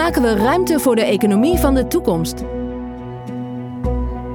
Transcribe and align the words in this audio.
maken 0.00 0.22
we 0.22 0.34
ruimte 0.34 0.78
voor 0.78 0.96
de 0.96 1.04
economie 1.04 1.58
van 1.58 1.74
de 1.74 1.86
toekomst? 1.86 2.44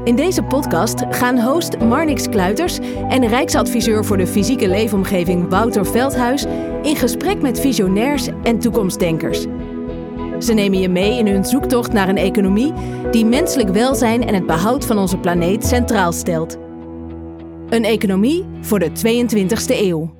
In 0.03 0.15
deze 0.15 0.43
podcast 0.43 1.03
gaan 1.09 1.39
host 1.39 1.77
Marnix 1.79 2.29
Kluiters 2.29 2.79
en 3.09 3.27
Rijksadviseur 3.27 4.05
voor 4.05 4.17
de 4.17 4.27
fysieke 4.27 4.67
leefomgeving 4.67 5.49
Wouter 5.49 5.85
Veldhuis 5.85 6.45
in 6.81 6.95
gesprek 6.95 7.41
met 7.41 7.59
visionairs 7.59 8.27
en 8.43 8.59
toekomstdenkers. 8.59 9.45
Ze 10.39 10.53
nemen 10.53 10.79
je 10.79 10.89
mee 10.89 11.17
in 11.17 11.27
hun 11.27 11.45
zoektocht 11.45 11.93
naar 11.93 12.09
een 12.09 12.17
economie 12.17 12.73
die 13.11 13.25
menselijk 13.25 13.69
welzijn 13.69 14.27
en 14.27 14.33
het 14.33 14.45
behoud 14.45 14.85
van 14.85 14.97
onze 14.97 15.17
planeet 15.17 15.65
centraal 15.65 16.11
stelt. 16.11 16.57
Een 17.69 17.83
economie 17.83 18.45
voor 18.61 18.79
de 18.79 18.89
22e 18.89 19.79
eeuw. 19.79 20.13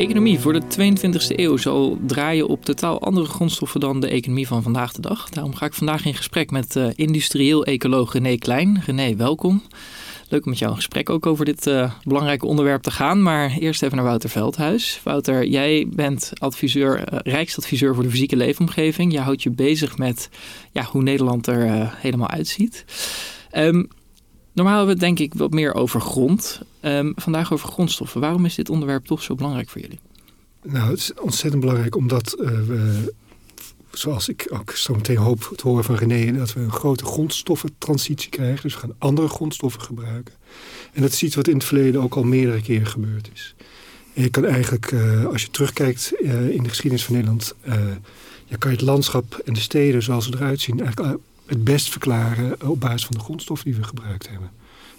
Economie 0.00 0.40
voor 0.40 0.52
de 0.52 0.62
22e 0.62 1.36
eeuw 1.36 1.56
zal 1.56 1.98
draaien 2.06 2.48
op 2.48 2.64
totaal 2.64 3.00
andere 3.00 3.26
grondstoffen 3.26 3.80
dan 3.80 4.00
de 4.00 4.08
economie 4.08 4.46
van 4.46 4.62
vandaag 4.62 4.92
de 4.92 5.00
dag. 5.00 5.28
Daarom 5.28 5.54
ga 5.54 5.66
ik 5.66 5.74
vandaag 5.74 6.04
in 6.04 6.14
gesprek 6.14 6.50
met 6.50 6.76
uh, 6.76 6.86
industrieel 6.94 7.64
ecoloog 7.64 8.12
René 8.12 8.36
Klein. 8.36 8.82
René, 8.86 9.16
welkom. 9.16 9.62
Leuk 10.28 10.44
om 10.44 10.50
met 10.50 10.58
jou 10.58 10.70
een 10.70 10.76
gesprek 10.76 11.10
ook 11.10 11.26
over 11.26 11.44
dit 11.44 11.66
uh, 11.66 11.92
belangrijke 12.02 12.46
onderwerp 12.46 12.82
te 12.82 12.90
gaan. 12.90 13.22
Maar 13.22 13.56
eerst 13.58 13.82
even 13.82 13.96
naar 13.96 14.06
Wouter 14.06 14.30
Veldhuis. 14.30 15.00
Wouter, 15.04 15.46
jij 15.46 15.86
bent 15.94 16.32
adviseur, 16.38 17.12
uh, 17.12 17.18
Rijksadviseur 17.22 17.94
voor 17.94 18.02
de 18.02 18.10
fysieke 18.10 18.36
leefomgeving. 18.36 19.12
Je 19.12 19.20
houdt 19.20 19.42
je 19.42 19.50
bezig 19.50 19.98
met 19.98 20.28
ja, 20.72 20.82
hoe 20.82 21.02
Nederland 21.02 21.46
er 21.46 21.92
helemaal 21.96 22.30
uitziet. 22.30 22.84
Um, 23.56 23.88
Normaal 24.60 24.78
hebben 24.78 24.98
we 24.98 25.04
het 25.04 25.16
denk 25.16 25.32
ik 25.32 25.38
wat 25.38 25.52
meer 25.52 25.74
over 25.74 26.00
grond. 26.00 26.60
Um, 26.82 27.12
vandaag 27.16 27.52
over 27.52 27.68
grondstoffen. 27.68 28.20
Waarom 28.20 28.44
is 28.44 28.54
dit 28.54 28.70
onderwerp 28.70 29.04
toch 29.04 29.22
zo 29.22 29.34
belangrijk 29.34 29.68
voor 29.68 29.80
jullie? 29.80 29.98
Nou, 30.62 30.90
het 30.90 30.98
is 30.98 31.14
ontzettend 31.14 31.60
belangrijk 31.60 31.96
omdat 31.96 32.36
uh, 32.38 32.48
we, 32.48 33.12
zoals 33.92 34.28
ik 34.28 34.48
ook 34.52 34.70
zo 34.70 34.94
meteen 34.94 35.16
hoop 35.16 35.52
te 35.56 35.68
horen 35.68 35.84
van 35.84 35.94
René, 35.94 36.32
dat 36.32 36.52
we 36.52 36.60
een 36.60 36.72
grote 36.72 37.04
grondstoffentransitie 37.04 38.30
krijgen. 38.30 38.62
Dus 38.62 38.74
we 38.74 38.80
gaan 38.80 38.94
andere 38.98 39.28
grondstoffen 39.28 39.80
gebruiken. 39.80 40.34
En 40.92 41.02
dat 41.02 41.12
is 41.12 41.22
iets 41.22 41.36
wat 41.36 41.48
in 41.48 41.54
het 41.54 41.64
verleden 41.64 42.02
ook 42.02 42.14
al 42.14 42.22
meerdere 42.22 42.62
keren 42.62 42.86
gebeurd 42.86 43.30
is. 43.32 43.54
Je 44.12 44.30
kan 44.30 44.44
eigenlijk, 44.44 44.90
uh, 44.90 45.26
als 45.26 45.42
je 45.42 45.50
terugkijkt 45.50 46.12
uh, 46.18 46.48
in 46.48 46.62
de 46.62 46.68
geschiedenis 46.68 47.04
van 47.04 47.14
Nederland, 47.14 47.54
ja, 48.46 48.56
kan 48.58 48.70
je 48.70 48.76
het 48.76 48.86
landschap 48.86 49.40
en 49.44 49.52
de 49.52 49.60
steden 49.60 50.02
zoals 50.02 50.24
ze 50.24 50.34
eruit 50.34 50.60
zien 50.60 50.80
eigenlijk 50.80 51.18
het 51.50 51.64
best 51.64 51.90
verklaren 51.90 52.68
op 52.68 52.80
basis 52.80 53.04
van 53.04 53.16
de 53.16 53.22
grondstoffen 53.22 53.70
die 53.70 53.80
we 53.80 53.86
gebruikt 53.86 54.28
hebben. 54.28 54.50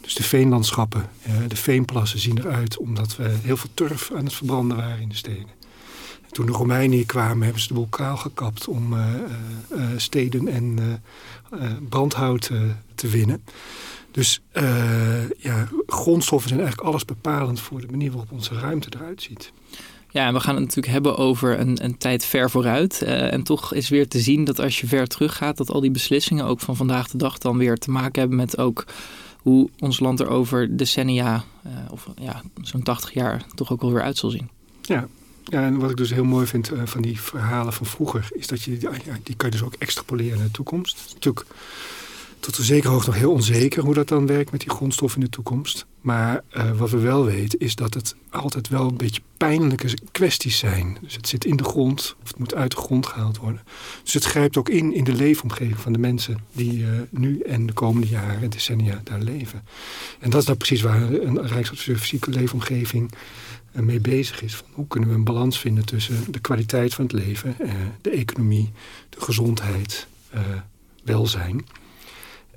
Dus 0.01 0.13
de 0.13 0.23
veenlandschappen, 0.23 1.09
de 1.47 1.55
veenplassen 1.55 2.19
zien 2.19 2.37
eruit 2.37 2.77
omdat 2.77 3.15
we 3.15 3.29
heel 3.41 3.57
veel 3.57 3.69
turf 3.73 4.11
aan 4.15 4.23
het 4.23 4.33
verbranden 4.33 4.77
waren 4.77 5.01
in 5.01 5.09
de 5.09 5.15
steden. 5.15 5.49
Toen 6.31 6.45
de 6.45 6.51
Romeinen 6.51 6.97
hier 6.97 7.05
kwamen, 7.05 7.43
hebben 7.43 7.61
ze 7.61 7.67
de 7.67 7.73
boel 7.73 7.87
kaal 7.87 8.17
gekapt 8.17 8.67
om 8.67 8.93
uh, 8.93 9.05
uh, 9.75 9.85
steden 9.97 10.47
en 10.47 10.79
brandhout 11.89 12.51
te 12.95 13.07
winnen. 13.07 13.43
Dus 14.11 14.41
ja, 15.37 15.67
grondstoffen 15.87 16.49
zijn 16.49 16.61
eigenlijk 16.61 16.89
alles 16.89 17.05
bepalend 17.05 17.59
voor 17.59 17.81
de 17.81 17.87
manier 17.91 18.11
waarop 18.11 18.31
onze 18.31 18.59
ruimte 18.59 18.89
eruit 18.95 19.21
ziet. 19.21 19.51
Ja, 20.11 20.33
we 20.33 20.39
gaan 20.39 20.55
het 20.55 20.63
natuurlijk 20.63 20.93
hebben 20.93 21.17
over 21.17 21.59
een, 21.59 21.83
een 21.83 21.97
tijd 21.97 22.25
ver 22.25 22.49
vooruit. 22.49 23.01
Uh, 23.03 23.33
en 23.33 23.43
toch 23.43 23.73
is 23.73 23.89
weer 23.89 24.07
te 24.07 24.19
zien 24.19 24.43
dat 24.43 24.59
als 24.59 24.79
je 24.81 24.87
ver 24.87 25.07
teruggaat, 25.07 25.57
dat 25.57 25.71
al 25.71 25.81
die 25.81 25.91
beslissingen 25.91 26.45
ook 26.45 26.59
van 26.59 26.75
vandaag 26.75 27.07
de 27.07 27.17
dag 27.17 27.37
dan 27.37 27.57
weer 27.57 27.77
te 27.77 27.91
maken 27.91 28.19
hebben 28.19 28.37
met 28.37 28.57
ook 28.57 28.85
hoe 29.37 29.69
ons 29.79 29.99
land 29.99 30.19
er 30.19 30.27
over 30.27 30.77
decennia, 30.77 31.43
uh, 31.65 31.71
of 31.89 32.07
ja, 32.21 32.41
zo'n 32.61 32.83
80 32.83 33.13
jaar, 33.13 33.45
toch 33.55 33.71
ook 33.71 33.81
alweer 33.81 34.01
uit 34.01 34.17
zal 34.17 34.29
zien. 34.29 34.49
Ja. 34.81 35.07
En 35.49 35.79
wat 35.79 35.89
ik 35.89 35.97
dus 35.97 36.13
heel 36.13 36.23
mooi 36.23 36.47
vind 36.47 36.71
uh, 36.71 36.81
van 36.85 37.01
die 37.01 37.21
verhalen 37.21 37.73
van 37.73 37.85
vroeger, 37.85 38.27
is 38.31 38.47
dat 38.47 38.61
je, 38.61 38.79
ja, 38.79 38.91
die 39.23 39.35
kan 39.35 39.49
je 39.49 39.55
dus 39.55 39.63
ook 39.63 39.73
extrapoleren 39.73 40.37
naar 40.37 40.47
de 40.47 40.53
toekomst. 40.53 41.11
Natuurlijk 41.13 41.45
tot 42.41 42.57
een 42.57 42.63
zekere 42.63 42.93
hoogte 42.93 43.09
nog 43.09 43.19
heel 43.19 43.31
onzeker 43.31 43.83
hoe 43.83 43.93
dat 43.93 44.07
dan 44.07 44.25
werkt 44.25 44.51
met 44.51 44.59
die 44.59 44.69
grondstof 44.69 45.15
in 45.15 45.21
de 45.21 45.29
toekomst. 45.29 45.85
Maar 46.01 46.43
uh, 46.53 46.71
wat 46.77 46.89
we 46.89 46.97
wel 46.97 47.25
weten 47.25 47.59
is 47.59 47.75
dat 47.75 47.93
het 47.93 48.15
altijd 48.29 48.67
wel 48.67 48.87
een 48.87 48.97
beetje 48.97 49.21
pijnlijke 49.37 49.97
kwesties 50.11 50.57
zijn. 50.57 50.97
Dus 51.01 51.15
het 51.15 51.27
zit 51.27 51.45
in 51.45 51.55
de 51.55 51.63
grond 51.63 52.15
of 52.21 52.27
het 52.27 52.39
moet 52.39 52.55
uit 52.55 52.71
de 52.71 52.77
grond 52.77 53.05
gehaald 53.05 53.37
worden. 53.37 53.61
Dus 54.03 54.13
het 54.13 54.23
grijpt 54.23 54.57
ook 54.57 54.69
in 54.69 54.93
in 54.93 55.03
de 55.03 55.13
leefomgeving 55.13 55.79
van 55.79 55.93
de 55.93 55.99
mensen 55.99 56.37
die 56.51 56.79
uh, 56.79 56.87
nu 57.09 57.39
en 57.39 57.65
de 57.65 57.73
komende 57.73 58.07
jaren, 58.07 58.49
decennia 58.49 59.01
daar 59.03 59.19
leven. 59.19 59.63
En 60.19 60.29
dat 60.29 60.39
is 60.41 60.45
nou 60.45 60.57
precies 60.57 60.81
waar 60.81 61.01
een 61.01 61.47
Rijksadviseur 61.47 61.97
fysieke 61.97 62.29
leefomgeving 62.29 63.11
uh, 63.75 63.81
mee 63.81 63.99
bezig 63.99 64.41
is. 64.41 64.55
Van 64.55 64.67
hoe 64.73 64.87
kunnen 64.87 65.09
we 65.09 65.15
een 65.15 65.23
balans 65.23 65.59
vinden 65.59 65.85
tussen 65.85 66.31
de 66.31 66.39
kwaliteit 66.39 66.93
van 66.93 67.03
het 67.03 67.13
leven, 67.13 67.55
de 68.01 68.09
economie, 68.09 68.71
de 69.09 69.21
gezondheid, 69.21 70.07
welzijn. 71.03 71.65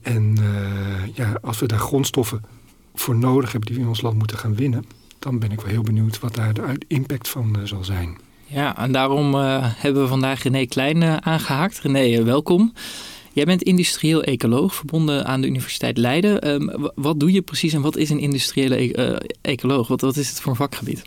En 0.05 0.37
uh, 0.41 1.15
ja, 1.15 1.39
als 1.43 1.59
we 1.59 1.67
daar 1.67 1.79
grondstoffen 1.79 2.43
voor 2.95 3.17
nodig 3.17 3.53
hebben 3.53 3.69
die 3.69 3.77
we 3.79 3.83
in 3.83 3.89
ons 3.89 4.03
land 4.03 4.19
moeten 4.19 4.39
gaan 4.39 4.55
winnen, 4.55 4.85
dan 5.19 5.39
ben 5.39 5.53
ik 5.53 5.61
wel 5.61 5.71
heel 5.71 5.83
benieuwd 5.83 6.21
wat 6.21 6.35
daar 6.35 6.55
de 6.55 6.79
impact 6.89 7.29
van 7.29 7.57
uh, 7.59 7.67
zal 7.67 7.85
zijn. 7.85 8.19
Ja, 8.47 8.79
en 8.79 8.93
daarom 8.93 9.35
uh, 9.35 9.57
hebben 9.61 10.03
we 10.03 10.09
vandaag 10.09 10.43
René 10.43 10.67
Klein 10.67 11.25
aangehaakt. 11.25 11.79
René, 11.79 12.23
welkom. 12.23 12.73
Jij 13.33 13.45
bent 13.45 13.63
industrieel 13.63 14.23
ecoloog, 14.23 14.75
verbonden 14.75 15.27
aan 15.27 15.41
de 15.41 15.47
Universiteit 15.47 15.99
Leiden. 15.99 16.51
Um, 16.51 16.91
wat 16.95 17.21
doe 17.21 17.33
je 17.33 17.43
precies 17.43 17.73
en 17.73 17.81
wat 17.81 17.97
is 17.97 18.11
een 18.11 18.19
industriële 18.19 19.01
e 19.01 19.19
ecoloog? 19.41 19.89
Wat, 19.89 20.01
wat 20.01 20.17
is 20.17 20.29
het 20.29 20.41
voor 20.41 20.51
een 20.51 20.59
vakgebied? 20.59 21.03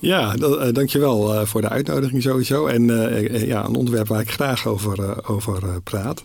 Ja, 0.00 0.34
uh, 0.40 0.72
dankjewel 0.72 1.34
uh, 1.34 1.44
voor 1.44 1.60
de 1.60 1.68
uitnodiging 1.68 2.22
sowieso. 2.22 2.66
En 2.66 2.82
uh, 2.82 3.46
ja, 3.46 3.64
een 3.64 3.74
onderwerp 3.74 4.08
waar 4.08 4.20
ik 4.20 4.30
graag 4.30 4.66
over, 4.66 5.28
over 5.28 5.80
praat. 5.82 6.24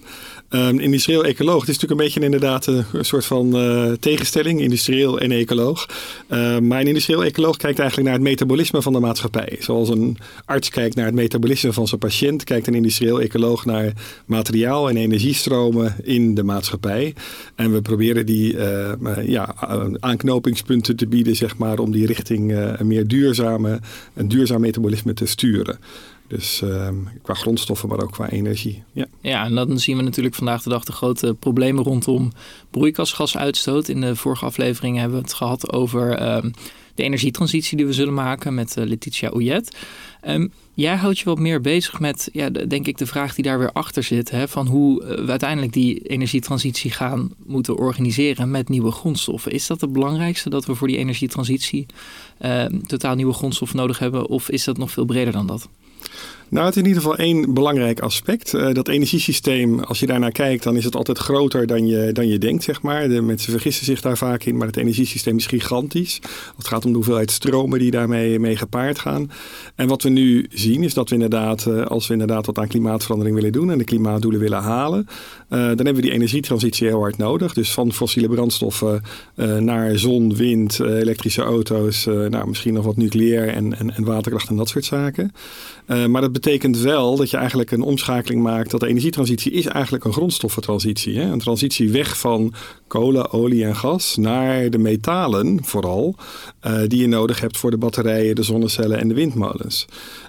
Um, 0.49 0.79
industrieel 0.79 1.25
ecoloog, 1.25 1.59
het 1.59 1.69
is 1.69 1.79
natuurlijk 1.79 2.01
een 2.01 2.05
beetje 2.05 2.19
inderdaad 2.19 2.65
een 2.65 3.05
soort 3.05 3.25
van 3.25 3.51
tegenstelling, 3.99 4.61
industrieel 4.61 5.19
en 5.19 5.31
ecoloog. 5.31 5.85
Uh, 6.29 6.59
maar 6.59 6.81
een 6.81 6.87
industrieel 6.87 7.23
ecoloog 7.23 7.57
kijkt 7.57 7.79
eigenlijk 7.79 8.09
naar 8.09 8.19
het 8.19 8.27
metabolisme 8.27 8.81
van 8.81 8.93
de 8.93 8.99
maatschappij. 8.99 9.57
Zoals 9.59 9.89
een 9.89 10.17
arts 10.45 10.69
kijkt 10.69 10.95
naar 10.95 11.05
het 11.05 11.15
metabolisme 11.15 11.73
van 11.73 11.87
zijn 11.87 11.99
patiënt, 11.99 12.43
kijkt 12.43 12.67
een 12.67 12.75
industrieel 12.75 13.21
ecoloog 13.21 13.65
naar 13.65 13.93
materiaal 14.25 14.89
en 14.89 14.97
energiestromen 14.97 15.95
in 16.03 16.35
de 16.35 16.43
maatschappij. 16.43 17.13
En 17.55 17.73
we 17.73 17.81
proberen 17.81 18.25
die 18.25 18.57
ja, 19.25 19.55
aanknopingspunten 19.99 20.95
te 20.95 21.07
bieden, 21.07 21.35
zeg 21.35 21.57
maar, 21.57 21.79
om 21.79 21.91
die 21.91 22.05
richting 22.05 22.75
meer 22.79 23.07
een 24.13 24.27
duurzaam 24.27 24.61
metabolisme 24.61 25.13
te 25.13 25.25
sturen. 25.25 25.79
Dus 26.27 26.61
uh, 26.63 26.87
qua 27.21 27.33
grondstoffen, 27.33 27.89
maar 27.89 28.01
ook 28.01 28.11
qua 28.11 28.29
energie. 28.29 28.83
Ja. 28.91 29.05
ja, 29.21 29.45
en 29.45 29.55
dan 29.55 29.79
zien 29.79 29.97
we 29.97 30.03
natuurlijk 30.03 30.35
vandaag 30.35 30.63
de 30.63 30.69
dag 30.69 30.83
de 30.83 30.91
grote 30.91 31.35
problemen 31.39 31.83
rondom 31.83 32.31
broeikasgasuitstoot. 32.69 33.87
In 33.87 34.01
de 34.01 34.15
vorige 34.15 34.45
aflevering 34.45 34.97
hebben 34.97 35.17
we 35.17 35.23
het 35.23 35.33
gehad 35.33 35.73
over 35.73 36.21
uh, 36.21 36.51
de 36.95 37.03
energietransitie 37.03 37.77
die 37.77 37.85
we 37.85 37.93
zullen 37.93 38.13
maken 38.13 38.53
met 38.53 38.77
uh, 38.77 38.85
Letitia 38.85 39.29
Ouillet. 39.29 39.77
Um, 40.27 40.51
jij 40.73 40.95
houdt 40.95 41.19
je 41.19 41.25
wat 41.25 41.39
meer 41.39 41.61
bezig 41.61 41.99
met, 41.99 42.29
ja, 42.31 42.49
denk 42.49 42.87
ik, 42.87 42.97
de 42.97 43.05
vraag 43.05 43.35
die 43.35 43.43
daar 43.43 43.59
weer 43.59 43.71
achter 43.71 44.03
zit. 44.03 44.29
Hè, 44.29 44.47
van 44.47 44.67
hoe 44.67 45.05
we 45.05 45.29
uiteindelijk 45.29 45.73
die 45.73 45.99
energietransitie 45.99 46.91
gaan 46.91 47.33
moeten 47.45 47.77
organiseren 47.77 48.51
met 48.51 48.69
nieuwe 48.69 48.91
grondstoffen. 48.91 49.51
Is 49.51 49.67
dat 49.67 49.81
het 49.81 49.93
belangrijkste 49.93 50.49
dat 50.49 50.65
we 50.65 50.75
voor 50.75 50.87
die 50.87 50.97
energietransitie 50.97 51.85
ehm, 51.85 52.32
totaal 52.85 53.15
nieuwe 53.15 53.33
grondstoffen 53.33 53.77
nodig 53.77 53.99
hebben? 53.99 54.27
Of 54.27 54.49
is 54.49 54.63
dat 54.63 54.77
nog 54.77 54.91
veel 54.91 55.05
breder 55.05 55.33
dan 55.33 55.47
dat? 55.47 55.69
Nou, 56.53 56.65
het 56.65 56.75
is 56.75 56.81
in 56.81 56.87
ieder 56.87 57.01
geval 57.01 57.17
één 57.17 57.53
belangrijk 57.53 57.99
aspect. 57.99 58.53
Uh, 58.53 58.73
dat 58.73 58.87
energiesysteem, 58.87 59.79
als 59.79 59.99
je 59.99 60.05
daarnaar 60.05 60.31
kijkt, 60.31 60.63
dan 60.63 60.77
is 60.77 60.83
het 60.83 60.95
altijd 60.95 61.17
groter 61.17 61.67
dan 61.67 61.87
je, 61.87 62.11
dan 62.11 62.27
je 62.27 62.37
denkt, 62.37 62.63
zeg 62.63 62.81
maar. 62.81 63.09
De 63.09 63.21
mensen 63.21 63.51
vergissen 63.51 63.85
zich 63.85 64.01
daar 64.01 64.17
vaak 64.17 64.43
in, 64.43 64.57
maar 64.57 64.67
het 64.67 64.77
energiesysteem 64.77 65.37
is 65.37 65.45
gigantisch. 65.45 66.21
Het 66.57 66.67
gaat 66.67 66.85
om 66.85 66.89
de 66.89 66.95
hoeveelheid 66.95 67.31
stromen 67.31 67.79
die 67.79 67.91
daarmee 67.91 68.39
mee 68.39 68.55
gepaard 68.55 68.99
gaan. 68.99 69.31
En 69.75 69.87
wat 69.87 70.01
we 70.03 70.09
nu 70.09 70.45
zien, 70.49 70.83
is 70.83 70.93
dat 70.93 71.09
we 71.09 71.15
inderdaad, 71.15 71.65
uh, 71.65 71.85
als 71.85 72.07
we 72.07 72.13
inderdaad 72.13 72.45
wat 72.45 72.57
aan 72.57 72.67
klimaatverandering 72.67 73.35
willen 73.35 73.51
doen 73.51 73.71
en 73.71 73.77
de 73.77 73.83
klimaatdoelen 73.83 74.39
willen 74.39 74.61
halen, 74.61 75.05
uh, 75.09 75.09
dan 75.49 75.59
hebben 75.67 75.95
we 75.95 76.01
die 76.01 76.11
energietransitie 76.11 76.87
heel 76.87 76.99
hard 76.99 77.17
nodig. 77.17 77.53
Dus 77.53 77.71
van 77.71 77.93
fossiele 77.93 78.27
brandstoffen 78.27 79.01
naar 79.59 79.97
zon, 79.97 80.35
wind, 80.35 80.79
elektrische 80.79 81.41
auto's, 81.41 82.05
nou, 82.05 82.47
misschien 82.47 82.73
nog 82.73 82.85
wat 82.85 82.97
nucleair 82.97 83.47
en, 83.47 83.79
en, 83.79 83.95
en 83.95 84.03
waterkracht 84.03 84.49
en 84.49 84.55
dat 84.55 84.69
soort 84.69 84.85
zaken. 84.85 85.31
maar 85.85 86.21
dat 86.21 86.31
betekent 86.31 86.42
wel 86.81 87.15
dat 87.15 87.29
je 87.29 87.37
eigenlijk 87.37 87.71
een 87.71 87.81
omschakeling 87.81 88.41
maakt. 88.41 88.71
Dat 88.71 88.79
de 88.79 88.87
energietransitie 88.87 89.51
is 89.51 89.65
eigenlijk 89.65 90.03
een 90.03 90.13
grondstoffentransitie. 90.13 91.19
Hè? 91.19 91.31
Een 91.31 91.39
transitie 91.39 91.89
weg 91.89 92.17
van 92.17 92.53
kolen, 92.87 93.31
olie 93.31 93.65
en 93.65 93.75
gas 93.75 94.15
naar 94.15 94.69
de 94.69 94.77
metalen 94.77 95.59
vooral. 95.63 96.15
Uh, 96.67 96.81
die 96.87 97.01
je 97.01 97.07
nodig 97.07 97.39
hebt 97.39 97.57
voor 97.57 97.71
de 97.71 97.77
batterijen, 97.77 98.35
de 98.35 98.43
zonnecellen 98.43 98.99
en 98.99 99.07
de 99.07 99.13
windmolens. 99.13 99.85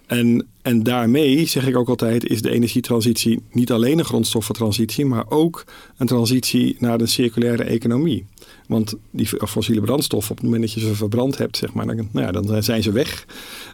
En 0.07 0.47
En 0.65 0.83
daarmee, 0.83 1.47
zeg 1.47 1.67
ik 1.67 1.77
ook 1.77 1.89
altijd, 1.89 2.29
is 2.29 2.43
de 2.43 2.51
energietransitie 2.51 3.43
niet 3.51 3.73
alleen 3.73 3.99
een 3.99 4.05
grondstoffentransitie, 4.05 5.05
maar 5.05 5.25
ook 5.29 5.65
een 5.97 6.07
transitie 6.07 6.77
naar 6.79 7.01
een 7.01 7.09
circulaire 7.09 7.63
economie. 7.63 8.27
Want 8.67 8.94
die 9.11 9.26
fossiele 9.26 9.81
brandstoffen, 9.81 10.31
op 10.31 10.37
het 10.37 10.46
moment 10.46 10.62
dat 10.64 10.73
je 10.73 10.81
ze 10.81 10.94
verbrand 10.94 11.38
hebt, 11.38 11.56
zeg 11.56 11.73
maar, 11.73 11.87
dan, 11.87 12.08
nou 12.11 12.26
ja, 12.26 12.32
dan 12.32 12.62
zijn 12.62 12.82
ze 12.82 12.93
weg. 12.93 13.26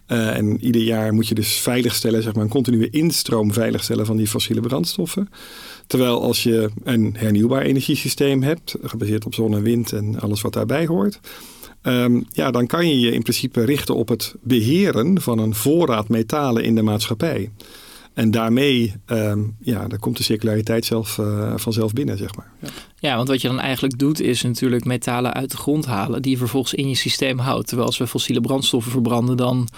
Uh, 0.09 0.37
en 0.37 0.65
ieder 0.65 0.83
jaar 0.83 1.13
moet 1.13 1.29
je 1.29 1.35
dus 1.35 1.53
veiligstellen, 1.53 2.23
zeg 2.23 2.35
maar, 2.35 2.45
een 2.45 2.51
continue 2.51 2.91
instroom 2.91 3.53
veiligstellen 3.53 4.07
van 4.07 4.17
die 4.17 4.27
fossiele 4.27 4.61
brandstoffen. 4.61 5.29
Terwijl 5.87 6.23
als 6.23 6.43
je 6.43 6.71
een 6.85 7.15
hernieuwbaar 7.19 7.63
energiesysteem 7.63 8.43
hebt, 8.43 8.75
gebaseerd 8.83 9.27
op 9.27 9.35
zon 9.35 9.55
en 9.55 9.63
wind 9.63 9.93
en 9.93 10.21
alles 10.21 10.41
wat 10.41 10.53
daarbij 10.53 10.87
hoort, 10.87 11.21
um, 11.83 12.27
ja, 12.33 12.51
dan 12.51 12.67
kan 12.67 12.89
je 12.89 13.01
je 13.01 13.11
in 13.11 13.23
principe 13.23 13.65
richten 13.65 13.95
op 13.95 14.09
het 14.09 14.35
beheren 14.43 15.21
van 15.21 15.39
een 15.39 15.55
voorraad 15.55 16.09
metalen 16.09 16.65
in 16.65 16.75
de 16.75 16.83
maatschappij. 16.83 17.51
En 18.15 18.31
daarmee, 18.31 18.95
um, 19.07 19.57
ja, 19.61 19.89
dan 19.89 19.99
komt 19.99 20.17
de 20.17 20.23
circulariteit 20.23 20.85
zelf, 20.85 21.19
uh, 21.19 21.53
vanzelf 21.57 21.93
binnen, 21.93 22.19
zeg 22.19 22.37
maar. 22.37 22.53
Ja. 22.61 22.69
ja. 22.99 23.17
want 23.17 23.29
wat 23.29 23.41
je 23.41 23.49
dan 23.49 23.61
eigenlijk 23.61 23.99
doet, 23.99 24.21
is 24.21 24.43
natuurlijk 24.43 24.85
metalen 24.85 25.33
uit 25.33 25.51
de 25.51 25.57
grond 25.57 25.87
halen, 25.87 26.23
die 26.23 26.31
je 26.31 26.37
vervolgens 26.37 26.75
in 26.75 26.89
je 26.89 26.95
systeem 26.95 27.39
houdt. 27.39 27.67
Terwijl 27.67 27.89
als 27.89 27.99
we 27.99 28.07
fossiele 28.07 28.41
brandstoffen 28.41 28.93
verbranden, 28.93 29.37
dan 29.37 29.69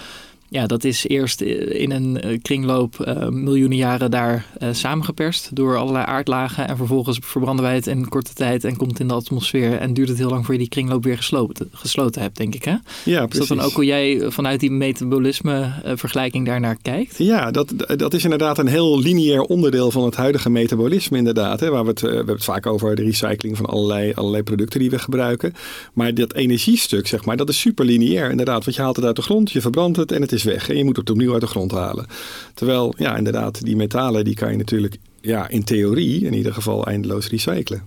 ja, 0.52 0.66
dat 0.66 0.84
is 0.84 1.08
eerst 1.08 1.40
in 1.40 1.90
een 1.90 2.20
eh, 2.20 2.38
kringloop 2.42 3.04
uh, 3.08 3.28
miljoenen 3.28 3.76
jaren 3.76 4.10
daar 4.10 4.46
uh, 4.62 4.68
samengeperst 4.72 5.56
door 5.56 5.76
allerlei 5.76 6.04
aardlagen. 6.06 6.68
En 6.68 6.76
vervolgens 6.76 7.18
verbranden 7.22 7.64
wij 7.64 7.74
het 7.74 7.86
in 7.86 8.08
korte 8.08 8.34
tijd 8.34 8.64
en 8.64 8.76
komt 8.76 8.90
het 8.90 9.00
in 9.00 9.08
de 9.08 9.14
atmosfeer. 9.14 9.78
En 9.78 9.94
duurt 9.94 10.08
het 10.08 10.18
heel 10.18 10.28
lang 10.28 10.44
voor 10.44 10.54
je 10.54 10.60
die 10.60 10.68
kringloop 10.68 11.04
weer 11.04 11.16
gesloten, 11.16 11.68
gesloten 11.72 12.22
hebt, 12.22 12.36
denk 12.36 12.54
ik. 12.54 12.64
Hè? 12.64 12.76
Ja, 13.04 13.26
precies. 13.26 13.42
Is 13.42 13.48
dat 13.48 13.48
dan 13.48 13.66
ook 13.66 13.72
hoe 13.72 13.84
jij 13.84 14.30
vanuit 14.30 14.60
die 14.60 14.70
metabolisme 14.70 15.72
vergelijking 15.94 16.46
daarnaar 16.46 16.76
kijkt? 16.82 17.18
Ja, 17.18 17.50
dat, 17.50 17.72
dat 17.96 18.14
is 18.14 18.24
inderdaad 18.24 18.58
een 18.58 18.66
heel 18.66 18.98
lineair 18.98 19.40
onderdeel 19.40 19.90
van 19.90 20.04
het 20.04 20.16
huidige 20.16 20.50
metabolisme 20.50 21.18
inderdaad. 21.18 21.60
Hè, 21.60 21.70
waar 21.70 21.84
we, 21.84 21.90
het, 21.90 22.00
we 22.00 22.14
hebben 22.14 22.34
het 22.34 22.44
vaak 22.44 22.66
over 22.66 22.94
de 22.94 23.02
recycling 23.02 23.56
van 23.56 23.66
allerlei, 23.66 24.12
allerlei 24.14 24.42
producten 24.42 24.80
die 24.80 24.90
we 24.90 24.98
gebruiken. 24.98 25.52
Maar 25.92 26.14
dat 26.14 26.34
energiestuk, 26.34 27.06
zeg 27.06 27.24
maar, 27.24 27.36
dat 27.36 27.48
is 27.48 27.60
super 27.60 27.84
lineair 27.84 28.30
inderdaad. 28.30 28.64
Want 28.64 28.76
je 28.76 28.82
haalt 28.82 28.96
het 28.96 29.04
uit 29.04 29.16
de 29.16 29.22
grond, 29.22 29.50
je 29.50 29.60
verbrandt 29.60 29.96
het 29.96 30.12
en 30.12 30.22
het 30.22 30.32
is 30.32 30.41
weg. 30.42 30.68
En 30.68 30.76
je 30.76 30.84
moet 30.84 30.96
het 30.96 31.10
opnieuw 31.10 31.32
uit 31.32 31.40
de 31.40 31.46
grond 31.46 31.70
halen. 31.70 32.06
Terwijl, 32.54 32.94
ja, 32.98 33.16
inderdaad, 33.16 33.64
die 33.64 33.76
metalen 33.76 34.24
die 34.24 34.34
kan 34.34 34.50
je 34.50 34.56
natuurlijk 34.56 34.96
ja, 35.20 35.48
in 35.48 35.64
theorie 35.64 36.24
in 36.24 36.34
ieder 36.34 36.54
geval 36.54 36.86
eindeloos 36.86 37.28
recyclen. 37.28 37.82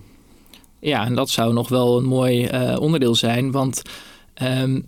Ja, 0.80 1.04
en 1.04 1.14
dat 1.14 1.30
zou 1.30 1.52
nog 1.52 1.68
wel 1.68 1.98
een 1.98 2.04
mooi 2.04 2.48
uh, 2.48 2.76
onderdeel 2.80 3.14
zijn. 3.14 3.50
Want 3.50 3.82
um, 4.42 4.86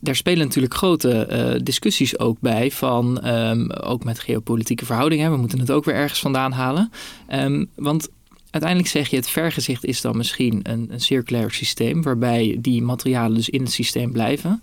daar 0.00 0.16
spelen 0.16 0.46
natuurlijk 0.46 0.74
grote 0.74 1.28
uh, 1.30 1.60
discussies 1.62 2.18
ook 2.18 2.40
bij. 2.40 2.70
Van 2.70 3.28
um, 3.28 3.70
ook 3.70 4.04
met 4.04 4.18
geopolitieke 4.18 4.84
verhoudingen. 4.84 5.30
We 5.30 5.36
moeten 5.36 5.58
het 5.58 5.70
ook 5.70 5.84
weer 5.84 5.94
ergens 5.94 6.20
vandaan 6.20 6.52
halen. 6.52 6.92
Um, 7.32 7.68
want 7.74 8.08
uiteindelijk 8.50 8.92
zeg 8.92 9.08
je, 9.08 9.16
het 9.16 9.28
vergezicht 9.28 9.84
is 9.84 10.00
dan 10.00 10.16
misschien 10.16 10.60
een, 10.62 10.86
een 10.90 11.00
circulair 11.00 11.50
systeem. 11.50 12.02
Waarbij 12.02 12.56
die 12.60 12.82
materialen 12.82 13.34
dus 13.34 13.48
in 13.48 13.62
het 13.62 13.72
systeem 13.72 14.12
blijven. 14.12 14.62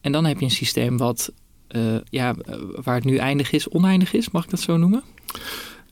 En 0.00 0.12
dan 0.12 0.24
heb 0.24 0.38
je 0.38 0.44
een 0.44 0.50
systeem 0.50 0.96
wat, 0.96 1.32
uh, 1.68 1.96
ja, 2.10 2.34
waar 2.82 2.94
het 2.94 3.04
nu 3.04 3.16
eindig 3.16 3.52
is, 3.52 3.68
oneindig 3.68 4.12
is, 4.12 4.30
mag 4.30 4.44
ik 4.44 4.50
dat 4.50 4.60
zo 4.60 4.76
noemen? 4.76 5.02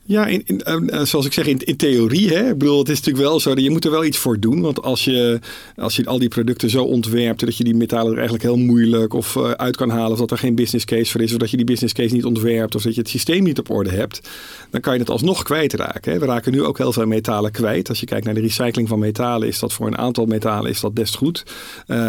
Ja, 0.09 0.25
in, 0.25 0.43
in, 0.45 0.61
uh, 0.65 1.01
zoals 1.03 1.25
ik 1.25 1.33
zeg, 1.33 1.47
in, 1.47 1.57
in 1.57 1.75
theorie. 1.75 2.29
Hè? 2.29 2.49
Ik 2.49 2.57
bedoel, 2.57 2.79
het 2.79 2.89
is 2.89 2.97
natuurlijk 2.97 3.25
wel 3.25 3.39
zo, 3.39 3.53
je 3.55 3.69
moet 3.69 3.85
er 3.85 3.91
wel 3.91 4.05
iets 4.05 4.17
voor 4.17 4.39
doen. 4.39 4.61
Want 4.61 4.81
als 4.81 5.03
je, 5.03 5.39
als 5.75 5.95
je 5.95 6.05
al 6.05 6.19
die 6.19 6.27
producten 6.27 6.69
zo 6.69 6.83
ontwerpt 6.83 7.39
dat 7.39 7.57
je 7.57 7.63
die 7.63 7.75
metalen 7.75 8.11
er 8.11 8.17
eigenlijk 8.17 8.43
heel 8.43 8.57
moeilijk 8.57 9.13
of 9.13 9.35
uh, 9.35 9.51
uit 9.51 9.75
kan 9.75 9.89
halen. 9.89 10.11
Of 10.11 10.17
dat 10.17 10.31
er 10.31 10.37
geen 10.37 10.55
business 10.55 10.85
case 10.85 11.11
voor 11.11 11.21
is. 11.21 11.31
Of 11.31 11.37
dat 11.37 11.49
je 11.49 11.57
die 11.57 11.65
business 11.65 11.93
case 11.93 12.13
niet 12.13 12.25
ontwerpt. 12.25 12.75
Of 12.75 12.81
dat 12.81 12.95
je 12.95 12.99
het 12.99 13.09
systeem 13.09 13.43
niet 13.43 13.59
op 13.59 13.69
orde 13.69 13.89
hebt. 13.89 14.29
Dan 14.69 14.81
kan 14.81 14.93
je 14.93 14.99
het 14.99 15.09
alsnog 15.09 15.43
kwijtraken. 15.43 16.11
Hè? 16.11 16.19
We 16.19 16.25
raken 16.25 16.51
nu 16.51 16.63
ook 16.63 16.77
heel 16.77 16.93
veel 16.93 17.05
metalen 17.05 17.51
kwijt. 17.51 17.89
Als 17.89 17.99
je 17.99 18.05
kijkt 18.05 18.25
naar 18.25 18.33
de 18.33 18.41
recycling 18.41 18.87
van 18.87 18.99
metalen, 18.99 19.47
is 19.47 19.59
dat 19.59 19.73
voor 19.73 19.87
een 19.87 19.97
aantal 19.97 20.25
metalen 20.25 20.71
is 20.71 20.79
dat 20.79 20.93
best 20.93 21.15
goed. 21.15 21.43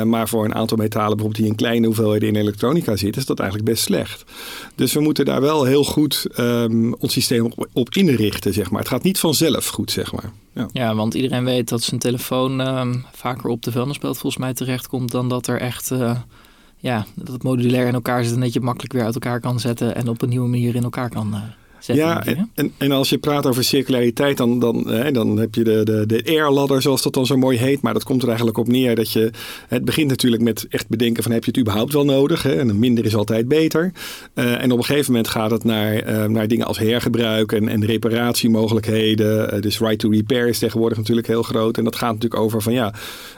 Maar 0.04 0.28
voor 0.28 0.44
een 0.44 0.54
aantal 0.54 0.76
metalen, 0.76 1.16
bijvoorbeeld 1.16 1.42
die 1.42 1.50
in 1.50 1.54
kleine 1.54 1.86
hoeveelheden 1.86 2.28
in 2.28 2.36
elektronica 2.36 2.96
zitten, 2.96 3.20
is 3.20 3.26
dat 3.26 3.38
eigenlijk 3.38 3.70
best 3.70 3.82
slecht. 3.82 4.24
Dus 4.74 4.92
we 4.92 5.00
moeten 5.00 5.24
daar 5.24 5.40
wel 5.40 5.64
heel 5.64 5.84
goed 5.84 6.26
um, 6.38 6.94
ons 6.94 7.12
systeem 7.12 7.44
op, 7.44 7.68
op 7.72 7.89
inrichten, 7.96 8.52
zeg 8.52 8.70
maar. 8.70 8.80
Het 8.80 8.88
gaat 8.88 9.02
niet 9.02 9.18
vanzelf 9.18 9.66
goed, 9.66 9.90
zeg 9.90 10.12
maar. 10.12 10.32
Ja, 10.72 10.94
want 10.94 11.14
iedereen 11.14 11.44
weet 11.44 11.68
dat 11.68 11.82
zijn 11.82 12.00
telefoon 12.00 12.60
uh, 12.60 12.94
vaker 13.12 13.50
op 13.50 13.62
de 13.62 13.72
vuilnisbelt 13.72 14.18
volgens 14.18 14.42
mij 14.42 14.54
terechtkomt 14.54 15.10
dan 15.10 15.28
dat 15.28 15.46
er 15.46 15.60
echt... 15.60 15.90
Uh, 15.90 16.18
ja, 16.76 17.06
dat 17.14 17.32
het 17.34 17.42
modulair 17.42 17.86
in 17.86 17.94
elkaar 17.94 18.24
zit 18.24 18.34
en 18.34 18.40
dat 18.40 18.52
je 18.52 18.60
makkelijk 18.60 18.92
weer 18.92 19.04
uit 19.04 19.14
elkaar 19.14 19.40
kan 19.40 19.60
zetten 19.60 19.94
en 19.94 20.08
op 20.08 20.22
een 20.22 20.28
nieuwe 20.28 20.48
manier 20.48 20.74
in 20.74 20.82
elkaar 20.82 21.10
kan 21.10 21.34
ja, 21.80 22.24
en, 22.54 22.72
en, 22.78 22.92
als 22.92 23.08
je 23.08 23.18
praat 23.18 23.46
over 23.46 23.64
circulariteit, 23.64 24.36
dan, 24.36 24.58
dan, 24.58 24.88
hè, 24.88 25.10
dan 25.10 25.38
heb 25.38 25.54
je 25.54 25.64
de, 25.64 25.84
de, 25.84 26.06
de 26.06 26.22
air 26.26 26.50
ladder, 26.50 26.82
zoals 26.82 27.02
dat 27.02 27.14
dan 27.14 27.26
zo 27.26 27.36
mooi 27.36 27.58
heet. 27.58 27.82
Maar 27.82 27.92
dat 27.92 28.04
komt 28.04 28.22
er 28.22 28.28
eigenlijk 28.28 28.58
op 28.58 28.68
neer 28.68 28.94
dat 28.94 29.12
je. 29.12 29.30
Het 29.68 29.84
begint 29.84 30.08
natuurlijk 30.08 30.42
met 30.42 30.66
echt 30.68 30.88
bedenken 30.88 31.22
van 31.22 31.32
heb 31.32 31.44
je 31.44 31.50
het 31.50 31.60
überhaupt 31.60 31.92
wel 31.92 32.04
nodig? 32.04 32.42
Hè? 32.42 32.54
En 32.54 32.78
minder 32.78 33.04
is 33.04 33.14
altijd 33.14 33.48
beter. 33.48 33.92
Uh, 34.34 34.62
en 34.62 34.72
op 34.72 34.78
een 34.78 34.84
gegeven 34.84 35.12
moment 35.12 35.28
gaat 35.28 35.50
het 35.50 35.64
naar, 35.64 36.08
uh, 36.08 36.24
naar 36.24 36.48
dingen 36.48 36.66
als 36.66 36.78
hergebruik 36.78 37.52
en, 37.52 37.68
en 37.68 37.84
reparatiemogelijkheden. 37.84 39.54
Uh, 39.54 39.60
dus 39.60 39.78
right 39.78 39.98
to 39.98 40.10
repair 40.10 40.48
is 40.48 40.58
tegenwoordig 40.58 40.98
natuurlijk 40.98 41.26
heel 41.26 41.42
groot. 41.42 41.78
En 41.78 41.84
dat 41.84 41.96
gaat 41.96 42.12
natuurlijk 42.12 42.42
over 42.42 42.62
van 42.62 42.72
ja, 42.72 42.94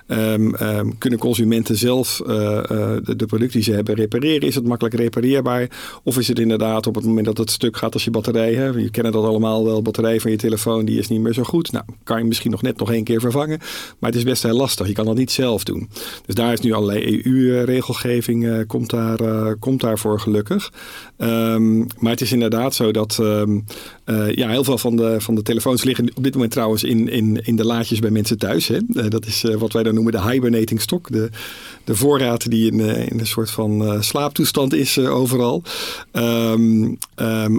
um, 0.06 0.54
um, 0.60 0.98
kunnen 0.98 1.18
consumenten 1.18 1.76
zelf 1.76 2.20
de, 2.24 3.14
de 3.16 3.26
producten 3.26 3.60
die 3.60 3.62
ze 3.62 3.72
hebben 3.72 3.94
repareren? 3.94 4.48
Is 4.48 4.54
het 4.54 4.66
makkelijk 4.66 4.94
repareerbaar? 4.94 5.68
Of 6.02 6.18
is 6.18 6.28
het 6.28 6.38
inderdaad 6.38 6.86
op 6.86 6.94
het 6.94 7.04
moment 7.04 7.26
dat 7.26 7.38
het 7.38 7.50
stuk 7.50 7.76
gaat 7.76 7.92
als 7.92 8.04
je 8.04 8.10
batterij 8.10 8.31
Je 8.34 8.88
kennen 8.90 9.12
dat 9.12 9.24
allemaal 9.24 9.64
wel. 9.64 9.82
Batterij 9.82 10.20
van 10.20 10.30
je 10.30 10.36
telefoon 10.36 10.84
die 10.84 10.98
is 10.98 11.08
niet 11.08 11.20
meer 11.20 11.32
zo 11.32 11.42
goed. 11.42 11.72
Nou, 11.72 11.84
kan 12.04 12.18
je 12.18 12.24
misschien 12.24 12.50
nog 12.50 12.62
net 12.62 12.78
nog 12.78 12.92
één 12.92 13.04
keer 13.04 13.20
vervangen. 13.20 13.58
Maar 13.98 14.10
het 14.10 14.18
is 14.18 14.24
best 14.24 14.42
heel 14.42 14.56
lastig. 14.56 14.86
Je 14.86 14.92
kan 14.92 15.04
dat 15.04 15.16
niet 15.16 15.30
zelf 15.30 15.64
doen. 15.64 15.88
Dus 16.26 16.34
daar 16.34 16.52
is 16.52 16.60
nu 16.60 16.72
allerlei 16.72 17.20
EU-regelgeving 17.24 18.44
uh, 18.44 18.58
komt, 18.66 18.90
daar, 18.90 19.20
uh, 19.20 19.50
komt 19.58 19.80
daarvoor 19.80 20.20
gelukkig. 20.20 20.72
Um, 21.18 21.86
maar 21.98 22.10
het 22.10 22.20
is 22.20 22.32
inderdaad 22.32 22.74
zo 22.74 22.90
dat 22.90 23.18
uh, 23.20 23.44
ja, 24.34 24.48
heel 24.48 24.64
veel 24.64 24.78
van 24.78 24.96
de, 24.96 25.20
van 25.20 25.34
de 25.34 25.42
telefoons 25.42 25.84
liggen 25.84 26.10
op 26.14 26.22
dit 26.22 26.34
moment 26.34 26.52
trouwens 26.52 26.84
in, 26.84 27.08
in, 27.08 27.36
in 27.44 27.56
de 27.56 27.64
laadjes 27.64 27.98
bij 27.98 28.10
mensen 28.10 28.38
thuis. 28.38 28.68
Hè? 28.68 29.08
dat 29.08 29.26
is 29.26 29.44
wat 29.58 29.72
wij 29.72 29.82
dan 29.82 29.94
noemen 29.94 30.12
de 30.12 30.30
hibernating 30.30 30.80
stock. 30.80 31.12
De, 31.12 31.30
de 31.84 31.94
voorraad 31.94 32.50
die 32.50 32.72
in, 32.72 32.80
in 32.80 33.18
een 33.18 33.26
soort 33.26 33.50
van 33.50 34.02
slaaptoestand 34.02 34.74
is 34.74 34.98
overal. 34.98 35.62
Um, 36.12 36.98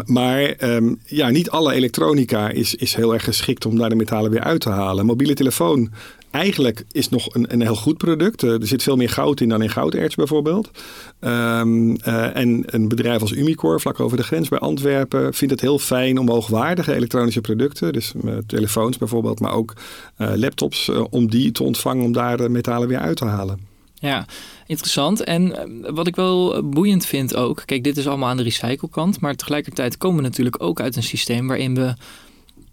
maar 0.05 0.55
um, 0.63 0.99
ja, 1.05 1.29
niet 1.29 1.49
alle 1.49 1.73
elektronica 1.73 2.49
is, 2.49 2.75
is 2.75 2.95
heel 2.95 3.13
erg 3.13 3.23
geschikt 3.23 3.65
om 3.65 3.77
daar 3.77 3.89
de 3.89 3.95
metalen 3.95 4.31
weer 4.31 4.43
uit 4.43 4.61
te 4.61 4.69
halen. 4.69 5.05
Mobiele 5.05 5.33
telefoon 5.33 5.91
eigenlijk 6.31 6.83
is 6.91 7.09
nog 7.09 7.35
een, 7.35 7.53
een 7.53 7.61
heel 7.61 7.75
goed 7.75 7.97
product. 7.97 8.43
Uh, 8.43 8.51
er 8.51 8.67
zit 8.67 8.83
veel 8.83 8.95
meer 8.95 9.09
goud 9.09 9.39
in 9.39 9.49
dan 9.49 9.61
in 9.61 9.69
gouderts 9.69 10.15
bijvoorbeeld. 10.15 10.71
Um, 11.19 11.89
uh, 11.89 12.35
en 12.35 12.63
een 12.65 12.87
bedrijf 12.87 13.21
als 13.21 13.31
Umicore, 13.31 13.79
vlak 13.79 13.99
over 13.99 14.17
de 14.17 14.23
grens 14.23 14.49
bij 14.49 14.59
Antwerpen, 14.59 15.33
vindt 15.33 15.53
het 15.53 15.61
heel 15.61 15.79
fijn 15.79 16.17
om 16.17 16.29
hoogwaardige 16.29 16.95
elektronische 16.95 17.41
producten, 17.41 17.93
dus 17.93 18.13
uh, 18.23 18.37
telefoons 18.47 18.97
bijvoorbeeld, 18.97 19.39
maar 19.39 19.53
ook 19.53 19.73
laptops, 20.17 20.89
om 21.09 21.29
die 21.29 21.51
te 21.51 21.63
ontvangen 21.63 22.05
om 22.05 22.11
daar 22.11 22.37
de 22.37 22.49
metalen 22.49 22.87
weer 22.87 22.99
uit 22.99 23.17
te 23.17 23.25
halen. 23.25 23.59
Ja, 23.93 24.25
interessant. 24.65 25.23
En 25.23 25.55
wat 25.93 26.07
ik 26.07 26.15
wel 26.15 26.69
boeiend 26.69 27.05
vind 27.05 27.35
ook, 27.35 27.63
kijk, 27.65 27.83
dit 27.83 27.97
is 27.97 28.07
allemaal 28.07 28.29
aan 28.29 28.37
de 28.37 28.43
recyclekant, 28.43 29.19
maar 29.19 29.35
tegelijkertijd 29.35 29.97
komen 29.97 30.17
we 30.17 30.23
natuurlijk 30.23 30.63
ook 30.63 30.81
uit 30.81 30.95
een 30.95 31.03
systeem 31.03 31.47
waarin 31.47 31.75
we 31.75 31.93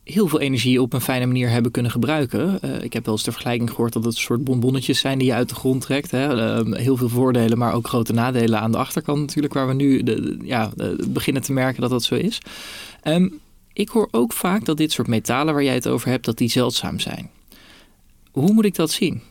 heel 0.05 0.29
veel 0.29 0.41
energie 0.41 0.83
op 0.83 0.93
een 0.93 1.01
fijne 1.01 1.27
manier 1.27 1.51
hebben 1.51 1.71
kunnen 1.71 1.91
gebruiken. 1.91 2.59
Uh, 2.65 2.83
ik 2.83 2.93
heb 2.93 3.05
wel 3.05 3.15
eens 3.15 3.25
de 3.25 3.33
vergelijking 3.33 3.71
gehoord 3.71 3.93
dat 3.93 4.05
het 4.05 4.15
een 4.15 4.21
soort 4.21 4.45
bonbonnetjes 4.45 4.99
zijn 4.99 5.19
die 5.19 5.27
je 5.27 5.35
uit 5.35 5.49
de 5.49 5.55
grond 5.55 5.83
trekt. 5.83 6.11
Hè. 6.11 6.37
Uh, 6.65 6.77
heel 6.77 6.97
veel 6.97 7.09
voordelen, 7.09 7.59
maar 7.59 7.75
ook 7.75 7.89
grote 7.89 8.13
nadelen 8.13 8.61
aan 8.61 8.73
de 8.73 8.79
achterkant 8.79 9.19
natuurlijk, 9.19 9.55
waar 9.55 9.69
we 9.69 9.75
nu 9.75 10.03
de, 10.03 10.39
ja, 10.43 10.73
beginnen 11.09 11.43
te 11.43 11.53
merken 11.53 11.81
dat 11.81 11.91
dat 11.91 12.03
zo 12.03 12.15
is. 12.15 12.39
Um, 13.05 13.41
ik 13.73 13.89
hoor 13.89 14.09
ook 14.11 14.33
vaak 14.33 14.65
dat 14.65 14.77
dit 14.77 14.93
soort 14.93 15.09
metalen 15.09 15.55
waar 15.55 15.63
jij 15.63 15.75
het 15.75 15.89
over 15.89 16.09
hebt, 16.09 16.25
dat 16.25 16.39
die 16.39 16.51
zeldzaam 16.51 16.99
zijn. 16.99 17.31
Hoe 18.31 18.53
moet 18.53 18.65
ik 18.65 18.75
dat 18.75 18.91
zien? 18.91 19.23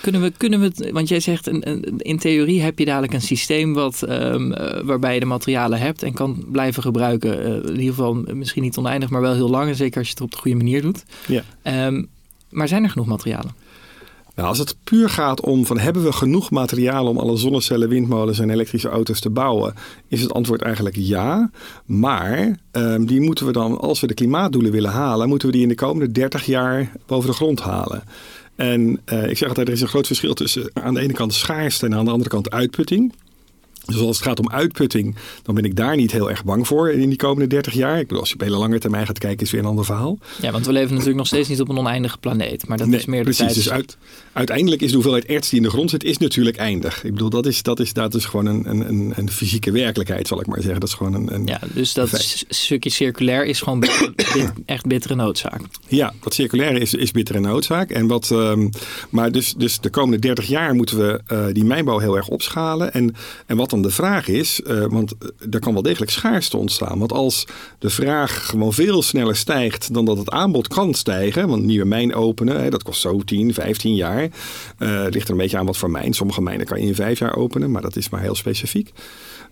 Kunnen 0.00 0.20
we, 0.20 0.32
kunnen 0.36 0.60
we 0.60 0.90
want 0.92 1.08
jij 1.08 1.20
zegt 1.20 1.48
in 1.96 2.18
theorie 2.18 2.62
heb 2.62 2.78
je 2.78 2.84
dadelijk 2.84 3.12
een 3.12 3.20
systeem 3.20 3.74
wat, 3.74 4.02
um, 4.08 4.54
waarbij 4.84 5.14
je 5.14 5.20
de 5.20 5.26
materialen 5.26 5.78
hebt 5.78 6.02
en 6.02 6.12
kan 6.12 6.44
blijven 6.52 6.82
gebruiken. 6.82 7.46
Uh, 7.46 7.54
in 7.54 7.78
ieder 7.78 7.94
geval 7.94 8.14
misschien 8.14 8.62
niet 8.62 8.76
oneindig, 8.76 9.10
maar 9.10 9.20
wel 9.20 9.34
heel 9.34 9.50
lang. 9.50 9.68
En 9.68 9.76
zeker 9.76 9.98
als 9.98 10.06
je 10.06 10.12
het 10.12 10.22
op 10.22 10.30
de 10.30 10.36
goede 10.36 10.56
manier 10.56 10.82
doet. 10.82 11.04
Ja. 11.26 11.42
Um, 11.86 12.08
maar 12.50 12.68
zijn 12.68 12.84
er 12.84 12.90
genoeg 12.90 13.06
materialen? 13.06 13.54
Nou, 14.34 14.48
als 14.48 14.58
het 14.58 14.76
puur 14.84 15.08
gaat 15.08 15.40
om 15.40 15.66
van 15.66 15.78
hebben 15.78 16.02
we 16.02 16.12
genoeg 16.12 16.50
materiaal 16.50 17.06
om 17.06 17.18
alle 17.18 17.36
zonnecellen, 17.36 17.88
windmolens 17.88 18.38
en 18.38 18.50
elektrische 18.50 18.88
auto's 18.88 19.20
te 19.20 19.30
bouwen, 19.30 19.74
is 20.08 20.22
het 20.22 20.32
antwoord 20.32 20.62
eigenlijk 20.62 20.96
ja. 20.96 21.50
Maar 21.84 22.58
um, 22.72 23.06
die 23.06 23.20
moeten 23.20 23.46
we 23.46 23.52
dan, 23.52 23.78
als 23.78 24.00
we 24.00 24.06
de 24.06 24.14
klimaatdoelen 24.14 24.72
willen 24.72 24.90
halen, 24.90 25.28
moeten 25.28 25.48
we 25.48 25.54
die 25.54 25.62
in 25.62 25.68
de 25.68 25.74
komende 25.74 26.12
30 26.12 26.46
jaar 26.46 26.92
boven 27.06 27.30
de 27.30 27.36
grond 27.36 27.60
halen. 27.60 28.02
En 28.60 29.00
uh, 29.12 29.28
ik 29.30 29.36
zeg 29.36 29.48
altijd, 29.48 29.68
er 29.68 29.74
is 29.74 29.80
een 29.80 29.88
groot 29.88 30.06
verschil 30.06 30.34
tussen 30.34 30.70
aan 30.72 30.94
de 30.94 31.00
ene 31.00 31.12
kant 31.12 31.34
schaarste 31.34 31.86
en 31.86 31.94
aan 31.94 32.04
de 32.04 32.10
andere 32.10 32.30
kant 32.30 32.50
uitputting. 32.50 33.12
Dus 33.84 33.98
als 33.98 34.16
het 34.16 34.26
gaat 34.26 34.38
om 34.38 34.50
uitputting, 34.50 35.16
dan 35.42 35.54
ben 35.54 35.64
ik 35.64 35.76
daar 35.76 35.96
niet 35.96 36.12
heel 36.12 36.30
erg 36.30 36.44
bang 36.44 36.66
voor 36.66 36.90
in 36.90 37.08
die 37.08 37.16
komende 37.18 37.46
30 37.46 37.72
jaar. 37.72 37.94
Ik 37.98 38.02
bedoel, 38.06 38.20
als 38.20 38.28
je 38.28 38.34
op 38.34 38.40
hele 38.40 38.56
lange 38.56 38.78
termijn 38.78 39.06
gaat 39.06 39.18
kijken, 39.18 39.44
is 39.46 39.50
weer 39.50 39.60
een 39.60 39.66
ander 39.66 39.84
verhaal. 39.84 40.18
Ja, 40.40 40.50
want 40.50 40.66
we 40.66 40.72
leven 40.72 40.90
natuurlijk 40.90 41.16
nog 41.16 41.26
steeds 41.26 41.48
niet 41.48 41.60
op 41.60 41.68
een 41.68 41.78
oneindige 41.78 42.18
planeet. 42.18 42.66
Maar 42.68 42.78
dat 42.78 42.86
Nee, 42.86 42.98
is 42.98 43.04
meer 43.06 43.18
de 43.18 43.34
precies. 43.34 43.44
tijd. 43.44 43.54
Dus 43.54 43.70
uit, 43.70 43.96
uiteindelijk 44.32 44.82
is 44.82 44.88
de 44.88 44.94
hoeveelheid 44.94 45.24
erts 45.24 45.48
die 45.48 45.58
in 45.58 45.64
de 45.64 45.70
grond 45.70 45.90
zit, 45.90 46.04
is 46.04 46.18
natuurlijk 46.18 46.56
eindig. 46.56 47.04
Ik 47.04 47.12
bedoel, 47.12 47.30
dat 47.30 47.46
is, 47.46 47.62
dat 47.62 47.80
is, 47.80 47.92
dat 47.92 48.14
is 48.14 48.24
gewoon 48.24 48.46
een, 48.46 48.70
een, 48.88 49.12
een, 49.16 49.30
fysieke 49.30 49.70
werkelijkheid, 49.70 50.28
zal 50.28 50.40
ik 50.40 50.46
maar 50.46 50.60
zeggen. 50.62 50.80
Dat 50.80 50.88
is 50.88 50.94
gewoon 50.94 51.14
een, 51.14 51.34
een 51.34 51.46
Ja, 51.46 51.60
dus 51.74 51.92
dat 51.94 52.08
Feit. 52.08 52.44
stukje 52.48 52.90
circulair 52.90 53.44
is 53.46 53.60
gewoon 53.60 53.80
bit- 53.80 54.10
bit- 54.34 54.52
echt 54.66 54.86
bittere 54.86 55.14
noodzaak. 55.14 55.60
Ja, 55.88 56.12
dat 56.20 56.34
circulaire 56.34 56.78
is, 56.78 56.94
is 56.94 57.10
bittere 57.10 57.40
noodzaak. 57.40 57.90
En 57.90 58.06
wat, 58.06 58.30
ehm, 58.30 58.68
maar 59.10 59.32
dus, 59.32 59.54
dus 59.56 59.80
de 59.80 59.90
komende 59.90 60.18
30 60.18 60.46
jaar 60.46 60.74
moeten 60.74 60.98
we 60.98 61.20
eh, 61.26 61.44
die 61.52 61.64
mijnbouw 61.64 61.98
heel 61.98 62.16
erg 62.16 62.28
opschalen. 62.28 62.92
En, 62.92 63.14
en 63.46 63.56
wat 63.56 63.70
dan 63.70 63.82
de 63.82 63.90
vraag 63.90 64.28
is, 64.28 64.62
eh, 64.62 64.84
want 64.88 65.12
eh, 65.18 65.28
er 65.50 65.60
kan 65.60 65.72
wel 65.72 65.82
degelijk 65.82 66.10
schaarste 66.10 66.56
ontstaan. 66.56 66.98
Want 66.98 67.12
als 67.12 67.44
de 67.78 67.90
vraag 67.90 68.46
gewoon 68.46 68.72
veel 68.72 69.02
sneller 69.02 69.36
stijgt 69.36 69.94
dan 69.94 70.04
dat 70.04 70.18
het 70.18 70.30
aanbod 70.30 70.68
kan 70.68 70.94
stijgen. 70.94 71.48
Want 71.48 71.62
nieuwe 71.64 71.84
mijn 71.84 72.14
openen, 72.14 72.60
hè, 72.62 72.70
dat 72.70 72.82
kost 72.82 73.00
zo 73.00 73.18
10, 73.24 73.54
15 73.54 73.94
jaar. 73.94 74.19
Eh, 74.24 75.02
Het 75.02 75.14
ligt 75.14 75.26
er 75.26 75.32
een 75.32 75.40
beetje 75.40 75.58
aan 75.58 75.66
wat 75.66 75.76
voor 75.76 75.90
mijn. 75.90 76.12
Sommige 76.12 76.42
mijnen 76.42 76.66
kan 76.66 76.80
je 76.80 76.86
in 76.86 76.94
vijf 76.94 77.18
jaar 77.18 77.36
openen, 77.36 77.70
maar 77.70 77.82
dat 77.82 77.96
is 77.96 78.08
maar 78.08 78.20
heel 78.20 78.34
specifiek. 78.34 78.92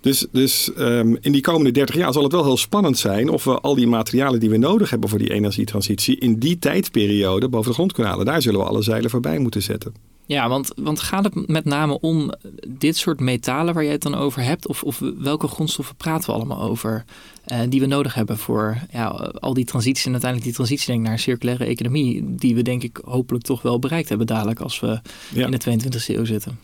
Dus, 0.00 0.26
dus 0.32 0.72
ehm, 0.74 1.16
in 1.20 1.32
die 1.32 1.40
komende 1.40 1.70
30 1.70 1.94
jaar 1.94 2.12
zal 2.12 2.22
het 2.22 2.32
wel 2.32 2.44
heel 2.44 2.56
spannend 2.56 2.98
zijn 2.98 3.28
of 3.28 3.44
we 3.44 3.60
al 3.60 3.74
die 3.74 3.86
materialen 3.86 4.40
die 4.40 4.50
we 4.50 4.56
nodig 4.56 4.90
hebben 4.90 5.08
voor 5.08 5.18
die 5.18 5.32
energietransitie 5.32 6.18
in 6.18 6.38
die 6.38 6.58
tijdperiode 6.58 7.48
boven 7.48 7.68
de 7.68 7.74
grond 7.74 7.92
kunnen 7.92 8.12
halen. 8.12 8.26
Daar 8.26 8.42
zullen 8.42 8.60
we 8.60 8.66
alle 8.66 8.82
zeilen 8.82 9.10
voorbij 9.10 9.38
moeten 9.38 9.62
zetten. 9.62 10.17
Ja, 10.28 10.48
want, 10.48 10.72
want 10.76 11.00
gaat 11.00 11.24
het 11.24 11.48
met 11.48 11.64
name 11.64 12.00
om 12.00 12.32
dit 12.68 12.96
soort 12.96 13.20
metalen 13.20 13.74
waar 13.74 13.82
jij 13.82 13.92
het 13.92 14.02
dan 14.02 14.14
over 14.14 14.42
hebt? 14.42 14.66
Of, 14.66 14.82
of 14.82 15.02
welke 15.18 15.48
grondstoffen 15.48 15.96
praten 15.96 16.26
we 16.30 16.36
allemaal 16.36 16.62
over 16.62 17.04
eh, 17.44 17.60
die 17.68 17.80
we 17.80 17.86
nodig 17.86 18.14
hebben 18.14 18.38
voor 18.38 18.78
ja, 18.92 19.06
al 19.40 19.54
die 19.54 19.64
transities 19.64 20.04
en 20.04 20.10
uiteindelijk 20.12 20.50
die 20.50 20.56
transitie 20.58 20.86
denk 20.86 20.98
ik, 20.98 21.04
naar 21.04 21.14
een 21.14 21.22
circulaire 21.22 21.64
economie 21.64 22.24
die 22.36 22.54
we 22.54 22.62
denk 22.62 22.82
ik 22.82 23.00
hopelijk 23.04 23.44
toch 23.44 23.62
wel 23.62 23.78
bereikt 23.78 24.08
hebben 24.08 24.26
dadelijk 24.26 24.60
als 24.60 24.80
we 24.80 25.00
Ja. 25.34 25.44
in 25.46 25.50
de 25.50 25.60
22e 25.60 26.14
eeuw 26.16 26.24
zitten. 26.24 26.58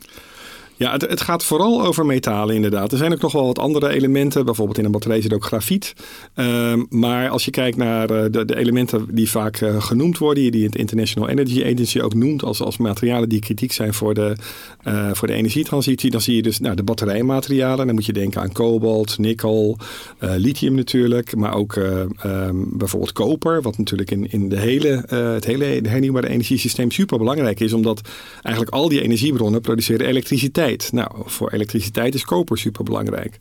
Ja, 0.77 0.93
het, 0.93 1.21
gaat 1.21 1.45
vooral 1.45 1.85
over 1.85 2.07
metalen 2.07 2.55
inderdaad. 2.55 2.93
Er 2.93 2.99
zijn 2.99 3.13
ook 3.13 3.21
nog 3.21 3.33
wel 3.33 3.47
wat 3.47 3.59
andere 3.59 3.89
elementen. 3.89 4.45
Bijvoorbeeld 4.45 4.79
in 4.79 4.85
een 4.85 4.91
batterij 4.91 5.21
zit 5.21 5.33
ook 5.33 5.45
grafiet. 5.45 5.95
Ehm, 6.35 6.83
maar 6.89 7.29
als 7.29 7.45
je 7.45 7.51
kijkt 7.51 7.77
naar 7.77 8.11
eh, 8.11 8.25
de, 8.31 8.45
de 8.45 8.57
elementen 8.57 9.07
die 9.15 9.31
vaak 9.31 9.57
eh, 9.57 9.83
genoemd 9.83 10.19
worden... 10.19 10.53
die 10.53 10.65
het 10.65 10.77
International 10.77 11.29
Energy 11.29 11.65
Agency 11.65 12.01
ook 12.01 12.15
noemt... 12.15 12.43
als, 12.43 12.63
als 12.63 12.77
materialen 12.77 13.29
die 13.29 13.41
kritiek 13.41 13.73
zijn 13.73 13.95
voor 13.95 14.15
de, 14.15 14.37
eh, 14.83 15.11
voor 15.13 15.29
de 15.29 15.35
energietransitie... 15.35 16.11
dan 16.11 16.21
zie 16.21 16.37
je 16.37 16.43
dus 16.43 16.61
nou, 16.61 16.77
de 16.77 16.83
batterijmaterialen. 16.83 17.87
Dan 17.87 17.95
moet 17.95 18.07
je 18.07 18.13
denken 18.13 18.41
aan 18.41 18.53
kobalt, 18.53 19.19
nikkel, 19.19 19.79
lithium 20.19 20.75
natuurlijk... 20.75 21.37
maar 21.37 21.55
ook 21.55 21.77
eh, 21.77 22.01
ehm, 22.01 22.57
bijvoorbeeld 22.57 23.13
koper... 23.13 23.63
wat 23.63 23.79
natuurlijk 23.79 24.11
in, 24.11 24.31
in 24.31 24.49
de 24.49 24.59
hele, 24.59 25.05
het 25.09 25.45
hele 25.45 25.65
hernieuwbare 25.65 26.29
energiesysteem 26.29 26.91
super 26.91 27.19
belangrijk 27.19 27.61
is... 27.61 27.73
omdat 27.73 28.01
eigenlijk 28.43 28.75
al 28.75 28.89
die 28.89 29.03
energiebronnen 29.03 29.61
produceren 29.61 30.07
elektriciteit. 30.07 30.63
Nou, 30.93 31.11
voor 31.25 31.51
elektriciteit 31.51 32.15
is 32.15 32.25
koper 32.25 32.59
super 32.59 32.85
belangrijk. 32.85 33.37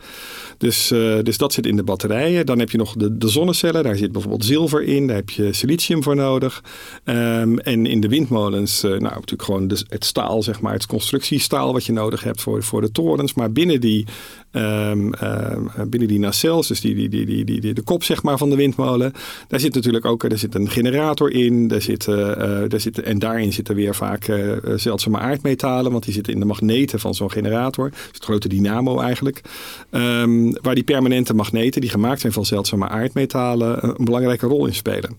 Dus, 0.58 0.92
eh, 0.92 1.18
dus 1.24 1.38
dat 1.38 1.54
zit 1.54 1.66
in 1.66 1.76
de 1.76 1.84
batterijen. 1.84 2.46
Dan 2.46 2.60
heb 2.60 2.70
je 2.72 2.78
nog 2.78 2.94
de, 2.96 3.18
de 3.18 3.28
zonnecellen. 3.28 3.84
Daar 3.84 3.96
zit 3.96 4.12
bijvoorbeeld 4.12 4.46
zilver 4.46 4.84
in. 4.84 5.08
Daar 5.08 5.16
heb 5.16 5.30
je 5.30 5.54
silicium 5.54 6.04
voor 6.04 6.16
nodig. 6.16 6.64
Ehm, 7.04 7.58
en 7.58 7.86
in 7.86 8.00
de 8.00 8.08
windmolens, 8.08 8.84
eh, 8.84 8.90
nou 8.90 9.02
natuurlijk 9.02 9.44
gewoon 9.44 9.68
de- 9.68 9.86
het 9.90 10.06
staal, 10.06 10.44
zeg 10.44 10.62
maar, 10.62 10.74
het 10.74 10.86
constructiestaal 10.86 11.74
wat 11.74 11.86
je 11.86 11.92
nodig 11.92 12.24
hebt 12.24 12.42
voor, 12.42 12.64
voor 12.64 12.82
de 12.82 12.92
torens. 12.92 13.34
Maar 13.34 13.52
binnen 13.52 13.82
die, 13.82 14.06
ehm, 14.54 15.14
ehm, 15.14 15.90
binnen 15.90 16.08
die 16.08 16.20
nacelles, 16.20 16.68
dus 16.68 16.82
die, 16.82 16.96
die, 16.96 17.10
die, 17.10 17.26
die, 17.26 17.62
die, 17.62 17.74
de 17.74 17.82
kop 17.82 18.04
zeg 18.04 18.24
maar, 18.24 18.38
van 18.38 18.50
de 18.50 18.56
windmolen, 18.56 19.14
daar 19.48 19.60
zit 19.60 19.74
natuurlijk 19.74 20.06
ook 20.06 20.24
er 20.24 20.38
zit 20.38 20.56
een 20.56 20.70
generator 20.70 21.32
in. 21.32 21.68
Daar 21.68 21.82
zit, 21.82 22.08
eh, 22.08 22.32
eh, 22.32 22.70
daar 22.70 22.80
zit, 22.80 23.02
en 23.02 23.20
daarin 23.20 23.54
zitten 23.54 23.76
weer 23.76 23.96
vaak 23.96 24.28
eh, 24.28 24.52
eh, 24.52 24.60
zeldzame 24.76 25.20
aardmetalen, 25.20 25.92
want 25.92 26.04
die 26.04 26.14
zitten 26.14 26.34
in 26.34 26.40
de 26.40 26.46
magneten 26.46 27.00
van 27.00 27.14
zo'n 27.14 27.32
generator. 27.32 27.90
Dus 27.90 28.00
het 28.12 28.24
grote 28.24 28.48
dynamo 28.48 29.00
eigenlijk. 29.00 29.42
Ehm, 29.90 30.52
waar 30.62 30.76
die 30.76 30.84
permanente 30.84 31.34
magneten, 31.34 31.82
die 31.82 31.90
gemaakt 31.90 32.22
zijn 32.22 32.34
van 32.34 32.46
zeldzame 32.46 32.88
aardmetalen, 32.88 33.82
eh, 33.82 33.90
een 33.98 34.06
belangrijke 34.06 34.48
rol 34.48 34.66
in 34.66 34.74
spelen. 34.74 35.18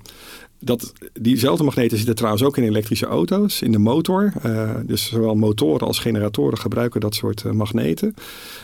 Dat, 0.64 0.92
diezelfde 1.21 1.64
magneten 1.64 1.97
zitten 1.97 2.14
trouwens 2.14 2.42
ook 2.42 2.56
in 2.56 2.64
elektrische 2.64 3.06
auto's, 3.06 3.62
in 3.62 3.73
de 3.73 3.78
motor. 3.78 4.33
Eh, 4.42 4.71
dus 4.87 5.06
zowel 5.06 5.35
motoren 5.35 5.87
als 5.87 5.99
generatoren 5.99 6.59
gebruiken 6.59 7.00
dat 7.00 7.14
soort 7.14 7.44
eh, 7.44 7.52
magneten. 7.52 8.14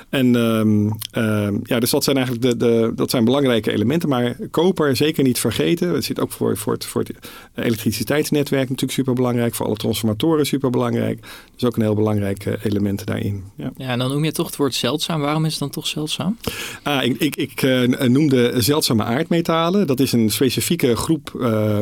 En 0.09 0.37
ehm, 0.37 0.91
ehm, 1.11 1.59
ja, 1.63 1.81
dus 1.81 1.91
dat 1.91 2.05
zijn 2.05 2.17
eigenlijk 2.17 2.47
de, 2.47 2.57
de, 2.57 2.93
dat 2.95 3.11
zijn 3.11 3.25
belangrijke 3.25 3.73
elementen. 3.73 4.09
Maar 4.09 4.37
koper 4.51 4.97
zeker 4.97 5.25
niet 5.25 5.39
vergeten. 5.39 5.95
Het 5.95 6.05
zit 6.05 6.21
ook 6.21 6.33
voor, 6.33 6.57
voor 6.57 6.73
het, 6.73 6.85
voor 6.85 7.03
het 7.03 7.13
elektriciteitsnetwerk 7.55 8.69
natuurlijk 8.69 8.93
super 8.93 9.15
belangrijk. 9.15 9.55
Voor 9.55 9.67
alle 9.67 9.77
transformatoren 9.77 10.47
super 10.47 10.71
belangrijk. 10.71 11.27
Dus 11.55 11.65
ook 11.65 11.77
een 11.77 11.83
heel 11.83 11.95
belangrijk 11.95 12.47
eh, 12.47 12.65
element 12.65 13.07
daarin. 13.07 13.45
Ja. 13.57 13.73
Ja, 13.77 13.89
en 13.89 13.99
dan 13.99 14.11
noem 14.11 14.25
je 14.25 14.33
toch 14.33 14.47
het 14.47 14.57
woord 14.57 14.75
zeldzaam. 14.75 15.21
Waarom 15.21 15.45
is 15.45 15.51
het 15.51 15.61
dan 15.61 15.71
toch 15.71 15.87
zeldzaam? 15.87 16.37
Ah, 16.83 17.05
ik 17.05 17.19
ik, 17.19 17.37
ik 17.37 17.63
noemde 18.09 18.55
zeldzame 18.57 19.03
aardmetalen. 19.03 19.87
Dat 19.87 20.01
is 20.01 20.13
een 20.13 20.31
specifieke 20.31 20.97
groep 20.97 21.33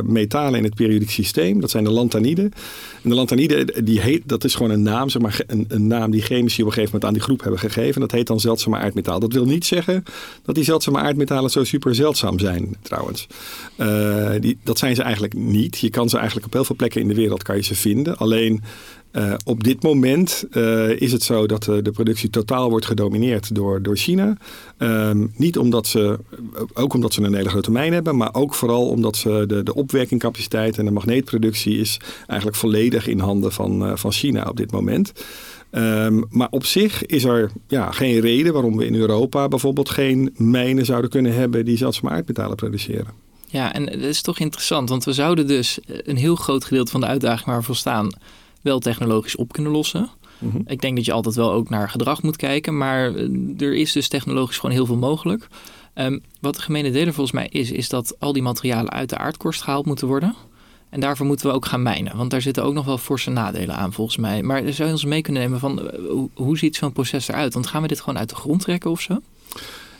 metalen 0.08 0.58
in 0.58 0.64
het 0.64 0.74
periodiek 0.74 1.10
systeem. 1.10 1.60
Dat 1.60 1.70
zijn 1.70 1.84
de 1.84 1.90
lantaniden. 1.90 2.52
En 3.02 3.10
de 3.10 3.14
lantaniden, 3.14 3.84
die 3.84 4.00
heet, 4.00 4.22
dat 4.26 4.44
is 4.44 4.54
gewoon 4.54 4.70
een 4.70 4.82
naam, 4.82 5.08
zeg 5.08 5.22
maar, 5.22 5.40
een, 5.46 5.64
een 5.68 5.86
naam 5.86 6.10
die 6.10 6.22
chemici 6.22 6.62
op 6.62 6.66
een 6.66 6.74
gegeven 6.74 6.84
moment 6.84 7.04
aan 7.04 7.12
die 7.12 7.22
groep 7.22 7.40
hebben 7.40 7.60
gegeven. 7.60 8.00
Dat 8.00 8.10
heet 8.10 8.26
dan 8.26 8.40
zeldzame 8.40 8.76
aardmetaal. 8.76 9.20
Dat 9.20 9.32
wil 9.32 9.44
niet 9.44 9.66
zeggen 9.66 10.04
dat 10.42 10.54
die 10.54 10.64
zeldzame 10.64 10.98
aardmetalen 10.98 11.50
zo 11.50 11.64
super 11.64 11.94
zeldzaam 11.94 12.38
zijn, 12.38 12.76
trouwens. 12.82 13.26
Eh, 13.76 14.30
die, 14.40 14.58
dat 14.64 14.78
zijn 14.78 14.94
ze 14.94 15.02
eigenlijk 15.02 15.34
niet. 15.34 15.78
Je 15.78 15.90
kan 15.90 16.08
ze 16.08 16.16
eigenlijk 16.16 16.46
op 16.46 16.52
heel 16.52 16.64
veel 16.64 16.76
plekken 16.76 17.00
in 17.00 17.08
de 17.08 17.14
wereld 17.14 17.42
kan 17.42 17.56
je 17.56 17.62
ze 17.62 17.74
vinden. 17.74 18.16
Alleen 18.16 18.62
eh, 19.10 19.34
op 19.44 19.64
dit 19.64 19.82
moment 19.82 20.44
eh, 20.50 21.00
is 21.00 21.12
het 21.12 21.22
zo 21.22 21.46
dat 21.46 21.68
eh, 21.68 21.76
de 21.82 21.90
productie 21.90 22.30
totaal 22.30 22.70
wordt 22.70 22.86
gedomineerd 22.86 23.54
door, 23.54 23.82
door 23.82 23.96
China. 23.96 24.36
Ehm, 24.76 25.26
niet 25.36 25.58
omdat 25.58 25.86
ze, 25.86 26.18
ook 26.74 26.94
omdat 26.94 27.12
ze 27.12 27.22
een 27.22 27.34
hele 27.34 27.48
grote 27.48 27.70
mijn 27.70 27.92
hebben, 27.92 28.16
maar 28.16 28.34
ook 28.34 28.54
vooral 28.54 28.88
omdat 28.88 29.16
ze 29.16 29.44
de, 29.46 29.62
de 29.62 29.74
opwerkingcapaciteit 29.74 30.78
en 30.78 30.84
de 30.84 30.90
magneetproductie 30.90 31.78
is 31.78 32.00
eigenlijk 32.26 32.58
volledig 32.58 33.06
in 33.06 33.18
handen 33.18 33.52
van, 33.52 33.98
van 33.98 34.12
China 34.12 34.44
op 34.48 34.56
dit 34.56 34.72
moment. 34.72 35.12
Ehm, 35.70 36.22
maar 36.30 36.48
op 36.50 36.64
zich 36.64 37.06
is 37.06 37.24
er 37.24 37.50
ja, 37.68 37.90
geen 37.90 38.20
reden 38.20 38.52
waarom 38.52 38.76
we 38.76 38.86
in 38.86 38.94
Europa 38.94 39.48
bijvoorbeeld 39.48 39.88
geen 39.88 40.34
mijnen 40.36 40.84
zouden 40.84 41.10
kunnen 41.10 41.34
hebben 41.34 41.64
die 41.64 41.76
zeldzame 41.76 42.10
aardmetalen 42.10 42.56
produceren. 42.56 43.12
Ja, 43.46 43.72
en 43.72 43.84
dat 43.84 43.94
is 43.94 44.22
toch 44.22 44.38
interessant, 44.38 44.88
want 44.88 45.04
we 45.04 45.12
zouden 45.12 45.46
dus 45.46 45.78
een 45.86 46.16
heel 46.16 46.36
groot 46.36 46.64
gedeelte 46.64 46.90
van 46.90 47.00
de 47.00 47.06
uitdaging 47.06 47.46
waar 47.46 47.58
we 47.58 47.64
voor 47.64 47.76
staan 47.76 48.10
wel 48.60 48.78
technologisch 48.78 49.36
op 49.36 49.52
kunnen 49.52 49.72
lossen. 49.72 50.10
Mhm. 50.38 50.60
Ik 50.66 50.80
denk 50.80 50.96
dat 50.96 51.04
je 51.04 51.12
altijd 51.12 51.34
wel 51.34 51.52
ook 51.52 51.68
naar 51.68 51.90
gedrag 51.90 52.22
moet 52.22 52.36
kijken, 52.36 52.78
maar 52.78 53.14
eh, 53.14 53.28
er 53.58 53.74
is 53.74 53.92
dus 53.92 54.08
technologisch 54.08 54.58
gewoon 54.58 54.74
heel 54.74 54.86
veel 54.86 54.96
mogelijk. 54.96 55.48
Ehm, 55.94 56.18
wat 56.40 56.54
de 56.54 56.62
gemene 56.62 56.90
deler 56.90 57.12
volgens 57.12 57.34
mij 57.34 57.48
is, 57.48 57.70
is 57.70 57.88
dat 57.88 58.16
al 58.18 58.32
die 58.32 58.42
materialen 58.42 58.92
uit 58.92 59.08
de 59.08 59.18
aardkorst 59.18 59.62
gehaald 59.62 59.86
moeten 59.86 60.06
worden. 60.06 60.34
En 60.90 61.00
daarvoor 61.00 61.26
moeten 61.26 61.46
we 61.46 61.52
ook 61.52 61.66
gaan 61.66 61.82
mijnen, 61.82 62.16
want 62.16 62.30
daar 62.30 62.42
zitten 62.42 62.64
ook 62.64 62.74
nog 62.74 62.84
wel 62.84 62.98
forse 62.98 63.30
nadelen 63.30 63.76
aan 63.76 63.92
volgens 63.92 64.16
mij. 64.16 64.42
Maar 64.42 64.72
zou 64.72 64.88
je 64.88 64.94
ons 64.94 65.04
mee 65.04 65.22
kunnen 65.22 65.42
nemen 65.42 65.58
van 65.58 65.90
eh, 65.90 65.98
hoe, 66.08 66.30
hoe 66.34 66.58
ziet 66.58 66.76
zo'n 66.76 66.92
proces 66.92 67.28
eruit? 67.28 67.54
Want 67.54 67.66
gaan 67.66 67.82
we 67.82 67.88
dit 67.88 68.00
gewoon 68.00 68.18
uit 68.18 68.28
de 68.28 68.34
grond 68.34 68.60
trekken 68.60 68.90
of 68.90 69.00
zo? 69.00 69.20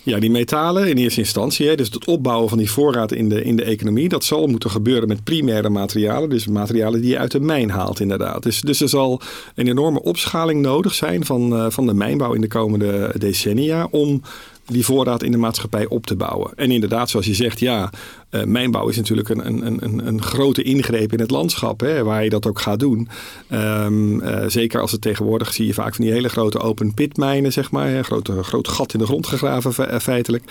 Ja, 0.08 0.18
die 0.18 0.30
metalen 0.30 0.88
in 0.88 0.96
eerste 0.96 1.20
instantie, 1.20 1.68
hè, 1.68 1.74
dus 1.74 1.90
het 1.90 2.06
opbouwen 2.06 2.48
van 2.48 2.58
die 2.58 2.70
voorraad 2.70 3.12
in 3.12 3.28
de, 3.28 3.42
in 3.44 3.56
de 3.56 3.64
economie, 3.64 4.08
dat 4.08 4.24
zal 4.24 4.46
moeten 4.46 4.70
gebeuren 4.70 5.08
met 5.08 5.24
primaire 5.24 5.68
materialen, 5.68 6.28
dus 6.28 6.46
materialen 6.46 7.00
die 7.00 7.10
je 7.10 7.18
uit 7.18 7.30
de 7.30 7.40
mijn 7.40 7.70
haalt 7.70 8.00
inderdaad. 8.00 8.42
Dus, 8.42 8.60
dus 8.60 8.80
er 8.80 8.88
zal 8.88 9.20
een 9.54 9.68
enorme 9.68 10.02
opschaling 10.02 10.60
nodig 10.60 10.94
zijn 10.94 11.24
van, 11.24 11.56
eh, 11.56 11.66
van 11.68 11.86
de 11.86 11.94
mijnbouw 11.94 12.32
in 12.32 12.40
de 12.40 12.48
komende 12.48 13.14
decennia 13.18 13.88
om 13.90 14.22
die 14.66 14.84
voorraad 14.84 15.22
in 15.22 15.30
de 15.30 15.38
maatschappij 15.38 15.86
op 15.86 16.06
te 16.06 16.16
bouwen. 16.16 16.52
En 16.56 16.70
inderdaad, 16.70 17.10
zoals 17.10 17.26
je 17.26 17.34
zegt, 17.34 17.60
ja, 17.60 17.90
uh, 18.30 18.44
mijnbouw 18.44 18.88
is 18.88 18.96
natuurlijk 18.96 19.28
een, 19.28 19.46
een, 19.46 19.84
een, 19.84 20.06
een 20.06 20.22
grote 20.22 20.62
ingreep 20.62 21.12
in 21.12 21.20
het 21.20 21.30
landschap, 21.30 21.80
hè, 21.80 22.04
waar 22.04 22.24
je 22.24 22.30
dat 22.30 22.46
ook 22.46 22.60
gaat 22.60 22.80
doen. 22.80 23.08
Um, 23.50 24.20
uh, 24.20 24.44
zeker 24.46 24.80
als 24.80 24.92
het 24.92 25.00
tegenwoordig 25.00 25.52
zie 25.52 25.66
je 25.66 25.74
vaak 25.74 25.94
van 25.94 26.04
die 26.04 26.14
hele 26.14 26.28
grote 26.28 26.58
open 26.58 26.94
pit 26.94 27.16
mijnen, 27.16 27.52
zeg 27.52 27.70
maar, 27.70 27.94
een 27.94 28.04
grote, 28.04 28.42
grote 28.42 28.70
gat 28.70 28.92
in 28.92 28.98
de 28.98 29.06
grond 29.06 29.26
gegraven 29.26 30.00
feitelijk. 30.00 30.44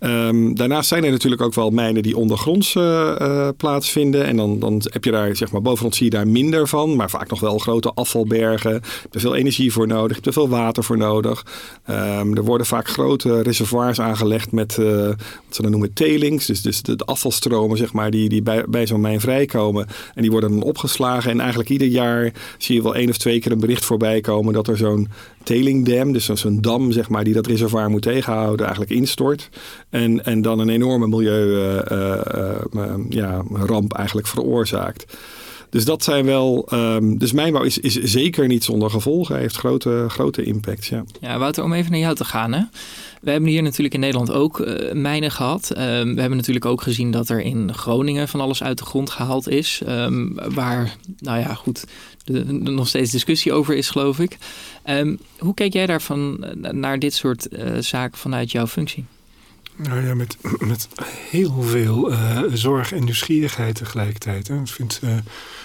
Um, 0.00 0.54
daarnaast 0.54 0.88
zijn 0.88 1.04
er 1.04 1.10
natuurlijk 1.10 1.42
ook 1.42 1.54
wel 1.54 1.70
mijnen 1.70 2.02
die 2.02 2.16
ondergronds 2.16 2.72
plaatsvinden. 3.56 4.24
En 4.24 4.36
dan, 4.36 4.58
dan 4.58 4.82
heb 4.84 5.04
je 5.04 5.10
daar, 5.10 5.36
zeg 5.36 5.52
maar, 5.52 5.62
bovengrond 5.62 5.94
zie 5.94 6.04
je 6.04 6.10
daar 6.10 6.28
minder 6.28 6.68
van. 6.68 6.96
Maar 6.96 7.10
vaak 7.10 7.28
nog 7.28 7.40
wel 7.40 7.58
grote 7.58 7.92
afvalbergen. 7.94 8.72
Je 8.72 8.80
hebt 9.02 9.14
er 9.14 9.20
veel 9.20 9.34
energie 9.34 9.72
voor 9.72 9.86
nodig. 9.86 10.08
Je 10.08 10.14
hebt 10.14 10.26
er 10.26 10.32
veel 10.32 10.48
water 10.48 10.84
voor 10.84 10.96
nodig. 10.96 11.46
Um, 11.90 12.36
er 12.36 12.44
worden 12.44 12.66
vaak 12.66 12.88
grote 12.88 13.42
reservoirs 13.42 14.00
aangelegd 14.00 14.52
met 14.52 14.76
wat 14.76 14.86
ze 15.50 15.62
dan 15.62 15.70
noemen 15.70 15.92
tailings. 15.92 16.46
Dus, 16.46 16.62
dus 16.62 16.82
de, 16.82 16.96
de 16.96 17.04
afvalstromen, 17.12 17.76
zeg 17.76 17.92
maar, 17.92 18.10
die, 18.10 18.28
die 18.28 18.42
bij, 18.42 18.64
bij 18.68 18.86
zo'n 18.86 19.00
mijn 19.00 19.20
vrijkomen. 19.20 19.86
En 20.14 20.22
die 20.22 20.30
worden 20.30 20.50
dan 20.50 20.62
opgeslagen. 20.62 21.30
En 21.30 21.40
eigenlijk 21.40 21.70
ieder 21.70 21.88
jaar 21.88 22.32
zie 22.58 22.74
je 22.74 22.82
wel 22.82 22.94
één 22.94 23.08
of 23.08 23.16
twee 23.16 23.40
keer 23.40 23.52
een 23.52 23.60
bericht 23.60 23.84
voorbij 23.84 24.20
komen 24.20 24.52
dat 24.52 24.68
er 24.68 24.76
zo'n 24.76 25.08
tailing 25.42 25.86
dam, 25.86 26.12
dus 26.12 26.26
zo'n 26.26 26.60
dam 26.60 26.92
zeg 26.92 27.08
maar, 27.08 27.24
die 27.24 27.34
dat 27.34 27.46
reservoir 27.46 27.90
moet 27.90 28.02
tegenhouden, 28.02 28.66
eigenlijk 28.66 28.94
instort. 28.94 29.48
En, 29.90 30.24
en 30.24 30.42
dan 30.42 30.58
een 30.58 30.68
enorme 30.68 31.06
milieuramp 31.06 31.92
uh, 32.74 32.82
uh, 32.82 32.94
ja, 33.08 33.42
ramp 33.52 33.92
eigenlijk 33.92 34.26
veroorzaakt. 34.26 35.16
Dus 35.72 35.84
dat 35.84 36.04
zijn 36.04 36.24
wel. 36.24 36.68
Um, 36.72 37.18
dus 37.18 37.32
mijnbouw 37.32 37.62
is, 37.62 37.78
is 37.78 37.94
zeker 37.94 38.46
niet 38.46 38.64
zonder 38.64 38.90
gevolgen. 38.90 39.34
Hij 39.34 39.42
heeft 39.42 39.56
grote, 39.56 40.06
grote 40.08 40.42
impact. 40.44 40.86
Ja. 40.86 41.04
ja, 41.20 41.38
Wouter, 41.38 41.64
om 41.64 41.72
even 41.72 41.90
naar 41.90 42.00
jou 42.00 42.14
te 42.14 42.24
gaan. 42.24 42.52
Hè? 42.52 42.62
We 43.20 43.30
hebben 43.30 43.50
hier 43.50 43.62
natuurlijk 43.62 43.94
in 43.94 44.00
Nederland 44.00 44.32
ook 44.32 44.60
uh, 44.60 44.92
mijnen 44.92 45.30
gehad. 45.30 45.70
Um, 45.70 46.14
we 46.14 46.20
hebben 46.20 46.36
natuurlijk 46.36 46.64
ook 46.64 46.82
gezien 46.82 47.10
dat 47.10 47.28
er 47.28 47.40
in 47.40 47.74
Groningen 47.74 48.28
van 48.28 48.40
alles 48.40 48.62
uit 48.62 48.78
de 48.78 48.84
grond 48.84 49.10
gehaald 49.10 49.48
is. 49.48 49.82
Um, 49.88 50.34
waar, 50.54 50.96
nou 51.18 51.38
ja, 51.38 51.54
goed, 51.54 51.84
er 52.24 52.54
nog 52.54 52.88
steeds 52.88 53.10
discussie 53.10 53.52
over 53.52 53.74
is, 53.74 53.90
geloof 53.90 54.18
ik. 54.18 54.38
hoe 55.38 55.54
kijk 55.54 55.72
jij 55.72 55.86
daarvan 55.86 56.44
naar 56.56 56.98
dit 56.98 57.14
soort 57.14 57.46
uh, 57.50 57.78
zaken 57.78 58.18
vanuit 58.18 58.52
jouw 58.52 58.66
functie? 58.66 59.04
Nou 59.76 60.06
ja, 60.06 60.14
met, 60.14 60.36
met 60.58 60.88
heel 61.30 61.62
veel 61.62 62.12
uh, 62.12 62.42
zorg 62.52 62.92
en 62.92 63.04
nieuwsgierigheid 63.04 63.74
tegelijkertijd. 63.74 64.48
Hè. 64.48 64.60
Ik 64.60 64.68
vind 64.68 65.00
uh, 65.04 65.16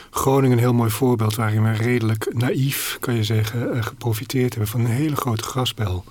Groningen 0.09 0.57
een 0.57 0.63
heel 0.63 0.73
mooi 0.73 0.89
voorbeeld 0.89 1.35
waarin 1.35 1.63
we 1.63 1.71
redelijk 1.71 2.33
naïef, 2.33 2.97
kan 2.99 3.15
je 3.15 3.23
zeggen, 3.23 3.75
uh, 3.75 3.83
geprofiteerd 3.83 4.49
hebben 4.53 4.71
van 4.71 4.79
een 4.79 4.91
hele 4.91 5.15
grote 5.15 5.43
grasbel. 5.43 6.03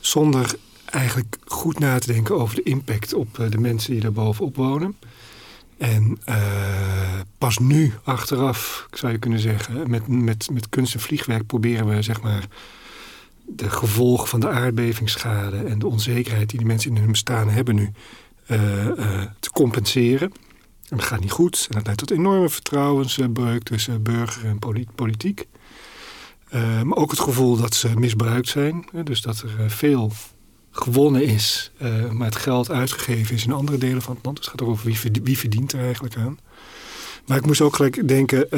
Zonder 0.00 0.54
eigenlijk 0.84 1.36
goed 1.44 1.78
na 1.78 1.98
te 1.98 2.12
denken 2.12 2.40
over 2.40 2.54
de 2.54 2.62
impact 2.62 3.14
op 3.14 3.46
de 3.50 3.58
mensen 3.58 3.92
die 3.92 4.00
daar 4.00 4.12
bovenop 4.12 4.56
wonen. 4.56 4.96
En 5.78 6.18
pas 7.38 7.58
nu, 7.58 7.92
achteraf, 8.04 8.86
zou 8.90 9.12
je 9.12 9.18
kunnen 9.18 9.38
zeggen, 9.38 9.90
met, 9.90 10.08
met, 10.08 10.50
met 10.52 10.68
kunst 10.68 10.94
en 10.94 11.00
vliegwerk 11.00 11.46
proberen 11.46 11.86
we 11.86 12.02
zeg 12.02 12.22
maar 12.22 12.46
de 13.46 13.70
gevolgen 13.70 14.28
van 14.28 14.40
de 14.40 14.48
aardbevingsschade 14.48 15.56
en 15.56 15.78
de 15.78 15.86
onzekerheid 15.86 16.48
die 16.48 16.58
die 16.58 16.68
mensen 16.68 16.90
in 16.90 16.96
hun 16.96 17.10
bestaan 17.10 17.48
hebben 17.48 17.74
nu 17.74 17.92
te 19.40 19.50
compenseren. 19.52 20.32
En 20.94 21.02
gaat 21.02 21.20
niet 21.20 21.30
goed. 21.30 21.66
En 21.68 21.74
dat 21.74 21.84
leidt 21.84 22.00
tot 22.00 22.10
enorme 22.10 22.48
vertrouwensbreuk 22.48 23.62
tussen 23.62 24.02
burger 24.02 24.44
en 24.44 24.58
politiek. 24.94 25.46
Uh, 26.54 26.82
maar 26.82 26.98
ook 26.98 27.10
het 27.10 27.20
gevoel 27.20 27.56
dat 27.56 27.74
ze 27.74 27.98
misbruikt 27.98 28.48
zijn. 28.48 28.84
Dus 29.04 29.22
dat 29.22 29.40
er 29.40 29.70
veel 29.70 30.12
gewonnen 30.70 31.24
is, 31.24 31.72
maar 32.10 32.26
het 32.26 32.36
geld 32.36 32.70
uitgegeven 32.70 33.34
is 33.34 33.44
in 33.44 33.52
andere 33.52 33.78
delen 33.78 34.02
van 34.02 34.14
het 34.14 34.24
land. 34.24 34.36
Dus 34.36 34.46
het 34.46 34.60
gaat 34.60 34.68
over 34.68 34.86
wie, 34.86 34.98
verdient, 34.98 35.26
wie 35.26 35.38
verdient 35.38 35.72
er 35.72 35.80
eigenlijk 35.80 36.16
aan. 36.16 36.38
Maar 37.26 37.36
ik 37.36 37.46
moest 37.46 37.60
ook 37.60 37.76
gelijk 37.76 38.08
denken 38.08 38.52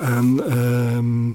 aan 0.00 0.42
ehm, 0.44 1.28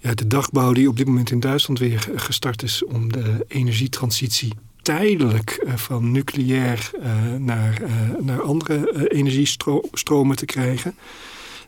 ja, 0.00 0.14
de 0.14 0.26
dagbouw 0.26 0.72
die 0.72 0.88
op 0.88 0.96
dit 0.96 1.06
moment 1.06 1.30
in 1.30 1.40
Duitsland 1.40 1.78
weer 1.78 2.08
gestart 2.16 2.62
is 2.62 2.84
om 2.84 3.12
de 3.12 3.44
energietransitie 3.48 4.52
tijdelijk 4.88 5.50
eh, 5.50 5.76
van 5.76 6.12
nucleair 6.12 6.90
uh, 7.02 7.04
naar, 7.38 7.82
uh, 7.82 7.88
naar 8.20 8.42
andere 8.42 9.08
energiestromen 9.10 10.36
te 10.36 10.44
krijgen. 10.44 10.94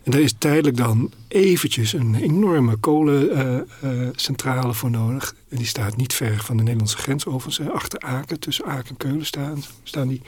En 0.03 0.11
daar 0.11 0.21
is 0.21 0.35
tijdelijk 0.39 0.77
dan 0.77 1.13
eventjes 1.29 1.93
een 1.93 2.15
enorme 2.15 2.77
kolencentrale 2.77 4.75
voor 4.75 4.91
nodig. 4.91 5.35
En 5.49 5.57
die 5.57 5.67
staat 5.67 5.97
niet 5.97 6.13
ver 6.15 6.39
van 6.39 6.57
de 6.57 6.63
Nederlandse 6.63 6.97
grens, 6.97 7.27
overigens. 7.27 7.69
Achter 7.71 8.01
Aken, 8.01 8.41
tussen 8.41 8.65
Aken 8.65 8.89
en 8.89 8.97
Keulen 8.97 9.27
staan, 9.27 9.63
staan 9.83 10.09
die, 10.09 10.23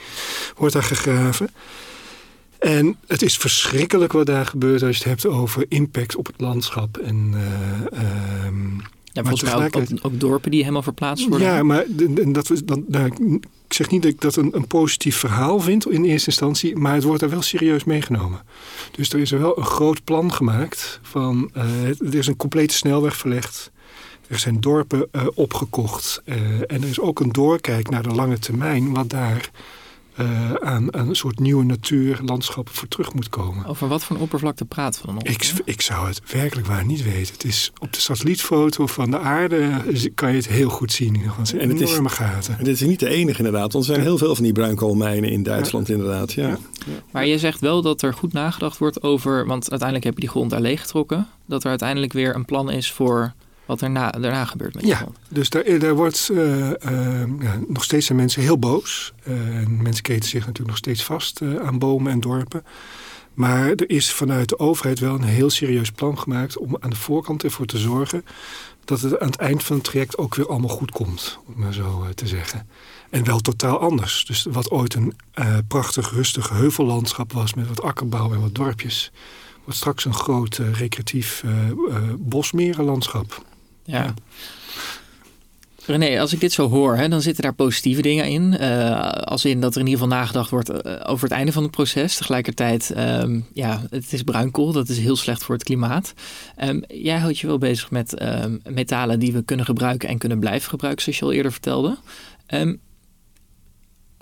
wordt 0.56 0.74
daar 0.74 0.82
gegraven. 0.82 1.50
En 2.58 2.96
het 3.06 3.22
is 3.22 3.36
verschrikkelijk 3.36 4.12
wat 4.12 4.26
daar 4.26 4.46
gebeurt 4.46 4.82
als 4.82 4.96
je 4.96 5.02
het 5.08 5.22
hebt 5.22 5.26
over 5.34 5.64
impact 5.68 6.16
op 6.16 6.26
het 6.26 6.40
landschap. 6.40 6.96
En, 6.96 7.34
uh, 7.34 7.40
ja, 9.12 9.22
volgens 9.22 9.42
mij 9.42 9.66
ook, 9.66 9.76
ook, 10.02 10.20
dorpen 10.20 10.50
die 10.50 10.60
helemaal 10.60 10.82
verplaatst 10.82 11.28
worden. 11.28 11.46
Ja, 11.46 11.62
maar 11.62 11.84
dat, 12.32 12.52
dan, 12.64 12.84
nou, 12.88 13.12
ik 13.66 13.72
zeg 13.78 13.90
niet 13.90 14.02
dat 14.02 14.10
ik 14.10 14.20
dat 14.20 14.36
een, 14.36 14.56
een, 14.56 14.66
positief 14.66 15.16
verhaal 15.16 15.60
vind 15.60 15.90
in 15.90 16.04
eerste 16.04 16.28
instantie, 16.28 16.76
maar 16.76 16.94
het 16.94 17.02
wordt 17.02 17.22
er 17.22 17.30
wel 17.30 17.42
serieus 17.42 17.84
meegenomen. 17.84 18.40
Dus 18.90 19.12
er 19.12 19.20
is 19.20 19.32
er 19.32 19.40
wel 19.40 19.58
een 19.58 19.64
groot 19.64 20.04
plan 20.04 20.32
gemaakt 20.32 21.00
van, 21.02 21.50
uh, 21.56 21.86
er 21.86 22.14
is 22.14 22.26
een 22.26 22.36
complete 22.36 22.74
snelweg 22.74 23.16
verlegd. 23.16 23.70
Er 24.28 24.38
zijn 24.38 24.60
dorpen 24.60 25.08
uh, 25.12 25.26
opgekocht 25.34 26.22
uh, 26.24 26.36
en 26.60 26.82
er 26.82 26.88
is 26.88 27.00
ook 27.00 27.20
een 27.20 27.32
doorkijk 27.32 27.90
naar 27.90 28.02
de 28.02 28.14
lange 28.14 28.38
termijn 28.38 28.92
wat 28.92 29.10
daar 29.10 29.50
uh, 30.20 30.52
aan, 30.52 30.94
aan, 30.94 31.08
een 31.08 31.16
soort 31.16 31.38
nieuwe 31.38 31.64
natuurlandschappen 31.64 32.74
voor 32.74 32.88
terug 32.88 33.14
moet 33.14 33.28
komen. 33.28 33.66
Over 33.66 33.88
wat 33.88 34.04
voor 34.04 34.16
een 34.16 34.22
oppervlakte 34.22 34.64
praten 34.64 35.00
we 35.00 35.06
dan? 35.06 35.18
Ik, 35.22 35.52
ik 35.64 35.80
zou 35.80 36.08
het 36.08 36.32
werkelijk 36.32 36.66
waar 36.66 36.84
niet 36.84 37.02
weten. 37.02 37.32
Het 37.32 37.44
is 37.44 37.72
op 37.78 37.92
de 37.92 38.00
satellietfoto 38.00 38.86
van 38.86 39.10
de 39.10 39.18
aarde 39.18 39.70
kan 40.14 40.30
je 40.30 40.36
het 40.36 40.48
heel 40.48 40.68
goed 40.68 40.92
zien. 40.92 41.20
Het 41.20 41.48
zijn 41.48 41.60
en 41.60 41.70
enorme 41.70 42.08
is, 42.08 42.14
gaten. 42.14 42.58
En 42.58 42.64
dit 42.64 42.74
is 42.74 42.86
niet 42.86 43.00
de 43.00 43.08
enige 43.08 43.38
inderdaad. 43.38 43.72
Want 43.72 43.86
er 43.86 43.94
zijn 43.94 44.06
heel 44.06 44.18
veel 44.18 44.34
van 44.34 44.44
die 44.44 44.52
bruinkoolmijnen 44.52 45.30
in 45.30 45.42
Duitsland 45.42 45.86
ja. 45.86 45.94
inderdaad. 45.94 46.32
Ja. 46.32 46.48
ja. 46.48 46.58
Maar 47.10 47.26
je 47.26 47.38
zegt 47.38 47.60
wel 47.60 47.82
dat 47.82 48.02
er 48.02 48.14
goed 48.14 48.32
nagedacht 48.32 48.78
wordt 48.78 49.02
over... 49.02 49.46
want 49.46 49.70
uiteindelijk 49.70 50.04
heb 50.04 50.14
je 50.14 50.20
die 50.20 50.30
grond 50.30 50.50
daar 50.50 50.60
leeggetrokken. 50.60 51.28
Dat 51.46 51.62
er 51.64 51.70
uiteindelijk 51.70 52.12
weer 52.12 52.34
een 52.34 52.44
plan 52.44 52.70
is 52.70 52.92
voor 52.92 53.32
wat 53.72 53.80
er 53.80 53.90
na, 53.90 54.10
daarna 54.10 54.44
gebeurt 54.44 54.74
met 54.74 54.86
ja, 54.86 55.06
dus 55.28 55.50
daar, 55.50 55.78
daar 55.78 55.94
wordt 55.94 56.28
uh, 56.32 56.68
uh, 56.68 56.74
ja, 57.40 57.58
nog 57.68 57.84
steeds 57.84 58.06
zijn 58.06 58.18
mensen 58.18 58.42
heel 58.42 58.58
boos. 58.58 59.12
Uh, 59.28 59.66
mensen 59.66 60.02
keten 60.02 60.28
zich 60.28 60.40
natuurlijk 60.40 60.68
nog 60.68 60.76
steeds 60.76 61.04
vast 61.04 61.40
aan 61.64 61.78
bomen 61.78 62.12
en 62.12 62.20
dorpen. 62.20 62.64
Maar 63.34 63.68
er 63.68 63.90
is 63.90 64.12
vanuit 64.12 64.48
de 64.48 64.58
overheid 64.58 64.98
wel 64.98 65.14
een 65.14 65.22
heel 65.22 65.50
serieus 65.50 65.90
plan 65.90 66.18
gemaakt 66.18 66.58
om 66.58 66.76
aan 66.80 66.90
de 66.90 66.96
voorkant 66.96 67.44
ervoor 67.44 67.66
te 67.66 67.78
zorgen 67.78 68.24
dat 68.84 69.00
het 69.00 69.20
aan 69.20 69.26
het 69.26 69.36
eind 69.36 69.62
van 69.62 69.76
het 69.76 69.84
traject 69.84 70.18
ook 70.18 70.34
weer 70.34 70.48
allemaal 70.48 70.76
goed 70.76 70.90
komt, 70.90 71.38
om 71.46 71.54
maar 71.56 71.72
zo 71.72 72.06
te 72.14 72.26
zeggen. 72.26 72.68
En 73.10 73.24
wel 73.24 73.40
totaal 73.40 73.78
anders. 73.78 74.24
Dus 74.24 74.46
wat 74.50 74.70
ooit 74.70 74.94
een 74.94 75.16
prachtig, 75.68 76.10
rustig 76.12 76.48
heuvellandschap 76.48 77.32
was 77.32 77.54
met 77.54 77.68
wat 77.68 77.82
akkerbouw 77.82 78.32
en 78.32 78.40
wat 78.40 78.54
dorpjes, 78.54 79.12
wordt 79.64 79.78
straks 79.78 80.04
een 80.04 80.14
groot 80.14 80.56
recreatief 80.56 81.44
bosmerenlandschap. 82.18 83.44
Ja. 83.84 84.14
René, 85.86 86.20
als 86.20 86.32
ik 86.32 86.40
dit 86.40 86.52
zo 86.52 86.68
hoor, 86.68 86.96
hè, 86.96 87.08
dan 87.08 87.22
zitten 87.22 87.42
daar 87.42 87.54
positieve 87.54 88.02
dingen 88.02 88.28
in. 88.28 88.56
Uh, 88.60 89.00
als 89.10 89.44
in 89.44 89.60
dat 89.60 89.74
er 89.74 89.80
in 89.80 89.86
ieder 89.86 90.02
geval 90.02 90.18
nagedacht 90.18 90.50
wordt 90.50 90.70
uh, 90.70 90.76
over 91.04 91.28
het 91.28 91.36
einde 91.36 91.52
van 91.52 91.62
het 91.62 91.70
proces. 91.70 92.16
Tegelijkertijd, 92.16 92.94
um, 92.96 93.46
ja, 93.52 93.82
het 93.90 94.12
is 94.12 94.22
bruinkool. 94.22 94.72
Dat 94.72 94.88
is 94.88 94.98
heel 94.98 95.16
slecht 95.16 95.44
voor 95.44 95.54
het 95.54 95.64
klimaat. 95.64 96.14
Um, 96.64 96.82
jij 96.88 97.18
houdt 97.18 97.38
je 97.38 97.46
wel 97.46 97.58
bezig 97.58 97.90
met 97.90 98.22
um, 98.22 98.60
metalen 98.68 99.18
die 99.18 99.32
we 99.32 99.42
kunnen 99.42 99.66
gebruiken 99.66 100.08
en 100.08 100.18
kunnen 100.18 100.38
blijven 100.38 100.68
gebruiken, 100.68 101.02
zoals 101.02 101.18
je 101.18 101.24
al 101.24 101.32
eerder 101.32 101.52
vertelde 101.52 101.98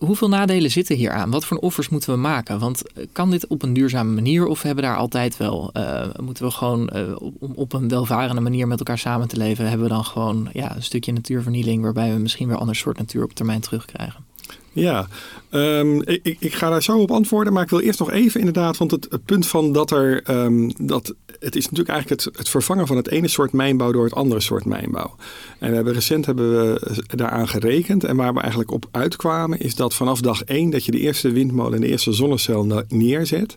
hoeveel 0.00 0.28
nadelen 0.28 0.70
zitten 0.70 0.96
hier 0.96 1.10
aan? 1.10 1.30
Wat 1.30 1.44
voor 1.44 1.56
offers 1.56 1.88
moeten 1.88 2.12
we 2.12 2.18
maken? 2.18 2.58
Want 2.58 2.92
eh, 2.92 3.06
kan 3.12 3.30
dit 3.30 3.46
op 3.46 3.62
een 3.62 3.72
duurzame 3.72 4.12
manier 4.12 4.46
of 4.46 4.62
hebben 4.62 4.84
daar 4.84 4.96
altijd 4.96 5.36
wel, 5.36 5.70
uh, 5.76 6.04
moeten 6.20 6.44
we 6.44 6.50
gewoon 6.50 6.90
uh, 6.94 7.16
op, 7.18 7.56
op, 7.58 7.72
een 7.72 7.88
welvarende 7.88 8.40
manier 8.40 8.68
met 8.68 8.78
elkaar 8.78 8.98
samen 8.98 9.28
te 9.28 9.36
leven, 9.36 9.68
hebben 9.68 9.86
we 9.86 9.94
dan 9.94 10.04
gewoon 10.04 10.48
ja, 10.52 10.76
een 10.76 10.82
stukje 10.82 11.12
natuurvernieling 11.12 11.82
waarbij 11.82 12.12
we 12.12 12.18
misschien 12.18 12.48
weer 12.48 12.56
ander 12.56 12.76
soort 12.76 12.98
natuur 12.98 13.24
op 13.24 13.32
termijn 13.32 13.60
terugkrijgen? 13.60 14.24
Ja, 14.72 15.06
um, 15.50 16.02
ik, 16.04 16.36
ik, 16.38 16.54
ga 16.54 16.70
daar 16.70 16.82
zo 16.82 16.98
op 16.98 17.10
antwoorden. 17.10 17.52
Maar 17.52 17.62
ik 17.62 17.70
wil 17.70 17.80
eerst 17.80 17.98
nog 17.98 18.10
even 18.10 18.38
inderdaad, 18.38 18.76
want 18.76 18.90
het, 18.90 19.08
punt 19.24 19.46
van 19.46 19.72
dat 19.72 19.90
er 19.90 20.22
um, 20.30 20.72
dat 20.78 21.14
het 21.40 21.56
is 21.56 21.62
natuurlijk 21.62 21.88
eigenlijk 21.88 22.22
het, 22.22 22.36
het, 22.36 22.48
vervangen 22.48 22.86
van 22.86 22.96
het 22.96 23.08
ene 23.08 23.28
soort 23.28 23.52
mijnbouw 23.52 23.92
door 23.92 24.04
het 24.04 24.14
andere 24.14 24.40
soort 24.40 24.64
mijnbouw. 24.64 25.14
En 25.58 25.68
we 25.68 25.74
hebben 25.74 25.92
recent 25.92 26.26
hebben 26.26 26.50
we 26.50 27.02
daaraan 27.06 27.48
gerekend. 27.48 28.04
En 28.04 28.16
waar 28.16 28.34
we 28.34 28.40
eigenlijk 28.40 28.70
op 28.70 28.86
uitkwamen, 28.90 29.58
is 29.60 29.74
dat 29.74 29.94
vanaf 29.94 30.20
dag 30.20 30.42
één 30.44 30.70
dat 30.70 30.84
je 30.84 30.90
de 30.90 30.98
eerste 30.98 31.30
windmolen 31.30 31.74
en 31.74 31.80
de 31.80 31.88
eerste 31.88 32.12
zonnecel 32.12 32.84
neerzet, 32.88 33.54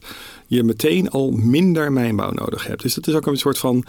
je 0.47 0.63
meteen 0.63 1.09
al 1.09 1.31
minder 1.31 1.91
mijnbouw 1.91 2.31
nodig 2.31 2.67
hebt. 2.67 2.81
Dus 2.81 2.93
dat 2.93 3.07
is 3.07 3.13
ook 3.13 3.25
een 3.25 3.37
soort 3.37 3.57
van, 3.57 3.83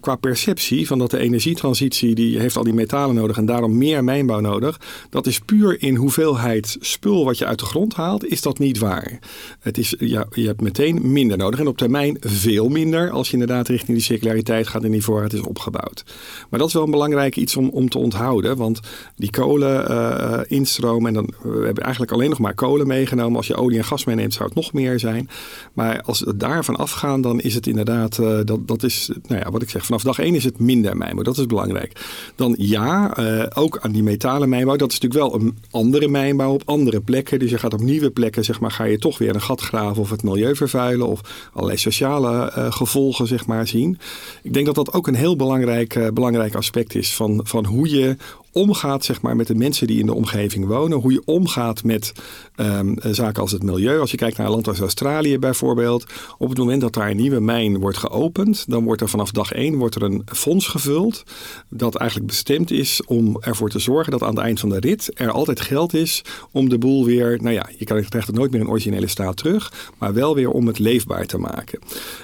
qua 0.00 0.16
perceptie 0.16 0.86
van 0.86 0.98
dat 0.98 1.10
de 1.10 1.18
energietransitie, 1.18 2.14
die 2.14 2.38
heeft 2.38 2.56
al 2.56 2.64
die 2.64 2.72
metalen 2.72 3.14
nodig 3.14 3.36
en 3.36 3.46
daarom 3.46 3.78
meer 3.78 4.04
mijnbouw 4.04 4.40
nodig. 4.40 4.80
Dat 5.10 5.26
is 5.26 5.40
puur 5.40 5.82
in 5.82 5.96
hoeveelheid 5.96 6.76
spul 6.80 7.15
wat 7.24 7.38
je 7.38 7.46
uit 7.46 7.58
de 7.58 7.64
grond 7.64 7.94
haalt, 7.94 8.26
is 8.26 8.42
dat 8.42 8.58
niet 8.58 8.78
waar. 8.78 9.18
Het 9.60 9.78
is, 9.78 9.94
ja, 9.98 10.26
je 10.30 10.46
hebt 10.46 10.60
meteen 10.60 11.12
minder 11.12 11.36
nodig 11.36 11.60
en 11.60 11.66
op 11.66 11.76
termijn 11.76 12.16
veel 12.20 12.68
minder 12.68 13.10
als 13.10 13.26
je 13.26 13.32
inderdaad 13.32 13.68
richting 13.68 13.96
die 13.96 14.06
circulariteit 14.06 14.68
gaat 14.68 14.84
en 14.84 14.90
die 14.90 15.04
voorraad 15.04 15.32
is 15.32 15.40
opgebouwd. 15.40 16.04
Maar 16.50 16.58
dat 16.58 16.68
is 16.68 16.74
wel 16.74 16.84
een 16.84 16.90
belangrijk 16.90 17.36
iets 17.36 17.56
om, 17.56 17.68
om 17.68 17.88
te 17.88 17.98
onthouden, 17.98 18.56
want 18.56 18.80
die 19.16 19.30
kolen 19.30 19.90
uh, 19.90 20.40
instromen 20.46 21.08
en 21.08 21.14
dan, 21.14 21.32
we 21.42 21.64
hebben 21.64 21.82
eigenlijk 21.84 22.12
alleen 22.12 22.30
nog 22.30 22.38
maar 22.38 22.54
kolen 22.54 22.86
meegenomen. 22.86 23.36
Als 23.36 23.46
je 23.46 23.56
olie 23.56 23.78
en 23.78 23.84
gas 23.84 24.04
meeneemt 24.04 24.34
zou 24.34 24.44
het 24.44 24.54
nog 24.54 24.72
meer 24.72 24.98
zijn. 24.98 25.28
Maar 25.72 26.02
als 26.02 26.20
we 26.20 26.36
daarvan 26.36 26.76
afgaan, 26.76 27.20
dan 27.20 27.40
is 27.40 27.54
het 27.54 27.66
inderdaad, 27.66 28.18
uh, 28.18 28.40
dat, 28.44 28.68
dat 28.68 28.82
is, 28.82 29.10
nou 29.28 29.40
ja, 29.40 29.50
wat 29.50 29.62
ik 29.62 29.70
zeg, 29.70 29.84
vanaf 29.84 30.02
dag 30.02 30.18
één 30.18 30.34
is 30.34 30.44
het 30.44 30.58
minder 30.58 30.96
mijnbouw. 30.96 31.22
Dat 31.22 31.38
is 31.38 31.46
belangrijk. 31.46 32.00
Dan 32.34 32.54
ja, 32.58 33.18
uh, 33.18 33.46
ook 33.54 33.78
aan 33.80 33.92
die 33.92 34.02
metalen 34.02 34.48
mijnbouw. 34.48 34.76
Dat 34.76 34.92
is 34.92 35.00
natuurlijk 35.00 35.32
wel 35.32 35.40
een 35.40 35.56
andere 35.70 36.08
mijnbouw 36.08 36.52
op 36.52 36.62
andere 36.64 37.00
plekken. 37.06 37.38
Dus 37.38 37.50
je 37.50 37.58
gaat 37.58 37.74
op 37.74 37.80
nieuwe 37.80 38.10
plekken, 38.10 38.44
zeg 38.44 38.60
maar, 38.60 38.70
ga 38.70 38.84
je 38.84 38.98
toch 38.98 39.18
weer 39.18 39.34
een 39.34 39.40
gat 39.40 39.60
graven 39.60 40.02
of 40.02 40.10
het 40.10 40.22
milieu 40.22 40.56
vervuilen 40.56 41.06
of 41.06 41.20
allerlei 41.52 41.78
sociale 41.78 42.52
uh, 42.56 42.72
gevolgen, 42.72 43.26
zeg 43.26 43.46
maar, 43.46 43.66
zien. 43.66 43.98
Ik 44.42 44.52
denk 44.52 44.66
dat 44.66 44.74
dat 44.74 44.92
ook 44.92 45.06
een 45.06 45.14
heel 45.14 45.36
belangrijk, 45.36 45.94
uh, 45.94 46.08
belangrijk 46.08 46.54
aspect 46.54 46.94
is 46.94 47.14
van, 47.14 47.40
van 47.44 47.64
hoe 47.64 47.88
je 47.88 48.16
omgaat 48.56 49.04
zeg 49.04 49.20
maar, 49.20 49.36
met 49.36 49.46
de 49.46 49.54
mensen 49.54 49.86
die 49.86 49.98
in 49.98 50.06
de 50.06 50.14
omgeving 50.14 50.66
wonen. 50.66 50.98
Hoe 50.98 51.12
je 51.12 51.22
omgaat 51.24 51.84
met 51.84 52.12
um, 52.56 52.94
zaken 53.00 53.42
als 53.42 53.52
het 53.52 53.62
milieu. 53.62 54.00
Als 54.00 54.10
je 54.10 54.16
kijkt 54.16 54.36
naar 54.36 54.46
een 54.46 54.52
land 54.52 54.68
als 54.68 54.80
Australië 54.80 55.38
bijvoorbeeld. 55.38 56.04
Op 56.38 56.48
het 56.48 56.58
moment 56.58 56.80
dat 56.80 56.94
daar 56.94 57.10
een 57.10 57.16
nieuwe 57.16 57.40
mijn 57.40 57.78
wordt 57.78 57.96
geopend. 57.96 58.64
Dan 58.68 58.84
wordt 58.84 59.00
er 59.00 59.08
vanaf 59.08 59.30
dag 59.30 59.52
één 59.52 59.76
wordt 59.76 59.94
er 59.94 60.02
een 60.02 60.22
fonds 60.26 60.66
gevuld. 60.66 61.22
Dat 61.68 61.94
eigenlijk 61.94 62.30
bestemd 62.30 62.70
is 62.70 63.04
om 63.06 63.36
ervoor 63.40 63.70
te 63.70 63.78
zorgen 63.78 64.12
dat 64.12 64.22
aan 64.22 64.34
het 64.34 64.44
eind 64.44 64.60
van 64.60 64.68
de 64.68 64.80
rit 64.80 65.10
er 65.14 65.30
altijd 65.30 65.60
geld 65.60 65.94
is 65.94 66.22
om 66.52 66.68
de 66.68 66.78
boel 66.78 67.04
weer. 67.04 67.38
Nou 67.42 67.54
ja, 67.54 67.68
je 67.78 67.84
krijgt 67.84 68.12
het 68.12 68.34
nooit 68.34 68.50
meer 68.50 68.60
in 68.60 68.68
originele 68.68 69.06
staat 69.06 69.36
terug. 69.36 69.72
Maar 69.98 70.14
wel 70.14 70.34
weer 70.34 70.50
om 70.50 70.66
het 70.66 70.78
leefbaar 70.78 71.26
te 71.26 71.38
maken. 71.38 71.78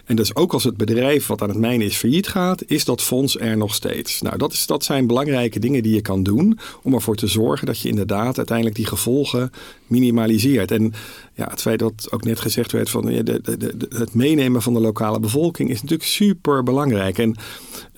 En 0.04 0.16
dus 0.16 0.34
ook 0.34 0.52
als 0.52 0.64
het 0.64 0.76
bedrijf 0.76 1.26
wat 1.26 1.42
aan 1.42 1.48
het 1.48 1.58
mijnen 1.58 1.86
is 1.86 1.96
failliet 1.96 2.28
gaat. 2.28 2.62
Is 2.66 2.84
dat 2.84 3.02
fonds 3.02 3.38
er 3.38 3.56
nog 3.56 3.74
steeds. 3.74 4.20
Nou, 4.22 4.38
dat, 4.38 4.52
is, 4.52 4.66
dat 4.66 4.84
zijn 4.84 5.06
belangrijke 5.06 5.58
dingen 5.58 5.82
die 5.82 5.94
je 5.94 6.00
kan 6.00 6.21
doen 6.22 6.58
om 6.82 6.94
ervoor 6.94 7.16
te 7.16 7.26
zorgen 7.26 7.66
dat 7.66 7.80
je 7.80 7.88
inderdaad 7.88 8.36
uiteindelijk 8.36 8.76
die 8.76 8.86
gevolgen 8.86 9.50
minimaliseert. 9.92 10.70
En 10.70 10.92
ja, 11.34 11.46
het 11.50 11.60
feit 11.60 11.78
dat 11.78 12.08
ook 12.10 12.24
net 12.24 12.40
gezegd 12.40 12.72
werd 12.72 12.90
van 12.90 13.06
de, 13.06 13.22
de, 13.22 13.56
de, 13.56 13.86
het 13.88 14.14
meenemen 14.14 14.62
van 14.62 14.74
de 14.74 14.80
lokale 14.80 15.20
bevolking 15.20 15.70
is 15.70 15.82
natuurlijk 15.82 16.08
super 16.08 16.62
belangrijk. 16.62 17.18
En 17.18 17.36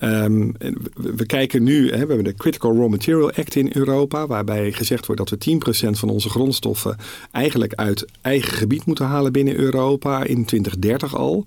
um, 0.03 0.55
we, 0.93 1.25
kijken 1.25 1.63
nu, 1.63 1.83
hè, 1.83 1.91
we 1.91 1.97
hebben 1.97 2.23
de 2.23 2.33
Critical 2.33 2.75
Raw 2.75 2.89
Material 2.89 3.31
Act 3.31 3.55
in 3.55 3.69
Europa, 3.73 4.27
waarbij 4.27 4.71
gezegd 4.71 5.05
wordt 5.05 5.29
dat 5.29 5.45
we 5.45 5.59
10% 5.85 5.89
van 5.89 6.09
onze 6.09 6.29
grondstoffen 6.29 6.97
eigenlijk 7.31 7.73
uit 7.73 8.05
eigen 8.21 8.53
gebied 8.53 8.85
moeten 8.85 9.05
halen 9.05 9.31
binnen 9.31 9.55
Europa 9.55 10.23
in 10.23 10.45
2030 10.45 11.15
al. 11.15 11.45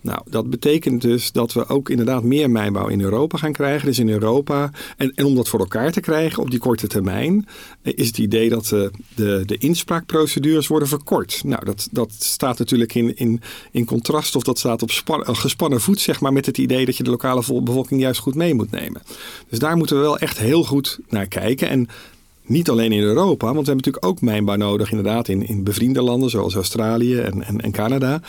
Nou, 0.00 0.20
dat 0.30 0.50
betekent 0.50 1.02
dus 1.02 1.32
dat 1.32 1.52
we 1.52 1.68
ook 1.68 1.88
inderdaad 1.88 2.22
meer 2.22 2.50
mijnbouw 2.50 2.88
in 2.88 3.00
Europa 3.00 3.38
gaan 3.38 3.52
krijgen. 3.52 3.86
Dus 3.86 3.98
in 3.98 4.08
Europa, 4.08 4.70
en, 4.96 5.12
en 5.14 5.24
om 5.24 5.34
dat 5.34 5.48
voor 5.48 5.60
elkaar 5.60 5.92
te 5.92 6.00
krijgen 6.00 6.42
op 6.42 6.50
die 6.50 6.58
korte 6.58 6.86
termijn, 6.86 7.46
eh, 7.82 7.92
is 7.96 8.06
het 8.06 8.18
idee 8.18 8.48
dat 8.48 8.66
de, 8.66 8.90
de, 9.14 9.42
de 9.46 9.56
inspraakprocedures 9.88 10.66
worden 10.66 10.88
verkort. 10.88 11.44
Nou, 11.44 11.64
dat, 11.64 11.88
dat 11.90 12.12
staat 12.18 12.58
natuurlijk 12.58 12.94
in, 12.94 13.16
in, 13.16 13.40
in 13.70 13.84
contrast 13.84 14.36
of 14.36 14.42
dat 14.42 14.58
staat 14.58 14.82
op 14.82 14.90
span, 14.90 15.36
gespannen 15.36 15.80
voet, 15.80 16.00
zeg 16.00 16.20
maar, 16.20 16.32
met 16.32 16.46
het 16.46 16.58
idee 16.58 16.84
dat 16.84 16.96
je 16.96 17.02
de 17.02 17.10
lokale 17.10 17.42
bevolking 17.62 18.00
juist 18.00 18.20
goed 18.20 18.34
mee 18.34 18.54
moet 18.54 18.70
nemen. 18.70 19.02
Dus 19.48 19.58
daar 19.58 19.76
moeten 19.76 19.96
we 19.96 20.02
wel 20.02 20.18
echt 20.18 20.38
heel 20.38 20.64
goed 20.64 20.98
naar 21.08 21.26
kijken. 21.26 21.68
En 21.68 21.88
niet 22.42 22.70
alleen 22.70 22.92
in 22.92 23.02
Europa, 23.02 23.46
want 23.46 23.66
we 23.66 23.72
hebben 23.72 23.76
natuurlijk 23.76 24.06
ook 24.06 24.20
mijnbouw 24.20 24.56
nodig, 24.56 24.90
inderdaad, 24.90 25.28
in, 25.28 25.46
in 25.46 25.64
bevriende 25.64 26.02
landen 26.02 26.30
zoals 26.30 26.54
Australië 26.54 27.18
en, 27.18 27.60
en, 27.60 27.70
Canada. 27.70 28.20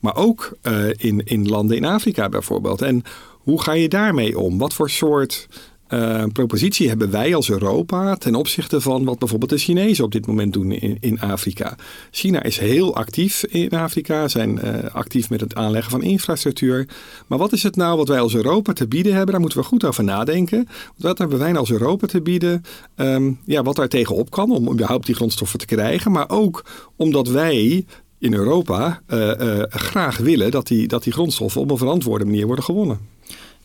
Maar 0.00 0.16
ook 0.16 0.56
uh, 0.62 0.88
in, 0.96 1.22
in 1.24 1.48
landen 1.48 1.76
in 1.76 1.84
Afrika 1.84 2.28
bijvoorbeeld. 2.28 2.82
En 2.82 3.02
hoe 3.30 3.62
ga 3.62 3.72
je 3.72 3.88
daarmee 3.88 4.38
om? 4.38 4.58
Wat 4.58 4.74
voor 4.74 4.90
soort 4.90 5.48
uh, 5.88 6.24
propositie 6.32 6.88
hebben 6.88 7.10
wij 7.10 7.34
als 7.34 7.50
Europa 7.50 8.16
ten 8.16 8.34
opzichte 8.34 8.80
van 8.80 9.04
wat 9.04 9.18
bijvoorbeeld 9.18 9.50
de 9.50 9.58
Chinezen 9.58 10.04
op 10.04 10.12
dit 10.12 10.26
moment 10.26 10.52
doen 10.52 10.72
in, 10.72 11.20
Afrika. 11.20 11.76
China 12.10 12.42
is 12.42 12.58
heel 12.58 12.94
actief 12.94 13.44
in 13.44 13.70
Afrika, 13.70 14.28
zijn 14.28 14.60
uh, 14.64 14.94
actief 14.94 15.30
met 15.30 15.40
het 15.40 15.54
aanleggen 15.54 15.90
van 15.90 16.02
infrastructuur. 16.02 16.88
Maar 17.26 17.38
wat 17.38 17.52
is 17.52 17.62
het 17.62 17.76
nou 17.76 17.96
wat 17.96 18.08
wij 18.08 18.20
als 18.20 18.34
Europa 18.34 18.72
te 18.72 18.88
bieden 18.88 19.12
hebben? 19.12 19.30
Daar 19.30 19.40
moeten 19.40 19.58
we 19.58 19.64
goed 19.64 19.84
over 19.84 20.04
nadenken. 20.04 20.68
Wat 20.96 21.18
hebben 21.18 21.38
wij 21.38 21.48
nou 21.48 21.58
als 21.58 21.70
Europa 21.70 22.06
te 22.06 22.20
bieden? 22.20 22.62
Um, 22.96 23.38
ja, 23.44 23.62
wat 23.62 23.76
daar 23.76 23.88
tegenop 23.88 24.30
kan 24.30 24.50
om 24.50 24.70
überhaupt 24.70 25.06
die 25.06 25.14
grondstoffen 25.14 25.58
te 25.58 25.66
krijgen. 25.66 26.12
Maar 26.12 26.30
ook 26.30 26.64
omdat 26.96 27.28
wij 27.28 27.84
in 28.18 28.34
Europa 28.34 29.00
uh, 29.08 29.62
graag 29.68 30.16
willen 30.16 30.50
dat 30.50 30.66
die, 30.66 30.88
dat 30.88 31.02
die 31.02 31.12
grondstoffen 31.12 31.60
op 31.60 31.70
een 31.70 31.78
verantwoorde 31.78 32.24
manier 32.24 32.46
worden 32.46 32.64
gewonnen. 32.64 32.98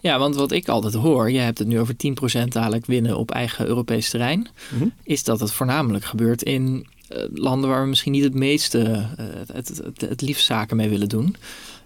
Ja, 0.03 0.19
want 0.19 0.35
wat 0.35 0.51
ik 0.51 0.67
altijd 0.67 0.93
hoor, 0.93 1.31
je 1.31 1.39
hebt 1.39 1.57
het 1.57 1.67
nu 1.67 1.79
over 1.79 1.95
10% 2.43 2.47
dadelijk 2.47 2.85
winnen 2.85 3.17
op 3.17 3.31
eigen 3.31 3.67
Europees 3.67 4.09
terrein, 4.09 4.47
mm 4.73 4.91
is 5.03 5.23
dat 5.23 5.39
het 5.39 5.51
voornamelijk 5.51 6.05
gebeurt 6.05 6.43
in 6.43 6.87
uh, 7.11 7.23
landen 7.33 7.69
waar 7.69 7.81
we 7.81 7.87
misschien 7.87 8.11
niet 8.11 8.23
het 8.23 8.33
meeste, 8.33 8.79
uh, 9.19 9.25
het, 9.53 9.67
het, 9.67 10.01
het, 10.01 10.21
liefst 10.21 10.45
zaken 10.45 10.77
mee 10.77 10.89
willen 10.89 11.09
doen. 11.09 11.35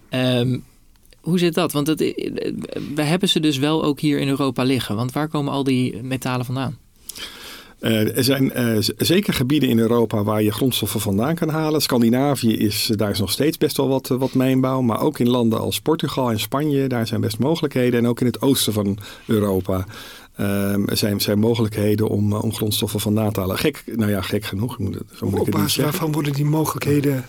Um, 0.09 0.63
hoe 1.21 1.39
zit 1.39 1.53
dat? 1.53 1.71
Want 1.71 1.87
het, 1.87 2.01
eh, 2.01 2.31
we 2.95 3.01
hebben 3.01 3.29
ze 3.29 3.39
dus 3.39 3.57
wel 3.57 3.83
ook 3.83 3.99
hier 3.99 4.19
in 4.19 4.27
Europa 4.27 4.63
liggen. 4.63 4.95
Want 4.95 5.11
waar 5.11 5.27
komen 5.27 5.53
al 5.53 5.63
die 5.63 6.03
metalen 6.03 6.45
vandaan? 6.45 6.77
Uh, 7.79 8.17
er 8.17 8.23
zijn 8.23 8.51
uh, 8.55 8.77
zeker 8.97 9.33
gebieden 9.33 9.69
in 9.69 9.79
Europa 9.79 10.23
waar 10.23 10.41
je 10.41 10.51
grondstoffen 10.51 10.99
vandaan 10.99 11.35
kan 11.35 11.49
halen. 11.49 11.81
Scandinavië 11.81 12.57
is, 12.57 12.91
daar 12.95 13.09
is 13.09 13.19
nog 13.19 13.31
steeds 13.31 13.57
best 13.57 13.77
wel 13.77 13.87
wat, 13.87 14.07
wat 14.07 14.33
mijnbouw. 14.33 14.81
Maar 14.81 15.01
ook 15.01 15.19
in 15.19 15.29
landen 15.29 15.59
als 15.59 15.81
Portugal 15.81 16.31
en 16.31 16.39
Spanje, 16.39 16.87
daar 16.87 17.07
zijn 17.07 17.21
best 17.21 17.39
mogelijkheden. 17.39 17.99
En 17.99 18.07
ook 18.07 18.19
in 18.19 18.25
het 18.25 18.41
oosten 18.41 18.73
van 18.73 18.97
Europa 19.25 19.85
um, 20.39 20.85
zijn, 20.91 21.21
zijn 21.21 21.39
mogelijkheden 21.39 22.09
om, 22.09 22.33
om 22.33 22.53
grondstoffen 22.53 22.99
vandaan 22.99 23.31
te 23.31 23.39
halen. 23.39 23.57
Gek, 23.57 23.83
nou 23.95 24.11
ja, 24.11 24.21
gek 24.21 24.43
genoeg. 24.43 24.77
Zo 25.15 25.29
moet 25.29 25.39
Op 25.39 25.51
basis 25.51 25.83
waarvan 25.83 26.11
worden 26.11 26.33
die 26.33 26.45
mogelijkheden 26.45 27.25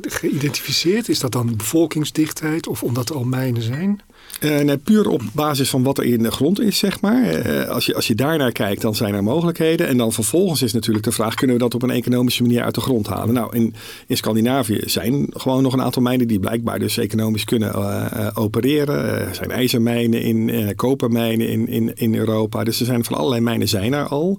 geïdentificeerd? 0.00 1.08
Is 1.08 1.20
dat 1.20 1.32
dan 1.32 1.56
bevolkingsdichtheid 1.56 2.66
of 2.66 2.82
omdat 2.82 3.08
er 3.08 3.14
al 3.14 3.24
mijnen 3.24 3.62
zijn? 3.62 4.00
Uh, 4.40 4.72
puur 4.84 5.08
op 5.08 5.22
basis 5.32 5.70
van 5.70 5.82
wat 5.82 5.98
er 5.98 6.04
in 6.04 6.22
de 6.22 6.30
grond 6.30 6.60
is, 6.60 6.78
zeg 6.78 7.00
maar. 7.00 7.46
Uh, 7.46 7.68
als, 7.68 7.86
je, 7.86 7.94
als 7.94 8.06
je 8.06 8.14
daarnaar 8.14 8.52
kijkt, 8.52 8.82
dan 8.82 8.94
zijn 8.94 9.14
er 9.14 9.22
mogelijkheden. 9.22 9.86
En 9.86 9.96
dan 9.96 10.12
vervolgens 10.12 10.62
is 10.62 10.72
natuurlijk 10.72 11.04
de 11.04 11.12
vraag: 11.12 11.34
kunnen 11.34 11.56
we 11.56 11.62
dat 11.62 11.74
op 11.74 11.82
een 11.82 11.90
economische 11.90 12.42
manier 12.42 12.62
uit 12.62 12.74
de 12.74 12.80
grond 12.80 13.06
halen? 13.06 13.34
Nou, 13.34 13.56
in, 13.56 13.74
in 14.06 14.16
Scandinavië 14.16 14.80
zijn 14.84 15.26
gewoon 15.30 15.62
nog 15.62 15.72
een 15.72 15.82
aantal 15.82 16.02
mijnen 16.02 16.28
die 16.28 16.38
blijkbaar 16.38 16.78
dus 16.78 16.98
economisch 16.98 17.44
kunnen 17.44 17.72
uh, 17.76 18.28
opereren. 18.34 19.04
Er 19.28 19.34
zijn 19.34 19.50
ijzermijnen 19.50 20.22
in, 20.22 20.72
kopermijnen 20.76 21.48
in, 21.48 21.68
in, 21.68 21.92
in 21.94 22.14
Europa. 22.14 22.64
Dus 22.64 22.80
er 22.80 22.86
zijn 22.86 23.04
van 23.04 23.16
allerlei 23.16 23.40
mijnen 23.40 23.68
zijn 23.68 23.92
er 23.92 24.08
al. 24.08 24.38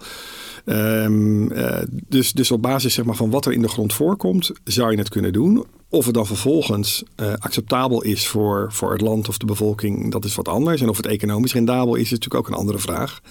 Um, 0.65 1.51
uh, 1.51 1.77
dus, 2.07 2.31
dus 2.31 2.51
op 2.51 2.61
basis 2.61 2.93
zeg 2.93 3.05
maar, 3.05 3.15
van 3.15 3.29
wat 3.29 3.45
er 3.45 3.53
in 3.53 3.61
de 3.61 3.67
grond 3.67 3.93
voorkomt, 3.93 4.51
zou 4.63 4.91
je 4.91 4.97
het 4.97 5.09
kunnen 5.09 5.33
doen. 5.33 5.65
Of 5.89 6.05
het 6.05 6.13
dan 6.13 6.25
vervolgens 6.25 7.03
uh, 7.21 7.33
acceptabel 7.39 8.01
is 8.01 8.27
voor, 8.27 8.67
voor 8.71 8.91
het 8.91 9.01
land 9.01 9.29
of 9.29 9.37
de 9.37 9.45
bevolking, 9.45 10.11
dat 10.11 10.25
is 10.25 10.35
wat 10.35 10.47
anders. 10.47 10.81
En 10.81 10.89
of 10.89 10.97
het 10.97 11.05
economisch 11.05 11.53
rendabel 11.53 11.95
is, 11.95 12.01
is 12.01 12.09
natuurlijk 12.09 12.39
ook 12.39 12.47
een 12.47 12.59
andere 12.59 12.79
vraag. 12.79 13.21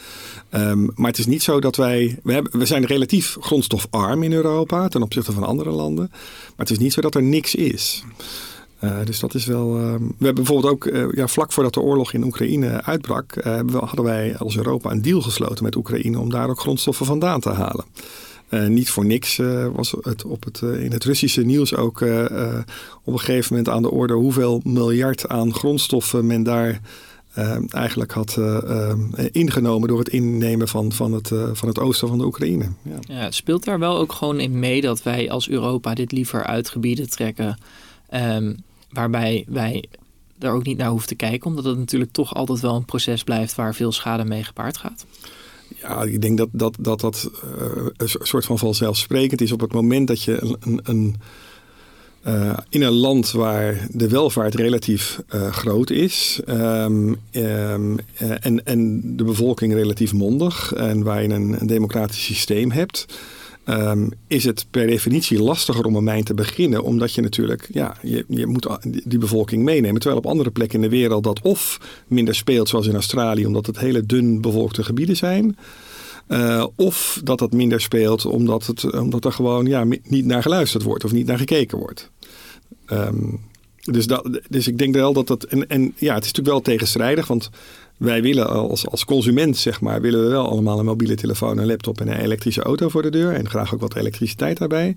Um, 0.50 0.90
maar 0.94 1.10
het 1.10 1.18
is 1.18 1.26
niet 1.26 1.42
zo 1.42 1.60
dat 1.60 1.76
wij. 1.76 2.18
We, 2.22 2.48
we 2.50 2.66
zijn 2.66 2.84
relatief 2.84 3.36
grondstofarm 3.40 4.22
in 4.22 4.32
Europa 4.32 4.88
ten 4.88 5.02
opzichte 5.02 5.32
van 5.32 5.44
andere 5.44 5.70
landen. 5.70 6.08
Maar 6.10 6.66
het 6.66 6.70
is 6.70 6.78
niet 6.78 6.92
zo 6.92 7.00
dat 7.00 7.14
er 7.14 7.22
niks 7.22 7.54
is. 7.54 8.04
Uh, 8.84 8.98
dus 9.04 9.20
dat 9.20 9.34
is 9.34 9.46
wel. 9.46 9.76
Uh, 9.76 9.82
we 9.94 10.24
hebben 10.24 10.44
bijvoorbeeld 10.44 10.72
ook, 10.72 10.84
uh, 10.84 11.12
ja, 11.12 11.26
vlak 11.26 11.52
voordat 11.52 11.74
de 11.74 11.80
oorlog 11.80 12.12
in 12.12 12.24
Oekraïne 12.24 12.82
uitbrak, 12.82 13.34
hadden 13.74 14.04
wij 14.04 14.36
als 14.36 14.56
Europa 14.56 14.90
een 14.90 15.02
deal 15.02 15.20
gesloten 15.20 15.64
met 15.64 15.76
Oekraïne 15.76 16.18
om 16.18 16.30
daar 16.30 16.48
ook 16.48 16.60
grondstoffen 16.60 17.06
vandaan 17.06 17.40
te 17.40 17.50
halen. 17.50 17.84
Niet 18.68 18.90
voor 18.90 19.06
niks 19.06 19.40
was 19.74 19.94
het 20.02 20.24
op 20.24 20.44
het, 20.44 20.60
in 20.60 20.92
het 20.92 21.04
Russische 21.04 21.42
nieuws 21.42 21.76
ook 21.76 22.00
op 23.04 23.12
een 23.12 23.18
gegeven 23.18 23.56
moment 23.56 23.74
aan 23.74 23.82
de 23.82 23.90
orde 23.90 24.14
hoeveel 24.14 24.60
miljard 24.64 25.28
aan 25.28 25.54
grondstoffen 25.54 26.26
men 26.26 26.42
daar 26.42 26.80
eigenlijk 27.68 28.12
had 28.12 28.38
ingenomen 29.30 29.88
door 29.88 29.98
het 29.98 30.08
innemen 30.08 30.68
van, 30.68 30.92
van, 30.92 31.12
het, 31.12 31.32
van 31.52 31.68
het 31.68 31.78
oosten 31.78 32.08
van 32.08 32.18
de 32.18 32.24
Oekraïne. 32.24 32.68
Ja. 32.82 33.14
ja. 33.14 33.30
speelt 33.30 33.64
daar 33.64 33.78
wel 33.78 33.98
ook 33.98 34.12
gewoon 34.12 34.40
in 34.40 34.58
mee 34.58 34.80
dat 34.80 35.02
wij 35.02 35.30
als 35.30 35.48
Europa 35.48 35.94
dit 35.94 36.12
liever 36.12 36.44
uit 36.44 36.68
gebieden 36.68 37.10
trekken 37.10 37.58
um, 38.14 38.56
waarbij 38.92 39.44
wij 39.48 39.84
er 40.38 40.52
ook 40.52 40.64
niet 40.64 40.76
naar 40.76 40.90
hoeven 40.90 41.08
te 41.08 41.14
kijken, 41.14 41.46
omdat 41.46 41.64
het 41.64 41.78
natuurlijk 41.78 42.12
toch 42.12 42.34
altijd 42.34 42.60
wel 42.60 42.74
een 42.74 42.84
proces 42.84 43.24
blijft 43.24 43.54
waar 43.54 43.74
veel 43.74 43.92
schade 43.92 44.24
mee 44.24 44.44
gepaard 44.44 44.76
gaat? 44.76 45.06
Ja, 45.80 46.02
ik 46.02 46.22
denk 46.22 46.38
dat 46.38 46.48
dat, 46.52 46.76
dat, 46.80 47.00
dat 47.00 47.30
uh, 47.44 47.86
een 47.96 48.08
soort 48.08 48.44
van 48.44 48.58
vanzelfsprekend 48.58 49.40
is 49.40 49.52
op 49.52 49.60
het 49.60 49.72
moment 49.72 50.08
dat 50.08 50.22
je 50.22 50.56
een, 50.60 50.80
een 50.82 51.16
uh, 52.26 52.56
in 52.68 52.82
een 52.82 52.92
land 52.92 53.30
waar 53.30 53.86
de 53.90 54.08
welvaart 54.08 54.54
relatief 54.54 55.20
uh, 55.34 55.52
groot 55.52 55.90
is 55.90 56.40
um, 56.48 57.16
um, 57.32 57.98
en, 58.40 58.64
en 58.64 59.02
de 59.16 59.24
bevolking 59.24 59.72
relatief 59.72 60.12
mondig 60.12 60.72
en 60.72 61.02
waar 61.02 61.22
je 61.22 61.28
een 61.28 61.66
democratisch 61.66 62.24
systeem 62.24 62.70
hebt, 62.70 63.06
um, 63.70 64.08
is 64.26 64.44
het 64.44 64.66
per 64.70 64.86
definitie 64.86 65.42
lastiger 65.42 65.84
om 65.84 65.96
een 65.96 66.04
mijn 66.04 66.24
te 66.24 66.34
beginnen. 66.34 66.82
Omdat 66.82 67.12
je 67.12 67.20
natuurlijk, 67.20 67.68
ja, 67.72 67.96
je, 68.02 68.24
je 68.28 68.46
moet 68.46 68.68
die 68.82 69.18
bevolking 69.18 69.62
meenemen. 69.62 70.00
Terwijl 70.00 70.20
op 70.20 70.30
andere 70.30 70.50
plekken 70.50 70.82
in 70.82 70.90
de 70.90 70.96
wereld 70.96 71.24
dat 71.24 71.40
of 71.42 71.80
minder 72.06 72.34
speelt, 72.34 72.68
zoals 72.68 72.86
in 72.86 72.94
Australië, 72.94 73.46
omdat 73.46 73.66
het 73.66 73.78
hele 73.78 74.06
dun 74.06 74.40
bevolkte 74.40 74.84
gebieden 74.84 75.16
zijn. 75.16 75.56
Uh, 76.28 76.66
of 76.76 77.20
dat 77.24 77.38
dat 77.38 77.52
minder 77.52 77.80
speelt 77.80 78.24
omdat, 78.24 78.66
het, 78.66 78.92
omdat 78.92 79.24
er 79.24 79.32
gewoon 79.32 79.66
ja, 79.66 79.84
niet 80.02 80.24
naar 80.24 80.42
geluisterd 80.42 80.82
wordt 80.82 81.04
of 81.04 81.12
niet 81.12 81.26
naar 81.26 81.38
gekeken 81.38 81.78
wordt. 81.78 82.10
Um, 82.92 83.40
dus, 83.80 84.06
dat, 84.06 84.40
dus 84.48 84.68
ik 84.68 84.78
denk 84.78 84.94
wel 84.94 85.12
dat 85.12 85.26
dat. 85.26 85.44
En, 85.44 85.68
en 85.68 85.82
ja, 85.82 86.14
het 86.14 86.24
is 86.24 86.32
natuurlijk 86.32 86.46
wel 86.46 86.60
tegenstrijdig, 86.60 87.26
want 87.26 87.50
wij 88.00 88.22
willen 88.22 88.48
als, 88.48 88.86
als 88.86 89.04
consument, 89.04 89.56
zeg 89.56 89.80
maar, 89.80 90.00
willen 90.00 90.22
we 90.22 90.28
wel 90.28 90.48
allemaal 90.48 90.78
een 90.78 90.84
mobiele 90.84 91.14
telefoon, 91.14 91.58
een 91.58 91.66
laptop 91.66 92.00
en 92.00 92.08
een 92.08 92.20
elektrische 92.20 92.62
auto 92.62 92.88
voor 92.88 93.02
de 93.02 93.10
deur. 93.10 93.34
En 93.34 93.48
graag 93.48 93.74
ook 93.74 93.80
wat 93.80 93.96
elektriciteit 93.96 94.58
daarbij. 94.58 94.96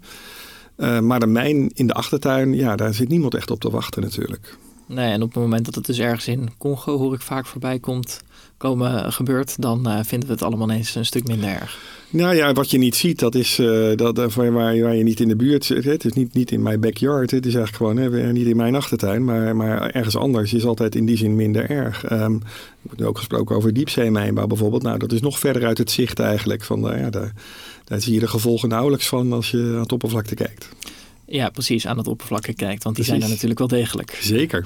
Uh, 0.77 0.99
maar 0.99 1.19
de 1.19 1.27
mijn 1.27 1.69
in 1.73 1.87
de 1.87 1.93
achtertuin, 1.93 2.53
ja, 2.53 2.75
daar 2.75 2.93
zit 2.93 3.09
niemand 3.09 3.33
echt 3.33 3.51
op 3.51 3.59
te 3.59 3.69
wachten 3.69 4.01
natuurlijk. 4.01 4.57
Nee, 4.87 5.11
en 5.11 5.21
op 5.21 5.33
het 5.33 5.43
moment 5.43 5.65
dat 5.65 5.75
het 5.75 5.85
dus 5.85 5.99
ergens 5.99 6.27
in 6.27 6.49
Congo, 6.57 6.97
hoor 6.97 7.13
ik 7.13 7.21
vaak 7.21 7.45
voorbij 7.45 7.79
komt, 7.79 8.21
komen 8.69 9.13
gebeurt, 9.13 9.61
dan 9.61 9.87
uh, 9.87 9.99
vinden 10.03 10.27
we 10.27 10.33
het 10.33 10.43
allemaal 10.43 10.71
eens 10.71 10.95
een 10.95 11.05
stuk 11.05 11.27
minder 11.27 11.49
erg. 11.49 11.77
Nou 12.09 12.35
ja, 12.35 12.53
wat 12.53 12.71
je 12.71 12.77
niet 12.77 12.95
ziet, 12.95 13.19
dat 13.19 13.35
is 13.35 13.59
uh, 13.59 13.95
dat, 13.95 14.19
uh, 14.19 14.27
waar, 14.27 14.51
waar, 14.51 14.95
je 14.95 15.03
niet 15.03 15.19
in 15.19 15.27
de 15.27 15.35
buurt 15.35 15.65
zit. 15.65 15.83
Het 15.83 16.05
is 16.05 16.13
niet, 16.13 16.33
niet 16.33 16.51
in 16.51 16.61
mijn 16.61 16.79
backyard. 16.79 17.31
Het 17.31 17.45
is 17.45 17.55
eigenlijk 17.55 17.75
gewoon 17.75 18.21
hè, 18.21 18.31
niet 18.31 18.47
in 18.47 18.55
mijn 18.55 18.75
achtertuin. 18.75 19.25
Maar, 19.25 19.55
maar 19.55 19.89
ergens 19.89 20.17
anders 20.17 20.53
is 20.53 20.65
altijd 20.65 20.95
in 20.95 21.05
die 21.05 21.17
zin 21.17 21.35
minder 21.35 21.69
erg. 21.69 22.11
Um, 22.11 22.41
er 22.41 22.41
wordt 22.81 23.01
ook 23.01 23.17
gesproken 23.17 23.55
over 23.55 23.73
diepzeemijnbouw 23.73 24.47
bijvoorbeeld. 24.47 24.83
Nou, 24.83 24.97
dat 24.97 25.11
is 25.11 25.21
nog 25.21 25.39
verder 25.39 25.65
uit 25.65 25.77
het 25.77 25.91
zicht 25.91 26.19
eigenlijk. 26.19 26.63
Van, 26.63 26.81
ja, 26.81 27.09
daar, 27.09 27.33
daar 27.83 28.01
zie 28.01 28.13
je 28.13 28.19
de 28.19 28.27
gevolgen 28.27 28.69
nauwelijks 28.69 29.07
van 29.07 29.33
als 29.33 29.51
je 29.51 29.57
aan 29.57 29.79
het 29.79 29.91
oppervlakte 29.91 30.35
kijkt. 30.35 30.69
Ja, 31.25 31.49
precies, 31.49 31.87
aan 31.87 31.97
het 31.97 32.07
oppervlakte 32.07 32.53
kijkt. 32.53 32.83
Want 32.83 32.95
die 32.95 33.05
precies. 33.05 33.21
zijn 33.21 33.21
er 33.21 33.29
natuurlijk 33.29 33.59
wel 33.59 33.79
degelijk. 33.79 34.17
Zeker. 34.21 34.65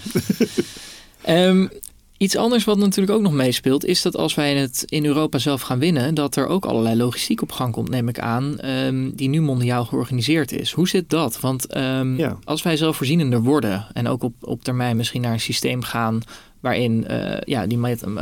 um, 1.28 1.70
Iets 2.18 2.36
anders 2.36 2.64
wat 2.64 2.78
natuurlijk 2.78 3.18
ook 3.18 3.22
nog 3.22 3.34
meespeelt, 3.34 3.86
is 3.86 4.02
dat 4.02 4.16
als 4.18 4.36
wij 4.36 4.56
het 4.56 4.84
in 4.86 5.06
Europa 5.06 5.38
zelf 5.38 5.62
gaan 5.62 5.80
winnen, 5.80 6.14
dat 6.14 6.36
er 6.36 6.48
ook 6.48 6.66
allerlei 6.66 6.96
logistiek 6.96 7.42
op 7.42 7.52
gang 7.52 7.74
komt, 7.74 7.90
neem 7.90 8.08
ik 8.08 8.20
aan, 8.20 8.66
um, 8.66 9.16
die 9.16 9.30
nu 9.30 9.42
mondiaal 9.42 9.86
georganiseerd 9.86 10.52
is. 10.52 10.72
Hoe 10.72 10.88
zit 10.88 11.10
dat? 11.10 11.40
Want 11.40 11.78
um, 11.78 12.18
ja. 12.18 12.38
als 12.44 12.62
wij 12.64 12.78
zelfvoorzienender 12.78 13.42
worden 13.42 13.88
en 13.94 14.08
ook 14.08 14.24
op, 14.24 14.34
op 14.42 14.64
termijn 14.64 14.98
misschien 14.98 15.22
naar 15.22 15.34
een 15.34 15.40
systeem 15.40 15.82
gaan 15.82 16.22
waarin 16.60 17.06
uh, 17.12 17.38
ja, 17.42 17.68
die 17.68 17.78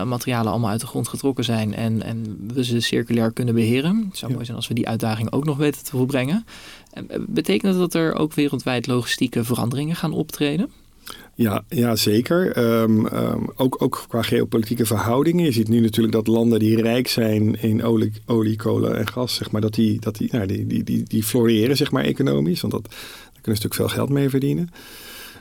materialen 0.06 0.52
allemaal 0.52 0.70
uit 0.70 0.82
de 0.82 0.88
grond 0.88 1.08
getrokken 1.08 1.44
zijn 1.44 1.76
en, 1.76 2.04
en 2.04 2.48
we 2.54 2.64
ze 2.64 2.80
circulair 2.80 3.32
kunnen 3.32 3.54
beheren. 3.54 4.06
Het 4.10 4.18
zou 4.18 4.32
mooi 4.32 4.46
zijn 4.46 4.58
als 4.58 4.68
we 4.68 4.74
die 4.74 4.88
uitdaging 4.88 5.32
ook 5.32 5.46
nog 5.46 5.58
weten 5.58 5.84
te 5.84 5.92
volbrengen. 5.92 6.46
Betekent 7.20 7.72
dat 7.72 7.82
dat 7.82 8.02
er 8.02 8.16
ook 8.16 8.34
wereldwijd 8.34 8.88
logistieke 8.88 9.44
veranderingen 9.44 9.96
gaan 9.96 10.14
optreden? 10.14 10.70
Ja, 11.36 11.64
ja 11.70 11.96
zeker. 11.96 12.58
Um, 12.82 13.06
um, 13.06 13.50
ook, 13.56 13.82
ook 13.82 14.06
qua 14.08 14.22
geopolitieke 14.22 14.86
verhoudingen. 14.86 15.46
Je 15.46 15.52
ziet 15.52 15.68
nu 15.68 15.80
natuurlijk 15.80 16.14
dat 16.14 16.28
landen 16.28 16.60
die 16.60 16.82
rijk 16.82 17.08
zijn 17.08 17.62
in 17.62 17.84
olie, 17.84 18.12
olie 18.26 18.56
kolen 18.56 18.98
en 18.98 19.08
gas, 19.08 19.36
zeg 19.36 19.52
maar, 19.52 19.62
dat 19.62 19.74
die, 19.74 20.00
dat 20.00 20.16
die, 20.16 20.30
nou, 20.32 20.46
die, 20.46 20.84
die, 20.84 21.04
die, 21.04 21.24
floreren 21.24 21.78
zeg 21.78 21.92
maar, 21.92 22.04
economisch. 22.04 22.62
Want 22.62 22.74
dat, 22.74 22.84
daar 22.84 23.42
kunnen 23.42 23.62
ze 23.62 23.68
natuurlijk 23.68 23.74
veel 23.74 23.88
geld 23.88 24.10
mee 24.10 24.30
verdienen. 24.30 24.70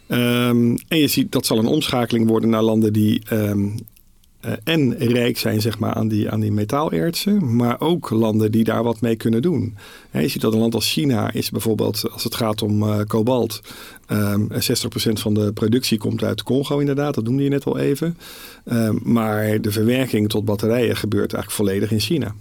Um, 0.08 0.76
en 0.88 0.98
je 0.98 1.08
ziet 1.08 1.32
dat 1.32 1.46
zal 1.46 1.58
een 1.58 1.66
omschakeling 1.66 2.28
worden 2.28 2.50
naar 2.50 2.62
landen 2.62 2.92
die 2.92 3.22
en 4.64 4.96
rijk 4.98 5.38
zijn 5.38 5.60
zeg 5.60 5.78
maar, 5.78 5.94
aan, 5.94 6.08
die, 6.08 6.30
aan 6.30 6.40
die 6.40 6.52
metaalertsen, 6.52 7.56
maar 7.56 7.80
ook 7.80 8.10
landen 8.10 8.52
die 8.52 8.64
daar 8.64 8.82
wat 8.82 9.00
mee 9.00 9.16
kunnen 9.16 9.42
doen. 9.42 9.76
je 10.12 10.28
ziet 10.28 10.40
dat 10.40 10.52
een 10.52 10.58
land 10.58 10.74
als 10.74 10.92
China 10.92 11.32
is 11.32 11.50
bijvoorbeeld, 11.50 12.10
als 12.10 12.24
het 12.24 12.34
gaat 12.34 12.62
om 12.62 12.82
uh, 12.82 13.00
kobalt, 13.06 13.60
um, 14.08 14.48
60% 14.52 14.56
van 15.12 15.34
de 15.34 15.52
productie 15.52 15.98
komt 15.98 16.24
uit 16.24 16.42
Congo 16.42 16.78
inderdaad, 16.78 17.14
dat 17.14 17.24
noemde 17.24 17.42
je 17.42 17.48
net 17.48 17.64
al 17.64 17.78
even. 17.78 18.16
Um, 18.64 19.00
maar 19.02 19.60
de 19.60 19.72
verwerking 19.72 20.28
tot 20.28 20.44
batterijen 20.44 20.96
gebeurt 20.96 21.32
eigenlijk 21.32 21.50
volledig 21.50 21.90
in 21.90 22.00
China. 22.00 22.34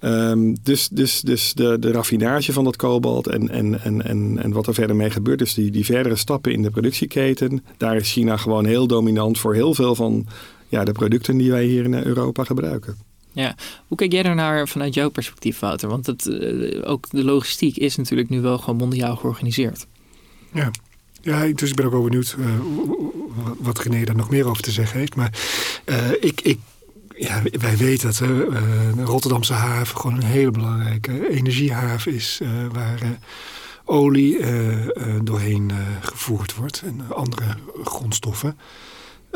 Um, 0.00 0.56
dus 0.62 0.88
dus, 0.88 1.20
dus 1.20 1.54
de, 1.54 1.78
de 1.78 1.90
raffinage 1.90 2.52
van 2.52 2.64
dat 2.64 2.76
kobalt 2.76 3.26
en, 3.26 3.48
en, 3.48 3.82
en, 3.82 4.04
en, 4.04 4.38
en 4.42 4.52
wat 4.52 4.66
er 4.66 4.74
verder 4.74 4.96
mee 4.96 5.10
gebeurt, 5.10 5.38
dus 5.38 5.54
die, 5.54 5.70
die 5.70 5.84
verdere 5.84 6.16
stappen 6.16 6.52
in 6.52 6.62
de 6.62 6.70
productieketen, 6.70 7.64
daar 7.76 7.96
is 7.96 8.12
China 8.12 8.36
gewoon 8.36 8.64
heel 8.64 8.86
dominant 8.86 9.38
voor 9.38 9.54
heel 9.54 9.74
veel 9.74 9.94
van 9.94 10.26
ja, 10.68 10.84
de 10.84 10.92
producten 10.92 11.36
die 11.36 11.50
wij 11.50 11.64
hier 11.64 11.84
in 11.84 11.94
Europa 11.94 12.44
gebruiken. 12.44 12.96
Ja, 13.36 13.54
hoe 13.86 13.96
kijk 13.96 14.12
jij 14.12 14.22
daarnaar 14.22 14.68
vanuit 14.68 14.94
jouw 14.94 15.08
perspectief, 15.08 15.58
Wouter? 15.58 15.88
Want 15.88 16.06
het, 16.06 16.26
uh, 16.26 16.88
ook 16.90 17.10
de 17.10 17.24
logistiek 17.24 17.76
is 17.76 17.96
natuurlijk 17.96 18.28
nu 18.28 18.40
wel 18.40 18.58
gewoon 18.58 18.76
mondiaal 18.76 19.16
georganiseerd. 19.16 19.86
Ja, 20.52 20.70
ja 21.22 21.46
dus 21.52 21.70
ik 21.70 21.76
ben 21.76 21.84
ook 21.84 21.92
wel 21.92 22.02
benieuwd 22.02 22.36
uh, 22.38 22.46
wat 23.58 23.78
René 23.78 24.04
daar 24.04 24.16
nog 24.16 24.30
meer 24.30 24.48
over 24.48 24.62
te 24.62 24.70
zeggen 24.70 24.98
heeft. 24.98 25.14
Maar 25.16 25.38
uh, 25.84 26.10
ik, 26.10 26.40
ik, 26.40 26.58
ja, 27.16 27.42
wij 27.60 27.76
weten 27.76 28.06
dat 28.06 28.16
de 28.16 29.04
Rotterdamse 29.04 29.52
haven 29.52 29.96
gewoon 29.96 30.16
een 30.16 30.22
hele 30.22 30.50
belangrijke 30.50 31.30
energiehaven 31.30 32.12
is. 32.12 32.40
waar 32.72 33.18
olie 33.84 34.38
doorheen 35.22 35.72
gevoerd 36.00 36.54
wordt 36.54 36.82
en 36.84 37.14
andere 37.14 37.56
grondstoffen. 37.84 38.56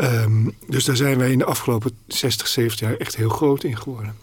Um, 0.03 0.55
dus 0.67 0.85
daar 0.85 0.97
zijn 0.97 1.19
wij 1.19 1.33
in 1.33 1.39
de 1.39 1.45
afgelopen 1.45 1.91
60, 2.07 2.49
70 2.49 2.81
jaar 2.81 2.97
echt 2.97 3.17
heel 3.17 3.29
groot 3.29 3.65
in 3.65 3.77
geworden. 3.77 4.17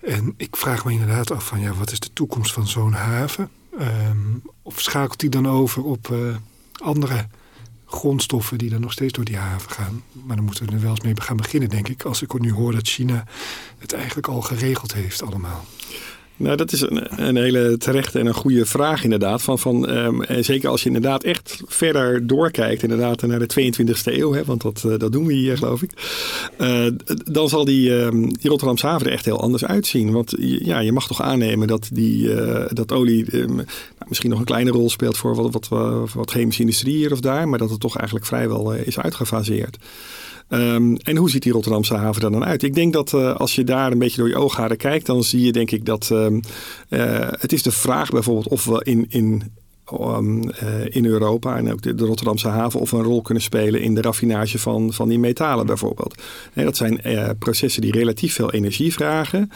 En 0.00 0.34
ik 0.36 0.56
vraag 0.56 0.84
me 0.84 0.92
inderdaad 0.92 1.30
af 1.30 1.46
van 1.46 1.60
ja, 1.60 1.72
wat 1.74 1.92
is 1.92 2.00
de 2.00 2.12
toekomst 2.12 2.52
van 2.52 2.68
zo'n 2.68 2.92
haven? 2.92 3.50
Um, 3.80 4.42
of 4.62 4.80
schakelt 4.80 5.20
die 5.20 5.30
dan 5.30 5.48
over 5.48 5.84
op 5.84 6.08
uh, 6.08 6.36
andere 6.72 7.26
grondstoffen 7.86 8.58
die 8.58 8.70
dan 8.70 8.80
nog 8.80 8.92
steeds 8.92 9.12
door 9.12 9.24
die 9.24 9.36
haven 9.36 9.70
gaan? 9.70 10.02
Maar 10.12 10.36
dan 10.36 10.44
moeten 10.44 10.66
we 10.66 10.72
er 10.72 10.80
wel 10.80 10.90
eens 10.90 11.00
mee 11.00 11.20
gaan 11.20 11.36
beginnen, 11.36 11.68
denk 11.68 11.88
ik. 11.88 12.02
Als 12.02 12.22
ik 12.22 12.40
nu 12.40 12.52
hoor 12.52 12.72
dat 12.72 12.88
China 12.88 13.24
het 13.78 13.92
eigenlijk 13.92 14.28
al 14.28 14.40
geregeld 14.40 14.94
heeft 14.94 15.22
allemaal. 15.22 15.64
Nou, 16.42 16.56
dat 16.56 16.72
is 16.72 16.80
een, 16.80 17.26
een, 17.26 17.36
hele 17.36 17.76
terechte 17.76 18.18
en 18.18 18.26
een 18.26 18.34
goede 18.34 18.66
vraag 18.66 19.04
inderdaad. 19.04 19.42
Van, 19.42 19.58
van, 19.58 19.96
um, 19.96 20.22
zeker 20.40 20.68
als 20.68 20.80
je 20.80 20.86
inderdaad 20.86 21.22
echt 21.22 21.62
verder 21.66 22.26
doorkijkt 22.26 22.82
inderdaad 22.82 23.22
naar 23.22 23.38
de 23.38 23.72
22e 23.72 24.02
eeuw. 24.04 24.32
Hè, 24.32 24.44
want 24.44 24.62
dat, 24.62 24.82
uh, 24.86 24.98
dat 24.98 25.12
doen 25.12 25.26
we 25.26 25.32
hier 25.32 25.56
geloof 25.56 25.82
ik. 25.82 25.90
Uh, 26.58 26.86
dan 27.24 27.48
zal 27.48 27.64
die, 27.64 28.10
die 28.10 28.50
Rotterdamse 28.50 28.86
haven 28.86 29.06
er 29.06 29.12
echt 29.12 29.24
heel 29.24 29.40
anders 29.40 29.64
uitzien. 29.64 30.12
Want 30.12 30.34
ja, 30.38 30.78
je 30.78 30.92
mag 30.92 31.06
toch 31.06 31.22
aannemen 31.22 31.66
dat, 31.66 31.88
die, 31.92 32.30
dat 32.68 32.92
olie 32.92 33.30
ehm, 33.30 33.54
nou, 33.54 33.66
misschien 34.08 34.30
nog 34.30 34.38
een 34.38 34.44
kleine 34.44 34.70
rol 34.70 34.90
speelt 34.90 35.16
voor 35.16 35.34
wat, 35.34 35.68
wat, 35.68 36.12
wat 36.12 36.30
chemische 36.30 36.60
industrie 36.60 36.96
hier 36.96 37.12
of 37.12 37.20
daar. 37.20 37.48
Maar 37.48 37.58
dat 37.58 37.70
het 37.70 37.80
toch 37.80 37.96
eigenlijk 37.96 38.26
vrijwel 38.26 38.72
is 38.72 38.98
uitgefaseerd. 38.98 39.78
Um, 40.54 40.96
en 40.96 41.16
hoe 41.16 41.30
ziet 41.30 41.42
die 41.42 41.52
Rotterdamse 41.52 41.94
haven 41.94 42.22
er 42.22 42.30
dan 42.30 42.44
uit? 42.44 42.62
Ik 42.62 42.74
denk 42.74 42.92
dat 42.92 43.12
uh, 43.12 43.36
als 43.36 43.54
je 43.54 43.64
daar 43.64 43.92
een 43.92 43.98
beetje 43.98 44.16
door 44.16 44.28
je 44.28 44.36
oogharen 44.38 44.76
kijkt, 44.76 45.06
dan 45.06 45.22
zie 45.22 45.44
je 45.44 45.52
denk 45.52 45.70
ik 45.70 45.84
dat 45.84 46.10
um, 46.12 46.40
uh, 46.88 47.28
het 47.30 47.52
is 47.52 47.62
de 47.62 47.70
vraag 47.70 48.10
bijvoorbeeld 48.10 48.48
of 48.48 48.64
we 48.64 48.80
in, 48.84 49.06
in 49.08 49.42
um, 50.00 50.42
uh, 50.44 50.50
in 50.88 51.04
Europa 51.04 51.56
en 51.56 51.72
ook 51.72 51.82
de, 51.82 51.94
de, 51.94 52.04
Rotterdamse 52.04 52.48
haven 52.48 52.80
of 52.80 52.92
een 52.92 53.02
rol 53.02 53.22
kunnen 53.22 53.42
spelen 53.42 53.80
in 53.80 53.94
de 53.94 54.00
raffinage 54.00 54.58
van, 54.58 54.92
van 54.92 55.08
die 55.08 55.18
metalen 55.18 55.66
bijvoorbeeld. 55.66 56.22
En 56.52 56.64
dat 56.64 56.76
zijn 56.76 57.00
processen 57.38 57.82
die 57.82 57.92
relatief 57.92 58.34
veel 58.34 58.52
energie 58.52 58.92
vragen. 58.92 59.50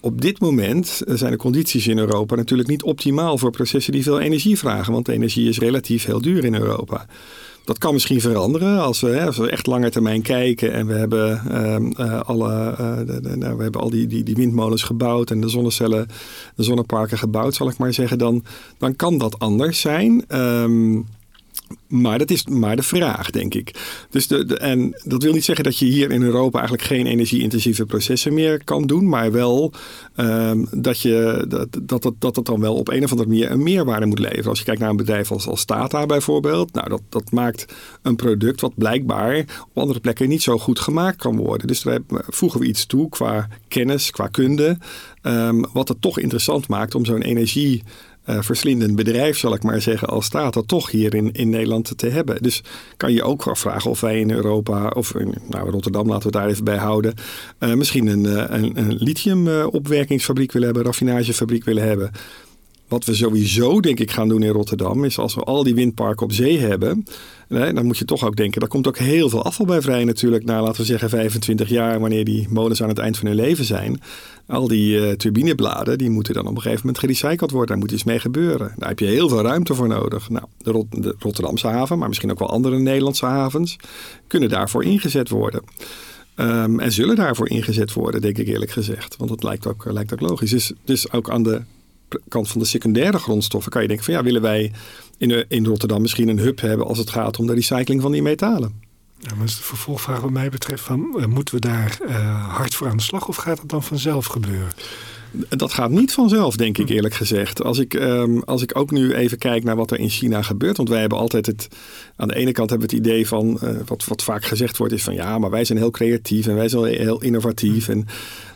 Op 0.00 0.20
dit 0.20 0.40
moment 0.40 1.02
zijn 1.06 1.30
de 1.30 1.36
condities 1.36 1.86
in 1.86 1.98
Europa 1.98 2.34
natuurlijk 2.34 2.68
niet 2.68 2.82
optimaal 2.82 3.38
voor 3.38 3.50
processen 3.50 3.92
die 3.92 4.02
veel 4.02 4.20
energie 4.20 4.58
vragen, 4.58 4.92
want 4.92 5.08
energie 5.08 5.48
is 5.48 5.58
relatief 5.58 6.04
heel 6.04 6.20
duur 6.20 6.44
in 6.44 6.54
Europa. 6.54 7.06
Dat 7.70 7.78
kan 7.78 7.92
misschien 7.92 8.20
veranderen 8.20 8.80
als 8.80 9.00
we, 9.00 9.08
hè, 9.08 9.26
als 9.26 9.36
we 9.36 9.50
echt 9.50 9.66
langer 9.66 9.90
termijn 9.90 10.22
kijken 10.22 10.72
en 10.72 10.86
we 10.86 10.92
hebben, 10.92 11.42
uh, 11.98 12.20
alle, 12.20 12.74
uh, 12.80 12.96
de, 13.06 13.20
de, 13.20 13.36
nou, 13.36 13.56
we 13.56 13.62
hebben 13.62 13.80
al 13.80 13.90
die, 13.90 14.06
die, 14.06 14.22
die 14.22 14.34
windmolens 14.34 14.82
gebouwd 14.82 15.30
en 15.30 15.40
de 15.40 15.48
zonnecellen, 15.48 16.06
de 16.54 16.62
zonneparken 16.62 17.18
gebouwd, 17.18 17.54
zal 17.54 17.68
ik 17.68 17.78
maar 17.78 17.92
zeggen. 17.92 18.18
Dan, 18.18 18.44
dan 18.78 18.96
kan 18.96 19.18
dat 19.18 19.38
anders 19.38 19.80
zijn. 19.80 20.24
Um, 20.28 21.06
maar 21.88 22.18
dat 22.18 22.30
is 22.30 22.46
maar 22.46 22.76
de 22.76 22.82
vraag, 22.82 23.30
denk 23.30 23.54
ik. 23.54 23.74
Dus 24.10 24.26
de, 24.26 24.58
en 24.58 25.00
dat 25.04 25.22
wil 25.22 25.32
niet 25.32 25.44
zeggen 25.44 25.64
dat 25.64 25.78
je 25.78 25.84
hier 25.84 26.10
in 26.10 26.22
Europa 26.22 26.58
eigenlijk 26.58 26.88
geen 26.88 27.06
energie-intensieve 27.06 27.86
processen 27.86 28.34
meer 28.34 28.64
kan 28.64 28.86
doen. 28.86 29.08
Maar 29.08 29.32
wel 29.32 29.72
um, 30.16 30.66
dat, 30.70 31.00
je, 31.00 31.44
dat, 31.48 31.68
dat, 31.82 32.02
dat, 32.02 32.14
dat 32.18 32.36
het 32.36 32.44
dan 32.44 32.60
wel 32.60 32.74
op 32.74 32.88
een 32.88 33.04
of 33.04 33.10
andere 33.10 33.28
manier 33.28 33.50
een 33.50 33.62
meerwaarde 33.62 34.06
moet 34.06 34.18
leveren. 34.18 34.48
Als 34.48 34.58
je 34.58 34.64
kijkt 34.64 34.80
naar 34.80 34.90
een 34.90 34.96
bedrijf 34.96 35.32
als, 35.32 35.46
als 35.46 35.64
Tata 35.64 36.06
bijvoorbeeld. 36.06 36.72
Nou, 36.72 36.88
dat, 36.88 37.02
dat 37.08 37.30
maakt 37.30 37.64
een 38.02 38.16
product 38.16 38.60
wat 38.60 38.74
blijkbaar 38.74 39.38
op 39.38 39.78
andere 39.78 40.00
plekken 40.00 40.28
niet 40.28 40.42
zo 40.42 40.58
goed 40.58 40.80
gemaakt 40.80 41.16
kan 41.16 41.36
worden. 41.36 41.66
Dus 41.66 41.82
daar 41.82 42.00
voegen 42.08 42.60
we 42.60 42.66
iets 42.66 42.86
toe 42.86 43.08
qua 43.08 43.48
kennis, 43.68 44.10
qua 44.10 44.26
kunde. 44.26 44.78
Um, 45.22 45.64
wat 45.72 45.88
het 45.88 46.00
toch 46.00 46.18
interessant 46.18 46.68
maakt 46.68 46.94
om 46.94 47.04
zo'n 47.04 47.22
energie 47.22 47.82
verslindend 48.38 48.96
bedrijf, 48.96 49.38
zal 49.38 49.54
ik 49.54 49.62
maar 49.62 49.80
zeggen, 49.80 50.08
als 50.08 50.24
staat 50.24 50.54
dat 50.54 50.68
toch 50.68 50.90
hier 50.90 51.14
in, 51.14 51.32
in 51.32 51.48
Nederland 51.48 51.98
te 51.98 52.08
hebben. 52.08 52.42
Dus 52.42 52.62
kan 52.96 53.12
je 53.12 53.22
ook 53.22 53.48
vragen 53.52 53.90
of 53.90 54.00
wij 54.00 54.20
in 54.20 54.30
Europa, 54.30 54.88
of 54.88 55.14
in 55.14 55.34
nou, 55.48 55.70
Rotterdam 55.70 56.08
laten 56.08 56.30
we 56.30 56.36
het 56.36 56.46
daar 56.46 56.48
even 56.48 56.64
bij 56.64 56.76
houden, 56.76 57.14
uh, 57.58 57.74
misschien 57.74 58.06
een, 58.06 58.24
uh, 58.24 58.44
een, 58.48 58.78
een 58.78 58.96
lithiumopwerkingsfabriek 58.98 60.52
willen 60.52 60.68
hebben, 60.68 60.86
raffinagefabriek 60.86 61.64
willen 61.64 61.82
hebben. 61.82 62.10
Wat 62.90 63.04
we 63.04 63.14
sowieso, 63.14 63.80
denk 63.80 64.00
ik, 64.00 64.10
gaan 64.10 64.28
doen 64.28 64.42
in 64.42 64.50
Rotterdam, 64.52 65.04
is 65.04 65.18
als 65.18 65.34
we 65.34 65.40
al 65.40 65.62
die 65.62 65.74
windparken 65.74 66.26
op 66.26 66.32
zee 66.32 66.58
hebben, 66.58 67.04
dan 67.48 67.86
moet 67.86 67.98
je 67.98 68.04
toch 68.04 68.24
ook 68.24 68.36
denken, 68.36 68.60
daar 68.60 68.68
komt 68.68 68.86
ook 68.86 68.98
heel 68.98 69.28
veel 69.28 69.44
afval 69.44 69.66
bij 69.66 69.80
vrij 69.80 70.04
natuurlijk, 70.04 70.44
na 70.44 70.62
laten 70.62 70.80
we 70.80 70.86
zeggen 70.86 71.08
25 71.08 71.68
jaar, 71.68 72.00
wanneer 72.00 72.24
die 72.24 72.46
molens 72.50 72.82
aan 72.82 72.88
het 72.88 72.98
eind 72.98 73.16
van 73.18 73.26
hun 73.26 73.36
leven 73.36 73.64
zijn. 73.64 74.00
Al 74.46 74.68
die 74.68 74.96
uh, 74.96 75.12
turbinebladen, 75.12 75.98
die 75.98 76.10
moeten 76.10 76.34
dan 76.34 76.46
op 76.46 76.54
een 76.54 76.62
gegeven 76.62 76.86
moment 76.86 76.98
gerecycled 76.98 77.50
worden. 77.50 77.68
Daar 77.68 77.78
moet 77.78 77.92
iets 77.92 78.04
mee 78.04 78.18
gebeuren. 78.18 78.72
Daar 78.76 78.88
heb 78.88 78.98
je 78.98 79.06
heel 79.06 79.28
veel 79.28 79.42
ruimte 79.42 79.74
voor 79.74 79.88
nodig. 79.88 80.30
Nou, 80.30 80.44
de, 80.58 80.70
Rot 80.70 81.02
de 81.02 81.14
Rotterdamse 81.18 81.66
haven, 81.66 81.98
maar 81.98 82.08
misschien 82.08 82.30
ook 82.30 82.38
wel 82.38 82.50
andere 82.50 82.78
Nederlandse 82.78 83.26
havens, 83.26 83.76
kunnen 84.26 84.48
daarvoor 84.48 84.84
ingezet 84.84 85.28
worden. 85.28 85.62
Ehm, 86.34 86.80
en 86.80 86.92
zullen 86.92 87.16
daarvoor 87.16 87.48
ingezet 87.48 87.92
worden, 87.92 88.20
denk 88.20 88.38
ik 88.38 88.48
eerlijk 88.48 88.70
gezegd. 88.70 89.16
Want 89.16 89.30
dat 89.30 89.42
lijkt 89.42 89.66
ook, 89.66 89.84
lijkt 89.92 90.12
ook 90.12 90.20
logisch. 90.20 90.50
Dus, 90.50 90.72
dus 90.84 91.12
ook 91.12 91.30
aan 91.30 91.42
de 91.42 91.62
kant 92.28 92.48
van 92.48 92.60
de 92.60 92.66
secundaire 92.66 93.18
grondstoffen 93.18 93.70
kan 93.72 93.82
je 93.82 93.88
denken 93.88 94.04
van 94.04 94.14
ja, 94.14 94.22
willen 94.22 94.42
wij 94.42 94.72
in, 95.18 95.44
in 95.48 95.66
Rotterdam 95.66 96.00
misschien 96.00 96.28
een 96.28 96.38
hub 96.38 96.60
hebben 96.60 96.86
als 96.86 96.98
het 96.98 97.10
gaat 97.10 97.38
om 97.38 97.46
de 97.46 97.54
recycling 97.54 98.02
van 98.02 98.12
die 98.12 98.22
metalen? 98.22 98.88
Ja, 99.18 99.34
maar 99.34 99.44
is 99.44 99.56
de 99.56 99.62
vervolgvraag 99.62 100.20
wat 100.20 100.30
mij 100.30 100.48
betreft 100.48 100.82
van 100.82 101.14
uh, 101.16 101.26
moeten 101.26 101.54
we 101.54 101.60
daar 101.60 101.98
uh, 102.08 102.54
hard 102.54 102.74
voor 102.74 102.88
aan 102.88 102.96
de 102.96 103.02
slag 103.02 103.28
of 103.28 103.36
gaat 103.36 103.58
het 103.58 103.68
dan 103.68 103.82
vanzelf 103.82 104.26
gebeuren? 104.26 104.72
Dat 105.48 105.72
gaat 105.72 105.90
niet 105.90 106.12
vanzelf, 106.12 106.56
denk 106.56 106.78
ik 106.78 106.88
eerlijk 106.88 107.14
gezegd. 107.14 107.62
Als 107.62 107.78
ik, 107.78 107.94
um, 107.94 108.42
als 108.42 108.62
ik 108.62 108.78
ook 108.78 108.90
nu 108.90 109.14
even 109.14 109.38
kijk 109.38 109.64
naar 109.64 109.76
wat 109.76 109.90
er 109.90 109.98
in 109.98 110.08
China 110.08 110.42
gebeurt. 110.42 110.76
Want 110.76 110.88
wij 110.88 111.00
hebben 111.00 111.18
altijd 111.18 111.46
het. 111.46 111.68
Aan 112.16 112.28
de 112.28 112.34
ene 112.34 112.52
kant 112.52 112.70
hebben 112.70 112.88
we 112.88 112.96
het 112.96 113.06
idee 113.06 113.26
van. 113.26 113.58
Uh, 113.62 113.70
wat, 113.86 114.04
wat 114.04 114.22
vaak 114.22 114.44
gezegd 114.44 114.76
wordt, 114.76 114.92
is 114.92 115.02
van 115.02 115.14
ja, 115.14 115.38
maar 115.38 115.50
wij 115.50 115.64
zijn 115.64 115.78
heel 115.78 115.90
creatief 115.90 116.46
en 116.46 116.54
wij 116.54 116.68
zijn 116.68 116.84
heel 116.84 117.22
innovatief. 117.22 117.88
En 117.88 118.06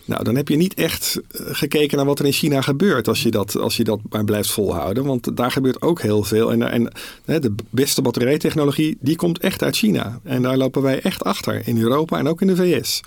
nou, 0.05 0.25
dan 0.25 0.37
heb 0.37 0.49
je 0.49 0.57
niet 0.57 0.75
echt 0.75 1.21
eh, 1.31 1.41
gekeken 1.47 1.97
naar 1.97 2.07
wat 2.07 2.19
er 2.19 2.25
in 2.25 2.33
China 2.33 2.61
gebeurt 2.61 3.09
als 3.09 3.23
je 3.23 3.31
dat, 3.31 3.57
als 3.57 3.77
je 3.77 3.85
dat 3.85 4.01
maar 4.11 4.25
blijft 4.25 4.51
volhouden. 4.51 5.05
Want 5.05 5.37
daar 5.37 5.51
gebeurt 5.51 5.83
ook 5.83 6.03
heel 6.03 6.23
veel. 6.23 6.53
En, 6.53 6.71
en 6.71 6.93
de 7.25 7.55
beste 7.71 8.03
batterijtechnologie, 8.03 8.97
die 9.01 9.17
komt 9.17 9.39
echt 9.39 9.63
uit 9.63 9.77
China. 9.77 10.21
En 10.23 10.43
daar 10.43 10.57
lopen 10.57 10.83
wij 10.83 11.01
echt 11.01 11.25
achter 11.25 11.69
in 11.69 11.79
Europa 11.79 12.19
en 12.19 12.29
ook 12.29 12.41
in 12.41 12.47
de 12.47 12.57
VS. 12.57 13.01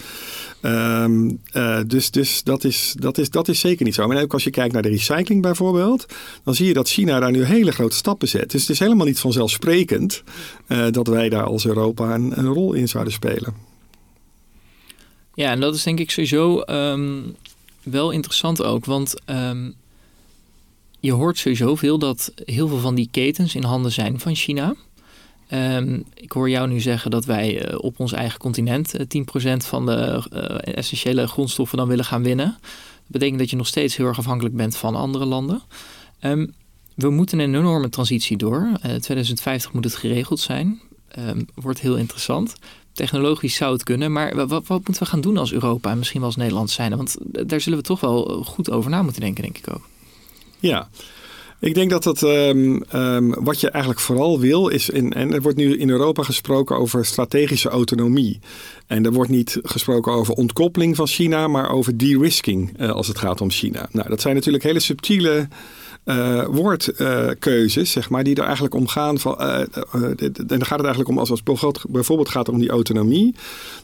Um, 0.62 1.40
uh, 1.54 1.80
dus 1.88 2.12
dus 2.12 2.44
dat, 2.44 2.64
is, 2.64 2.96
dat, 3.00 3.18
is, 3.18 3.30
dat 3.30 3.48
is 3.48 3.60
zeker 3.60 3.86
niet 3.86 3.96
zo. 3.96 4.08
Maar 4.08 4.22
ook 4.22 4.34
als 4.34 4.44
je 4.44 4.50
kijkt 4.50 4.74
naar 4.74 4.82
de 4.82 4.90
recycling 4.90 5.42
bijvoorbeeld, 5.42 6.06
dan 6.44 6.56
zie 6.56 6.68
je 6.68 6.74
dat 6.74 6.90
China 6.90 7.20
daar 7.20 7.32
nu 7.32 7.44
hele 7.44 7.72
grote 7.72 7.96
stappen 7.96 8.28
zet. 8.28 8.52
Dus 8.52 8.62
het 8.62 8.70
is 8.70 8.80
helemaal 8.80 9.06
niet 9.06 9.20
vanzelfsprekend 9.20 10.24
uh, 10.68 10.86
dat 10.92 11.08
wij 11.08 11.30
daar 11.30 11.44
als 11.44 11.66
Europa 11.66 12.14
een 12.16 12.46
rol 12.46 12.74
in 12.74 12.88
zouden 12.88 13.14
spelen. 13.14 13.67
Ja, 15.38 15.52
en 15.52 15.60
dat 15.60 15.76
is 15.76 15.84
denk 15.84 16.00
ik 16.00 16.12
sowieso 16.12 16.64
um, 16.66 17.36
wel 17.84 18.12
interessant 18.12 18.64
ook. 18.64 18.86
Want 18.86 19.14
um, 19.26 19.76
je 21.00 21.12
hoort 21.12 21.38
sowieso 21.38 21.76
veel 21.76 22.00
dat 22.00 22.32
heel 22.46 22.68
veel 22.68 22.80
van 22.80 22.96
die 22.96 23.08
ketens 23.12 23.56
in 23.56 23.64
handen 23.64 23.92
zijn 23.92 24.20
van 24.20 24.36
China. 24.36 24.76
Um, 25.52 26.04
ik 26.14 26.32
hoor 26.32 26.50
jou 26.50 26.68
nu 26.68 26.80
zeggen 26.80 27.12
dat 27.12 27.26
wij 27.26 27.72
uh, 27.72 27.78
op 27.82 28.00
ons 28.00 28.12
eigen 28.12 28.40
continent 28.40 29.16
uh, 29.16 29.24
10% 29.54 29.58
van 29.58 29.86
de 29.86 30.24
uh, 30.34 30.76
essentiële 30.76 31.28
grondstoffen 31.28 31.78
dan 31.78 31.88
willen 31.88 32.06
gaan 32.06 32.24
winnen. 32.24 32.58
Dat 32.62 33.08
betekent 33.08 33.40
dat 33.40 33.50
je 33.50 33.56
nog 33.56 33.68
steeds 33.68 33.96
heel 33.96 34.06
erg 34.06 34.18
afhankelijk 34.18 34.56
bent 34.56 34.78
van 34.78 34.96
andere 34.96 35.26
landen. 35.26 35.62
We 36.96 37.10
moeten 37.10 37.40
een 37.40 37.56
enorme 37.56 37.90
transitie 37.90 38.38
door. 38.38 38.70
2050 38.82 39.74
moet 39.74 39.84
het 39.84 39.96
geregeld 39.96 40.40
zijn. 40.40 40.82
Wordt 41.56 41.80
heel 41.80 41.98
interessant. 41.98 42.56
Technologisch 42.98 43.56
zou 43.56 43.74
het 43.74 43.84
kunnen, 43.84 44.12
maar 44.12 44.36
wat, 44.36 44.50
wat, 44.50 44.68
moeten 44.68 45.04
we 45.04 45.06
gaan 45.06 45.22
doen 45.22 45.38
als 45.38 45.54
Europa 45.54 45.92
en 45.92 45.98
misschien 45.98 46.20
wel 46.20 46.30
als 46.30 46.38
Nederland 46.38 46.70
zijn? 46.70 46.98
Want 46.98 47.18
daar 47.22 47.62
zullen 47.62 47.80
we 47.80 47.86
toch 47.86 48.00
wel 48.00 48.44
goed 48.46 48.72
over 48.72 48.90
na 48.90 49.02
moeten 49.02 49.22
denken, 49.22 49.44
denk 49.44 49.58
ik 49.58 49.74
ook. 49.74 49.88
Ja, 50.60 50.90
ik 51.60 51.74
denk 51.74 51.90
dat 51.90 52.04
het, 52.04 52.22
um, 52.22 52.84
um, 52.94 53.44
wat 53.44 53.60
je 53.60 53.70
eigenlijk 53.70 54.04
vooral 54.04 54.40
wil 54.40 54.68
is, 54.68 54.90
in, 54.90 55.14
en 55.14 55.34
er 55.34 55.42
wordt 55.42 55.58
nu 55.58 55.78
in 55.78 55.90
Europa 55.90 56.24
gesproken 56.24 56.78
over 56.78 57.06
strategische 57.06 57.70
autonomie. 57.70 58.40
En 58.88 59.06
er 59.06 59.12
wordt 59.12 59.32
niet 59.32 59.60
gesproken 59.64 60.12
over 60.12 60.34
ontkoppeling 60.34 60.96
van 60.96 61.08
China, 61.08 61.48
maar 61.48 61.72
over 61.72 61.98
de-risking 61.98 62.80
uh, 62.80 62.92
als 62.92 63.08
het 63.08 63.18
gaat 63.18 63.42
om 63.42 63.52
China. 63.52 63.90
Nou, 63.92 64.10
dat 64.10 64.22
zijn 64.22 64.36
natuurlijk 64.36 64.64
hele 64.64 64.80
subtiele 64.80 65.48
uh, 66.08 66.46
woordkeuzes, 66.46 67.92
zeg 67.92 68.10
maar, 68.10 68.24
die 68.24 68.36
er 68.36 68.44
eigenlijk 68.44 68.76
om 68.76 68.88
gaan. 68.88 69.20
Van, 69.20 69.36
uh, 69.40 69.60
en 69.60 70.34
dan 70.48 70.66
gaat 70.66 70.78
het 70.78 70.88
eigenlijk 70.88 71.10
om, 71.10 71.18
als 71.18 71.30
het 71.30 71.44
bijvoorbeeld 71.90 72.30
gaat 72.30 72.50
om 72.50 72.60
die 72.60 72.70
autonomie, 72.70 73.36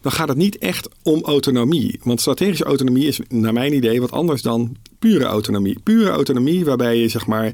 dan 0.02 0.12
gaat 0.12 0.28
het 0.28 0.38
niet 0.38 0.58
echt 0.58 0.90
om 1.04 1.24
autonomie. 1.24 2.00
Want 2.04 2.22
strategische 2.22 2.64
autonomie 2.64 3.08
is, 3.08 3.20
naar 3.30 3.54
mijn 3.54 3.74
idee, 3.74 4.02
wat 4.02 4.12
anders 4.12 4.42
dan 4.42 4.76
pure 5.00 5.26
autonomie. 5.26 5.80
Pure 5.84 6.10
autonomie 6.10 6.66
waarbij 6.66 6.98
je 6.98 7.08
zeg 7.08 7.28
maar 7.28 7.52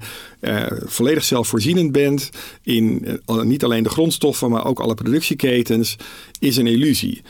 volledig 0.86 1.24
zelfvoorzienend 1.24 1.92
bent 1.92 2.30
in 2.64 3.20
niet 3.26 3.64
alleen 3.64 3.84
de 3.84 3.90
grondstoffen, 3.90 4.50
maar 4.50 4.66
ook 4.66 4.80
alle 4.80 4.94
productieketens, 4.94 5.96
is 6.40 6.58
een 6.58 6.68
illusie. 6.68 7.22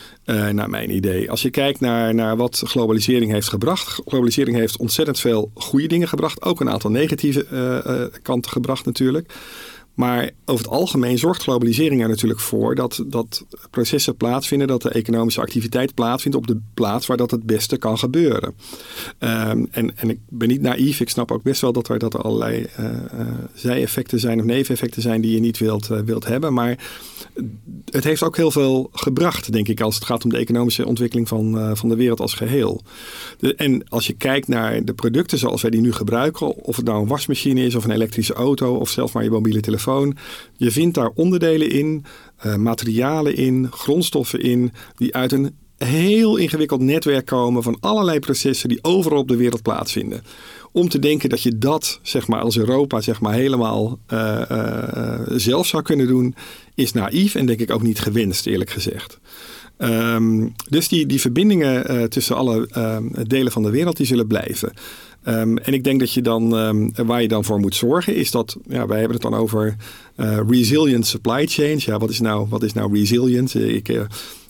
Naar 0.52 0.70
mijn 0.70 0.96
idee. 0.96 1.32
Als 1.32 1.42
je 1.42 1.50
kijkt 1.50 1.80
naar, 1.80 2.16
naar 2.16 2.38
wat 2.38 2.62
globalisering 2.66 3.32
heeft 3.32 3.50
gebracht. 3.50 4.02
Globalisering 4.06 4.58
heeft 4.58 4.78
ontzettend 4.78 5.20
veel 5.20 5.52
goede 5.54 5.88
dingen 5.88 6.08
gebracht. 6.08 6.42
Ook 6.42 6.60
een 6.60 6.70
aantal 6.70 6.90
negatieve 6.90 7.29
uh, 7.36 7.44
uh, 7.52 8.06
kanten 8.22 8.52
gebracht 8.52 8.86
natuurlijk. 8.86 9.34
Maar 10.00 10.30
over 10.46 10.66
het 10.66 10.74
algemeen 10.74 11.18
zorgt 11.18 11.42
globalisering 11.42 12.02
er 12.02 12.08
natuurlijk 12.08 12.40
voor 12.40 12.76
dat, 12.76 13.04
dat 13.08 13.46
processen 13.70 14.16
plaatsvinden, 14.16 14.68
dat 14.68 14.82
de 14.82 14.90
economische 14.90 15.42
activiteit 15.42 15.94
plaatsvindt 15.94 16.38
op 16.38 16.48
de 16.48 16.60
plaats 16.74 17.08
waar 17.08 17.18
dat 17.18 17.32
het 17.32 17.44
beste 17.44 17.78
kan 17.78 17.98
gebeuren. 17.98 18.54
Um, 19.20 19.68
en, 19.72 19.98
en 19.98 20.10
ik 20.10 20.20
ben 20.30 20.48
niet 20.48 20.62
naïef, 20.62 21.00
ik 21.00 21.10
snap 21.10 21.32
ook 21.32 21.44
best 21.44 21.62
wel 21.62 21.74
dat 21.74 21.90
er, 21.90 22.00
dat 22.00 22.14
er 22.14 22.22
allerlei 22.22 22.68
uh, 22.80 22.90
zijeffecten 23.54 24.20
zijn 24.20 24.40
of 24.40 24.46
neveneffecten 24.46 25.02
zijn 25.02 25.22
die 25.22 25.32
je 25.32 25.40
niet 25.40 25.58
wilt, 25.58 25.88
wilt 25.88 26.26
hebben. 26.26 26.54
Maar 26.54 26.78
het 27.92 28.04
heeft 28.04 28.24
ook 28.24 28.36
heel 28.36 28.52
veel 28.52 28.90
gebracht, 28.94 29.52
denk 29.52 29.68
ik, 29.68 29.82
als 29.82 29.96
het 29.96 30.06
gaat 30.06 30.24
om 30.24 30.30
de 30.30 30.38
economische 30.38 30.86
ontwikkeling 30.86 31.28
van, 31.28 31.78
van 31.78 31.90
de 31.90 31.96
wereld 31.96 32.20
als 32.20 32.34
geheel. 32.34 32.82
En 33.56 33.90
als 33.90 34.08
je 34.08 34.14
kijkt 34.14 34.48
naar 34.48 34.86
de 34.86 34.94
producten 34.94 35.38
zoals 35.38 35.62
wij 35.62 35.72
die 35.72 35.82
nu 35.82 35.94
gebruiken, 35.94 36.56
of 36.56 36.76
het 36.76 36.86
nou 36.86 37.02
een 37.02 37.08
wasmachine 37.08 37.66
is 37.66 37.76
of 37.76 37.84
een 37.84 37.92
elektrische 37.92 38.34
auto 38.34 38.76
of 38.76 38.90
zelfs 38.90 39.14
maar 39.14 39.24
je 39.24 39.30
mobiele 39.30 39.60
telefoon 39.60 40.18
je 40.58 40.72
vindt 40.72 40.96
daar 40.96 41.12
onderdelen 41.16 41.70
in, 41.70 42.06
uh, 42.46 42.56
materialen 42.56 43.36
in, 43.36 43.68
grondstoffen 43.72 44.42
in, 44.42 44.72
die 44.96 45.16
uit 45.16 45.32
een 45.32 45.56
heel 45.78 46.38
ingewikkeld 46.38 46.82
netwerk 46.82 47.26
komen 47.26 47.64
van 47.64 47.78
allerlei 47.80 48.20
processen 48.20 48.70
die 48.70 48.84
overal 48.84 49.20
op 49.20 49.28
de 49.28 49.36
wereld 49.36 49.62
plaatsvinden. 49.62 50.24
Om 50.72 50.90
te 50.90 51.00
denken 51.00 51.30
dat 51.30 51.42
je 51.42 51.58
dat 51.58 52.00
zeg 52.02 52.28
maar, 52.28 52.42
als 52.42 52.58
Europa 52.58 53.02
zeg 53.02 53.22
maar, 53.22 53.34
helemaal 53.34 54.00
uh, 54.14 54.42
uh, 54.52 55.20
zelf 55.28 55.68
zou 55.68 55.84
kunnen 55.84 56.08
doen, 56.08 56.36
is 56.76 56.92
naïef 56.92 57.36
en 57.36 57.46
denk 57.46 57.60
ik 57.60 57.72
ook 57.72 57.82
niet 57.82 58.00
gewenst, 58.00 58.46
eerlijk 58.46 58.70
gezegd. 58.70 59.20
Um, 59.78 60.54
dus 60.70 60.88
die, 60.88 61.06
die 61.06 61.22
verbindingen 61.22 61.92
uh, 61.92 62.04
tussen 62.04 62.36
alle 62.36 62.70
uh, 62.78 62.98
delen 63.28 63.52
van 63.52 63.64
de 63.64 63.70
wereld 63.70 63.98
die 63.98 64.06
zullen 64.06 64.28
blijven. 64.28 64.74
Um, 65.26 65.58
en 65.58 65.74
ik 65.74 65.84
denk 65.84 66.00
dat 66.00 66.14
je 66.14 66.22
dan, 66.22 66.50
waar 67.06 67.22
je 67.22 67.28
dan 67.28 67.46
voor 67.46 67.60
moet 67.60 67.76
zorgen, 67.76 68.16
is 68.16 68.32
dat, 68.32 68.58
ja, 68.68 68.88
wij 68.88 68.98
hebben 68.98 69.18
het 69.18 69.32
dan 69.32 69.40
over 69.40 69.76
resilient 70.48 71.08
supply 71.08 71.48
chains. 71.48 71.86
Ja, 71.86 71.98
wat 71.98 72.10
is 72.10 72.20
nou, 72.20 72.48
wat 72.50 72.64
is 72.64 72.74
nou 72.74 72.94
resilient? 72.94 73.54
Ik, 73.54 74.08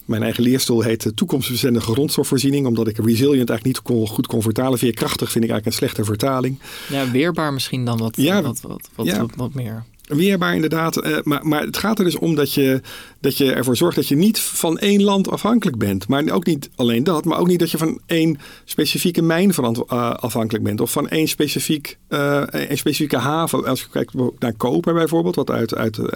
mijn 0.09 0.23
eigen 0.23 0.43
leerstoel 0.43 0.81
heet 0.81 1.11
toekomstbestendige 1.15 1.91
grondstofvoorziening, 1.91 2.65
omdat 2.65 2.87
ik 2.87 2.97
resilient 2.97 3.49
eigenlijk 3.49 3.65
niet 3.65 3.81
kon, 3.81 4.07
goed 4.07 4.27
kon 4.27 4.41
vertalen. 4.41 4.77
Veerkrachtig 4.79 5.31
vind 5.31 5.43
ik 5.43 5.49
eigenlijk 5.49 5.65
een 5.65 5.87
slechte 5.87 6.03
vertaling. 6.03 6.59
Ja, 6.89 7.11
weerbaar 7.11 7.53
misschien 7.53 7.85
dan 7.85 7.97
wat, 7.97 8.15
ja, 8.15 8.41
wat, 8.41 8.61
wat, 8.61 8.89
wat, 8.95 9.05
ja. 9.05 9.19
wat, 9.19 9.31
wat 9.35 9.53
meer. 9.53 9.83
Weerbaar 10.09 10.55
inderdaad. 10.55 11.05
Uh, 11.05 11.17
maar, 11.23 11.47
maar 11.47 11.61
het 11.61 11.77
gaat 11.77 11.99
er 11.99 12.05
dus 12.05 12.15
om 12.15 12.35
dat 12.35 12.53
je, 12.53 12.81
dat 13.19 13.37
je 13.37 13.53
ervoor 13.53 13.77
zorgt 13.77 13.95
dat 13.95 14.07
je 14.07 14.15
niet 14.15 14.39
van 14.39 14.77
één 14.77 15.03
land 15.03 15.29
afhankelijk 15.29 15.77
bent. 15.77 16.07
Maar 16.07 16.29
ook 16.29 16.45
niet 16.45 16.69
alleen 16.75 17.03
dat, 17.03 17.25
maar 17.25 17.39
ook 17.39 17.47
niet 17.47 17.59
dat 17.59 17.71
je 17.71 17.77
van 17.77 17.99
één 18.05 18.39
specifieke 18.65 19.21
mijn 19.21 19.53
uh, 19.59 20.13
afhankelijk 20.13 20.63
bent. 20.63 20.81
Of 20.81 20.91
van 20.91 21.09
één 21.09 21.27
specifiek, 21.27 21.97
uh, 22.09 22.43
een 22.45 22.77
specifieke 22.77 23.17
haven. 23.17 23.65
Als 23.65 23.79
je 23.79 23.87
kijkt 23.91 24.13
naar 24.39 24.53
koper 24.53 24.93
bijvoorbeeld, 24.93 25.35
wat 25.35 25.51
uit, 25.51 25.75
uit, 25.75 26.13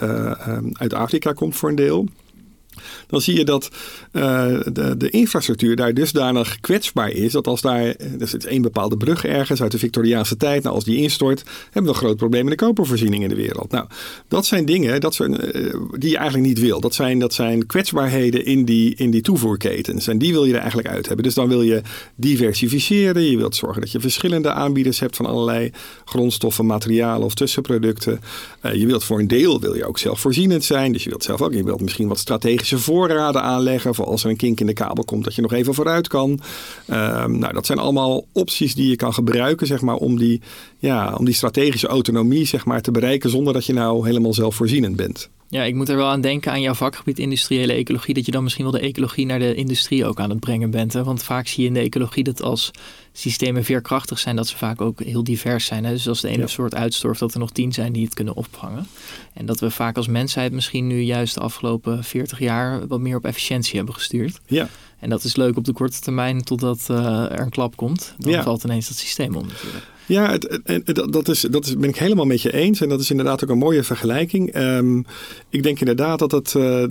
uit 0.72 0.94
Afrika 0.94 1.32
komt 1.32 1.56
voor 1.56 1.68
een 1.68 1.74
deel 1.74 2.08
dan 3.06 3.20
zie 3.20 3.36
je 3.36 3.44
dat 3.44 3.70
uh, 4.12 4.60
de, 4.72 4.96
de, 4.96 5.10
infrastructuur 5.10 5.76
daar 5.76 5.94
dusdanig 5.94 6.60
kwetsbaar 6.60 7.10
is. 7.10 7.32
Dat 7.32 7.46
als 7.46 7.60
daar, 7.60 7.84
er 8.18 8.28
zit 8.28 8.44
één 8.44 8.62
bepaalde 8.62 8.96
brug 8.96 9.24
ergens 9.24 9.62
uit 9.62 9.70
de 9.70 9.78
Victoriaanse 9.78 10.36
tijd. 10.36 10.62
Nou, 10.62 10.74
als 10.74 10.84
die 10.84 10.96
instort, 10.96 11.42
hebben 11.64 11.82
we 11.82 11.88
een 11.88 12.04
groot 12.04 12.16
probleem 12.16 12.42
in 12.42 12.50
de 12.50 12.54
kopervoorziening 12.54 13.22
in 13.22 13.28
de 13.28 13.34
wereld. 13.34 13.70
Nou, 13.70 13.86
dat 14.28 14.46
zijn 14.46 14.64
dingen 14.64 15.00
dat 15.00 15.14
zijn, 15.14 15.32
uh, 15.32 15.74
die 15.98 16.10
je 16.10 16.16
eigenlijk 16.16 16.48
niet 16.48 16.60
wil. 16.60 16.80
Dat 16.80 16.94
zijn, 16.94 17.18
dat 17.18 17.34
zijn 17.34 17.66
kwetsbaarheden 17.66 18.44
in 18.44 18.64
die, 18.64 18.94
in 18.94 19.10
die 19.10 19.22
toevoerketens. 19.22 20.06
En 20.06 20.18
die 20.18 20.32
wil 20.32 20.44
je 20.44 20.52
er 20.52 20.58
eigenlijk 20.58 20.88
uit 20.88 21.06
hebben. 21.06 21.24
Dus 21.24 21.34
dan 21.34 21.48
wil 21.48 21.62
je 21.62 21.82
diversificeren. 22.14 23.22
Je 23.22 23.36
wilt 23.36 23.56
zorgen 23.56 23.80
dat 23.80 23.92
je 23.92 24.00
verschillende 24.00 24.52
aanbieders 24.52 25.00
hebt 25.00 25.16
van 25.16 25.26
allerlei 25.26 25.70
grondstoffen, 26.04 26.66
materialen 26.66 27.26
of 27.26 27.34
tussenproducten. 27.34 28.20
Je 28.72 28.86
wilt 28.86 29.04
voor 29.04 29.18
een 29.18 29.28
deel 29.28 29.60
wil 29.60 29.74
je 29.74 29.86
ook 29.86 29.98
zelfvoorzienend 29.98 30.64
zijn. 30.64 30.92
Dus 30.92 31.04
je 31.04 31.08
wilt 31.08 31.24
zelf 31.24 31.42
ook, 31.42 31.52
je 31.52 31.64
wilt 31.64 31.80
misschien 31.80 32.08
wat 32.08 32.18
strategische 32.64 32.92
voorraden 32.92 33.42
aanleggen. 33.42 33.94
Voor 33.94 34.06
als 34.06 34.24
er 34.24 34.30
een 34.30 34.36
kink 34.36 34.60
in 34.60 34.66
de 34.66 34.72
kabel 34.72 35.04
komt, 35.04 35.24
dat 35.24 35.34
je 35.34 35.42
nog 35.42 35.52
even 35.52 35.74
vooruit 35.74 36.08
kan. 36.08 36.30
Um, 36.90 37.38
nou, 37.38 37.52
dat 37.52 37.66
zijn 37.66 37.78
allemaal 37.78 38.26
opties 38.32 38.74
die 38.74 38.88
je 38.88 38.96
kan 38.96 39.14
gebruiken, 39.14 39.66
zeg 39.66 39.80
maar, 39.80 39.96
om 39.96 40.18
die, 40.18 40.40
ja, 40.84 41.14
om 41.14 41.24
die 41.24 41.34
strategische 41.34 41.86
autonomie 41.86 42.44
zeg 42.46 42.64
maar, 42.64 42.80
te 42.80 42.90
bereiken 42.90 43.30
zonder 43.30 43.52
dat 43.52 43.66
je 43.66 43.72
nou 43.72 44.06
helemaal 44.06 44.34
zelfvoorzienend 44.34 44.96
bent. 44.96 45.30
Ja, 45.48 45.62
ik 45.62 45.74
moet 45.74 45.88
er 45.88 45.96
wel 45.96 46.08
aan 46.08 46.20
denken 46.20 46.52
aan 46.52 46.60
jouw 46.60 46.74
vakgebied 46.74 47.18
industriële 47.18 47.72
ecologie. 47.72 48.14
Dat 48.14 48.26
je 48.26 48.32
dan 48.32 48.42
misschien 48.42 48.64
wel 48.64 48.72
de 48.72 48.80
ecologie 48.80 49.26
naar 49.26 49.38
de 49.38 49.54
industrie 49.54 50.06
ook 50.06 50.20
aan 50.20 50.30
het 50.30 50.40
brengen 50.40 50.70
bent. 50.70 50.92
Hè? 50.92 51.04
Want 51.04 51.22
vaak 51.22 51.46
zie 51.46 51.62
je 51.62 51.68
in 51.68 51.74
de 51.74 51.80
ecologie 51.80 52.24
dat 52.24 52.42
als 52.42 52.70
systemen 53.12 53.64
veerkrachtig 53.64 54.18
zijn, 54.18 54.36
dat 54.36 54.48
ze 54.48 54.56
vaak 54.56 54.80
ook 54.80 55.02
heel 55.02 55.24
divers 55.24 55.64
zijn. 55.64 55.84
Hè? 55.84 55.92
Dus 55.92 56.08
als 56.08 56.20
de 56.20 56.28
ene 56.28 56.38
ja. 56.38 56.46
soort 56.46 56.74
uitstorft, 56.74 57.20
dat 57.20 57.34
er 57.34 57.38
nog 57.38 57.50
tien 57.50 57.72
zijn 57.72 57.92
die 57.92 58.04
het 58.04 58.14
kunnen 58.14 58.34
opvangen. 58.34 58.86
En 59.34 59.46
dat 59.46 59.60
we 59.60 59.70
vaak 59.70 59.96
als 59.96 60.06
mensheid 60.06 60.52
misschien 60.52 60.86
nu 60.86 61.00
juist 61.00 61.34
de 61.34 61.40
afgelopen 61.40 62.04
40 62.04 62.38
jaar 62.38 62.86
wat 62.86 63.00
meer 63.00 63.16
op 63.16 63.24
efficiëntie 63.24 63.76
hebben 63.76 63.94
gestuurd. 63.94 64.40
Ja. 64.46 64.68
En 64.98 65.10
dat 65.10 65.24
is 65.24 65.36
leuk 65.36 65.56
op 65.56 65.64
de 65.64 65.72
korte 65.72 66.00
termijn 66.00 66.42
totdat 66.42 66.88
er 66.88 67.40
een 67.40 67.50
klap 67.50 67.76
komt. 67.76 68.14
Dan 68.18 68.42
valt 68.42 68.64
ineens 68.64 68.88
dat 68.88 68.96
systeem 68.96 69.36
om 69.36 69.46
natuurlijk. 69.46 69.84
Ja, 70.06 70.30
het, 70.64 71.04
dat, 71.12 71.28
is, 71.28 71.40
dat 71.40 71.66
is, 71.66 71.76
ben 71.76 71.88
ik 71.88 71.96
helemaal 71.96 72.24
met 72.24 72.42
je 72.42 72.52
eens. 72.52 72.80
En 72.80 72.88
dat 72.88 73.00
is 73.00 73.10
inderdaad 73.10 73.44
ook 73.44 73.50
een 73.50 73.58
mooie 73.58 73.82
vergelijking. 73.82 74.52
Ehm, 74.52 74.98
ik 75.48 75.62
denk 75.62 75.80
inderdaad 75.80 76.18
dat 76.18 76.30
het, 76.30 76.54
uh, 76.56 76.84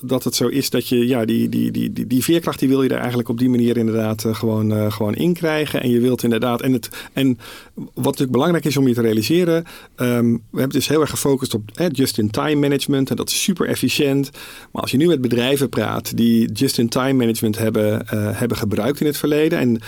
dat 0.00 0.24
het 0.24 0.34
zo 0.34 0.48
is 0.48 0.70
dat 0.70 0.88
je 0.88 1.06
ja, 1.06 1.24
die, 1.24 1.48
die, 1.48 1.70
die, 1.70 1.92
die, 1.92 2.06
die 2.06 2.24
veerkracht 2.24 2.58
die 2.58 2.68
wil 2.68 2.82
je 2.82 2.88
er 2.88 2.98
eigenlijk 2.98 3.28
op 3.28 3.38
die 3.38 3.48
manier 3.48 3.76
inderdaad 3.76 4.24
uh, 4.24 4.34
gewoon, 4.34 4.92
gewoon 4.92 5.14
in 5.14 5.32
krijgen. 5.32 5.82
En 5.82 5.90
je 5.90 6.00
wilt 6.00 6.22
inderdaad. 6.22 6.60
En, 6.60 6.72
het, 6.72 6.88
en 7.12 7.38
wat 7.74 8.04
natuurlijk 8.04 8.32
belangrijk 8.32 8.64
is 8.64 8.76
om 8.76 8.88
je 8.88 8.94
te 8.94 9.00
realiseren. 9.00 9.64
Um, 9.96 10.32
we 10.50 10.58
hebben 10.58 10.76
dus 10.76 10.88
heel 10.88 11.00
erg 11.00 11.10
gefocust 11.10 11.54
op 11.54 11.70
just-in-time 11.92 12.60
management. 12.60 13.10
En 13.10 13.16
dat 13.16 13.28
is 13.28 13.42
super 13.42 13.68
efficiënt. 13.68 14.30
Maar 14.72 14.82
als 14.82 14.90
je 14.90 14.96
nu 14.96 15.06
met 15.06 15.20
bedrijven 15.20 15.68
praat 15.68 16.16
die 16.16 16.52
just-in-time 16.52 17.12
management 17.12 17.58
hebben, 17.58 18.06
hebben 18.36 18.56
gebruikt 18.56 19.00
in 19.00 19.06
het 19.06 19.16
verleden. 19.16 19.58
En 19.58 19.80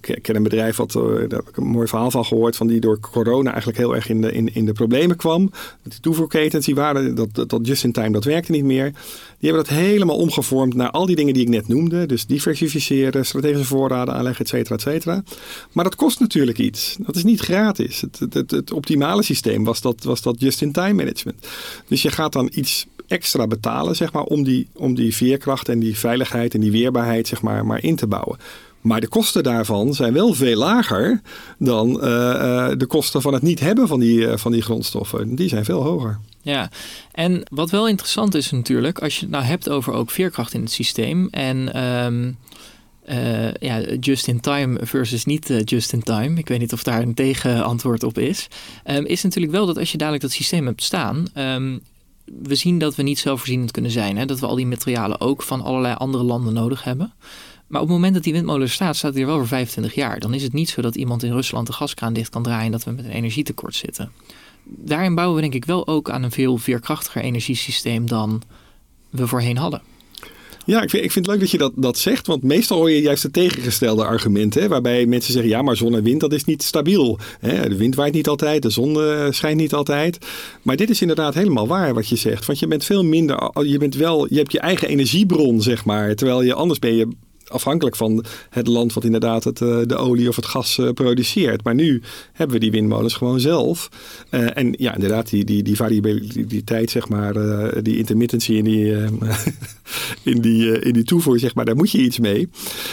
ik 0.00 0.22
ken 0.22 0.36
een 0.36 0.42
bedrijf 0.42 0.79
wat, 0.80 0.94
uh, 0.94 1.02
daar 1.02 1.38
heb 1.38 1.48
ik 1.48 1.56
een 1.56 1.66
mooi 1.66 1.86
verhaal 1.86 2.10
van 2.10 2.24
gehoord, 2.24 2.56
van 2.56 2.66
die 2.66 2.80
door 2.80 3.00
corona 3.00 3.48
eigenlijk 3.50 3.78
heel 3.78 3.94
erg 3.94 4.08
in 4.08 4.20
de, 4.20 4.32
in, 4.32 4.54
in 4.54 4.64
de 4.64 4.72
problemen 4.72 5.16
kwam. 5.16 5.50
Die 5.82 6.00
toevoerketens, 6.00 6.66
die 6.66 6.74
waren, 6.74 7.14
dat, 7.14 7.28
dat, 7.32 7.48
dat 7.48 7.66
just 7.66 7.84
in 7.84 7.92
time, 7.92 8.10
dat 8.10 8.24
werkte 8.24 8.52
niet 8.52 8.64
meer. 8.64 8.90
Die 9.38 9.50
hebben 9.50 9.64
dat 9.64 9.76
helemaal 9.76 10.16
omgevormd 10.16 10.74
naar 10.74 10.90
al 10.90 11.06
die 11.06 11.16
dingen 11.16 11.34
die 11.34 11.42
ik 11.42 11.48
net 11.48 11.68
noemde. 11.68 12.06
Dus 12.06 12.26
diversificeren, 12.26 13.26
strategische 13.26 13.64
voorraden 13.64 14.14
aanleggen, 14.14 14.44
et 14.44 14.50
cetera, 14.50 14.74
et 14.74 14.80
cetera. 14.80 15.22
Maar 15.72 15.84
dat 15.84 15.94
kost 15.94 16.20
natuurlijk 16.20 16.58
iets. 16.58 16.96
Dat 16.98 17.16
is 17.16 17.24
niet 17.24 17.40
gratis. 17.40 18.00
Het, 18.00 18.34
het, 18.34 18.50
het, 18.50 18.72
optimale 18.72 19.22
systeem 19.22 19.64
was 19.64 19.80
dat, 19.80 20.04
was 20.04 20.22
dat 20.22 20.40
just-in-time 20.40 20.92
management. 20.92 21.46
Dus 21.88 22.02
je 22.02 22.10
gaat 22.10 22.32
dan 22.32 22.50
iets 22.54 22.86
extra 23.06 23.46
betalen, 23.46 23.96
zeg 23.96 24.12
maar, 24.12 24.22
om 24.22 24.44
die, 24.44 24.68
om 24.74 24.94
die 24.94 25.14
veerkracht 25.14 25.68
en 25.68 25.78
die 25.78 25.98
veiligheid 25.98 26.54
en 26.54 26.60
die 26.60 26.70
weerbaarheid, 26.70 27.28
zeg 27.28 27.42
maar, 27.42 27.66
maar 27.66 27.82
in 27.82 27.96
te 27.96 28.06
bouwen. 28.06 28.38
Maar 28.80 29.00
de 29.00 29.08
kosten 29.08 29.42
daarvan 29.42 29.94
zijn 29.94 30.12
wel 30.12 30.34
veel 30.34 30.56
lager 30.56 31.20
dan 31.58 32.02
eh, 32.02 32.30
eh, 32.70 32.78
de 32.78 32.86
kosten 32.86 33.22
van 33.22 33.32
het 33.32 33.42
niet 33.42 33.60
hebben 33.60 33.88
van 33.88 34.00
die, 34.00 34.18
uh, 34.18 34.36
van 34.36 34.52
die 34.52 34.62
grondstoffen. 34.62 35.34
Die 35.34 35.48
zijn 35.48 35.64
veel 35.64 35.82
hoger. 35.82 36.18
Ja, 36.42 36.70
en 37.12 37.42
wat 37.50 37.70
wel 37.70 37.88
interessant 37.88 38.34
is 38.34 38.50
natuurlijk, 38.50 38.98
als 38.98 39.14
je 39.14 39.20
het 39.20 39.30
nou 39.30 39.44
hebt 39.44 39.68
over 39.68 39.92
ook 39.92 40.10
veerkracht 40.10 40.54
in 40.54 40.60
het 40.60 40.70
systeem 40.70 41.28
en 41.30 41.82
um, 42.04 42.36
ja, 43.60 43.80
just 44.00 44.26
in 44.26 44.40
time 44.40 44.78
versus 44.82 45.24
niet 45.24 45.52
just 45.64 45.92
in 45.92 46.02
time. 46.02 46.38
Ik 46.38 46.48
weet 46.48 46.58
niet 46.58 46.72
of 46.72 46.82
daar 46.82 47.02
een 47.02 47.14
tegenantwoord 47.14 48.02
op 48.02 48.18
is. 48.18 48.48
Um, 48.84 49.06
is 49.06 49.22
natuurlijk 49.22 49.52
wel 49.52 49.66
dat 49.66 49.78
als 49.78 49.92
je 49.92 49.98
dadelijk 49.98 50.22
dat 50.22 50.32
systeem 50.32 50.66
hebt 50.66 50.82
staan, 50.82 51.26
um, 51.34 51.80
we 52.42 52.54
zien 52.54 52.78
dat 52.78 52.94
we 52.94 53.02
niet 53.02 53.18
zelfvoorzienend 53.18 53.70
kunnen 53.70 53.90
zijn. 53.90 54.16
Hè? 54.16 54.26
Dat 54.26 54.40
we 54.40 54.46
al 54.46 54.54
die 54.54 54.66
materialen 54.66 55.20
ook 55.20 55.42
van 55.42 55.62
allerlei 55.62 55.94
andere 55.94 56.24
landen 56.24 56.52
nodig 56.52 56.84
hebben. 56.84 57.12
Maar 57.70 57.80
op 57.80 57.86
het 57.86 57.96
moment 57.96 58.14
dat 58.14 58.22
die 58.22 58.32
windmolen 58.32 58.70
staat, 58.70 58.96
staat 58.96 59.12
hij 59.12 59.22
er 59.22 59.28
wel 59.28 59.38
voor 59.38 59.46
25 59.46 59.94
jaar. 59.94 60.20
Dan 60.20 60.34
is 60.34 60.42
het 60.42 60.52
niet 60.52 60.68
zo 60.68 60.82
dat 60.82 60.96
iemand 60.96 61.22
in 61.22 61.32
Rusland 61.32 61.66
de 61.66 61.72
gaskraan 61.72 62.12
dicht 62.12 62.30
kan 62.30 62.42
draaien 62.42 62.64
en 62.64 62.70
dat 62.70 62.84
we 62.84 62.90
met 62.90 63.04
een 63.04 63.10
energietekort 63.10 63.74
zitten. 63.74 64.12
Daarin 64.64 65.14
bouwen 65.14 65.36
we 65.36 65.42
denk 65.42 65.54
ik 65.54 65.64
wel 65.64 65.86
ook 65.86 66.10
aan 66.10 66.22
een 66.22 66.30
veel 66.30 66.56
veerkrachtiger 66.56 67.22
energiesysteem 67.22 68.06
dan 68.06 68.42
we 69.10 69.26
voorheen 69.26 69.56
hadden. 69.56 69.82
Ja, 70.66 70.82
ik 70.82 70.90
vind, 70.90 71.04
ik 71.04 71.12
vind 71.12 71.26
het 71.26 71.34
leuk 71.34 71.44
dat 71.44 71.50
je 71.50 71.58
dat, 71.58 71.72
dat 71.76 71.98
zegt. 71.98 72.26
Want 72.26 72.42
meestal 72.42 72.76
hoor 72.76 72.90
je 72.90 73.00
juist 73.00 73.22
het 73.22 73.32
tegengestelde 73.32 74.04
argument. 74.04 74.54
Hè, 74.54 74.68
waarbij 74.68 75.06
mensen 75.06 75.32
zeggen, 75.32 75.50
ja, 75.50 75.62
maar 75.62 75.76
zon 75.76 75.94
en 75.94 76.02
wind, 76.02 76.20
dat 76.20 76.32
is 76.32 76.44
niet 76.44 76.62
stabiel. 76.62 77.18
Hè, 77.40 77.68
de 77.68 77.76
wind 77.76 77.94
waait 77.94 78.14
niet 78.14 78.28
altijd, 78.28 78.62
de 78.62 78.70
zon 78.70 78.94
uh, 78.96 79.26
schijnt 79.30 79.60
niet 79.60 79.74
altijd. 79.74 80.26
Maar 80.62 80.76
dit 80.76 80.90
is 80.90 81.00
inderdaad 81.00 81.34
helemaal 81.34 81.66
waar 81.66 81.94
wat 81.94 82.08
je 82.08 82.16
zegt. 82.16 82.46
Want 82.46 82.58
je 82.58 82.66
bent 82.66 82.84
veel 82.84 83.04
minder, 83.04 83.66
je, 83.66 83.78
bent 83.78 83.94
wel, 83.94 84.26
je 84.28 84.36
hebt 84.36 84.52
je 84.52 84.60
eigen 84.60 84.88
energiebron, 84.88 85.62
zeg 85.62 85.84
maar. 85.84 86.14
Terwijl 86.14 86.42
je 86.42 86.54
anders 86.54 86.78
ben 86.78 86.94
je 86.94 87.08
afhankelijk 87.50 87.96
van 87.96 88.24
het 88.50 88.66
land 88.66 88.92
wat 88.92 89.04
inderdaad 89.04 89.44
het, 89.44 89.60
eh, 89.60 89.78
de 89.86 89.96
olie 89.96 90.28
of 90.28 90.36
het 90.36 90.46
gas 90.46 90.78
eh, 90.78 90.90
produceert. 90.90 91.64
Maar 91.64 91.74
nu 91.74 92.02
hebben 92.32 92.56
we 92.56 92.62
die 92.62 92.70
windmolens 92.70 93.14
gewoon 93.14 93.40
zelf. 93.40 93.88
Uh, 94.30 94.56
en 94.56 94.74
ja, 94.78 94.94
inderdaad, 94.94 95.30
die, 95.30 95.44
die, 95.44 95.62
die 95.62 95.76
variabiliteit, 95.76 96.90
zeg 96.90 97.08
maar, 97.08 97.34
die 97.82 97.96
intermittency 97.96 98.52
in 98.52 98.64
die, 98.64 98.92
in, 100.32 100.40
die, 100.40 100.78
in 100.78 100.92
die 100.92 101.04
toevoer, 101.04 101.38
zeg 101.38 101.54
maar, 101.54 101.64
daar 101.64 101.76
moet 101.76 101.90
je 101.90 101.98
iets 101.98 102.18
mee. 102.18 102.48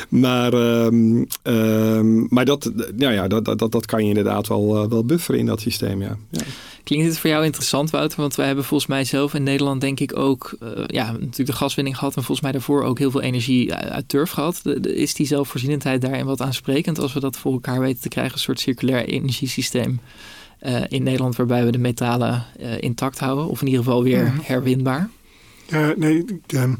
Maar, 0.09 0.53
ehm, 0.53 1.23
ehm, 1.41 2.33
maar 2.33 2.45
dat, 2.45 2.71
nou 2.95 3.13
ja, 3.13 3.27
dat, 3.27 3.45
dat, 3.45 3.71
dat 3.71 3.85
kan 3.85 4.03
je 4.03 4.07
inderdaad 4.07 4.47
wel, 4.47 4.89
wel 4.89 5.05
bufferen 5.05 5.39
in 5.39 5.45
dat 5.45 5.61
systeem, 5.61 6.01
ja. 6.01 6.17
ja. 6.29 6.41
Klinkt 6.87 7.05
dit 7.05 7.19
voor 7.19 7.29
jou 7.29 7.45
interessant, 7.45 7.89
Wouter? 7.89 8.21
Want 8.21 8.35
wij 8.35 8.45
hebben 8.45 8.65
volgens 8.65 8.89
mij 8.89 9.03
zelf 9.03 9.33
in 9.33 9.43
Nederland, 9.43 9.81
denk 9.81 9.99
ik, 9.99 10.17
ook 10.17 10.57
uh, 10.63 10.69
ja, 10.85 11.11
natuurlijk 11.11 11.45
de 11.45 11.53
gaswinning 11.53 11.97
gehad. 11.97 12.15
En 12.15 12.23
volgens 12.23 12.41
mij 12.41 12.51
daarvoor 12.51 12.83
ook 12.83 12.99
heel 12.99 13.11
veel 13.11 13.21
energie 13.21 13.73
uit 13.73 14.09
turf 14.09 14.31
gehad. 14.31 14.65
is 14.81 15.13
die 15.13 15.25
zelfvoorzienendheid 15.25 16.01
daarin 16.01 16.25
wat 16.25 16.41
aansprekend 16.41 16.99
als 16.99 17.13
we 17.13 17.19
dat 17.19 17.37
voor 17.37 17.51
elkaar 17.51 17.79
weten 17.79 18.01
te 18.01 18.09
krijgen? 18.09 18.33
Een 18.33 18.39
soort 18.39 18.59
circulair 18.59 19.05
energiesysteem 19.05 19.99
uh, 20.61 20.81
in 20.87 21.03
Nederland, 21.03 21.35
waarbij 21.35 21.65
we 21.65 21.71
de 21.71 21.77
metalen 21.77 22.45
uh, 22.59 22.81
intact 22.81 23.19
houden, 23.19 23.47
of 23.47 23.61
in 23.61 23.67
ieder 23.67 23.83
geval 23.83 24.03
weer 24.03 24.23
mm. 24.23 24.39
herwinbaar? 24.43 25.09
Ja, 25.65 25.93
nee. 25.97 26.25
Um, 26.47 26.77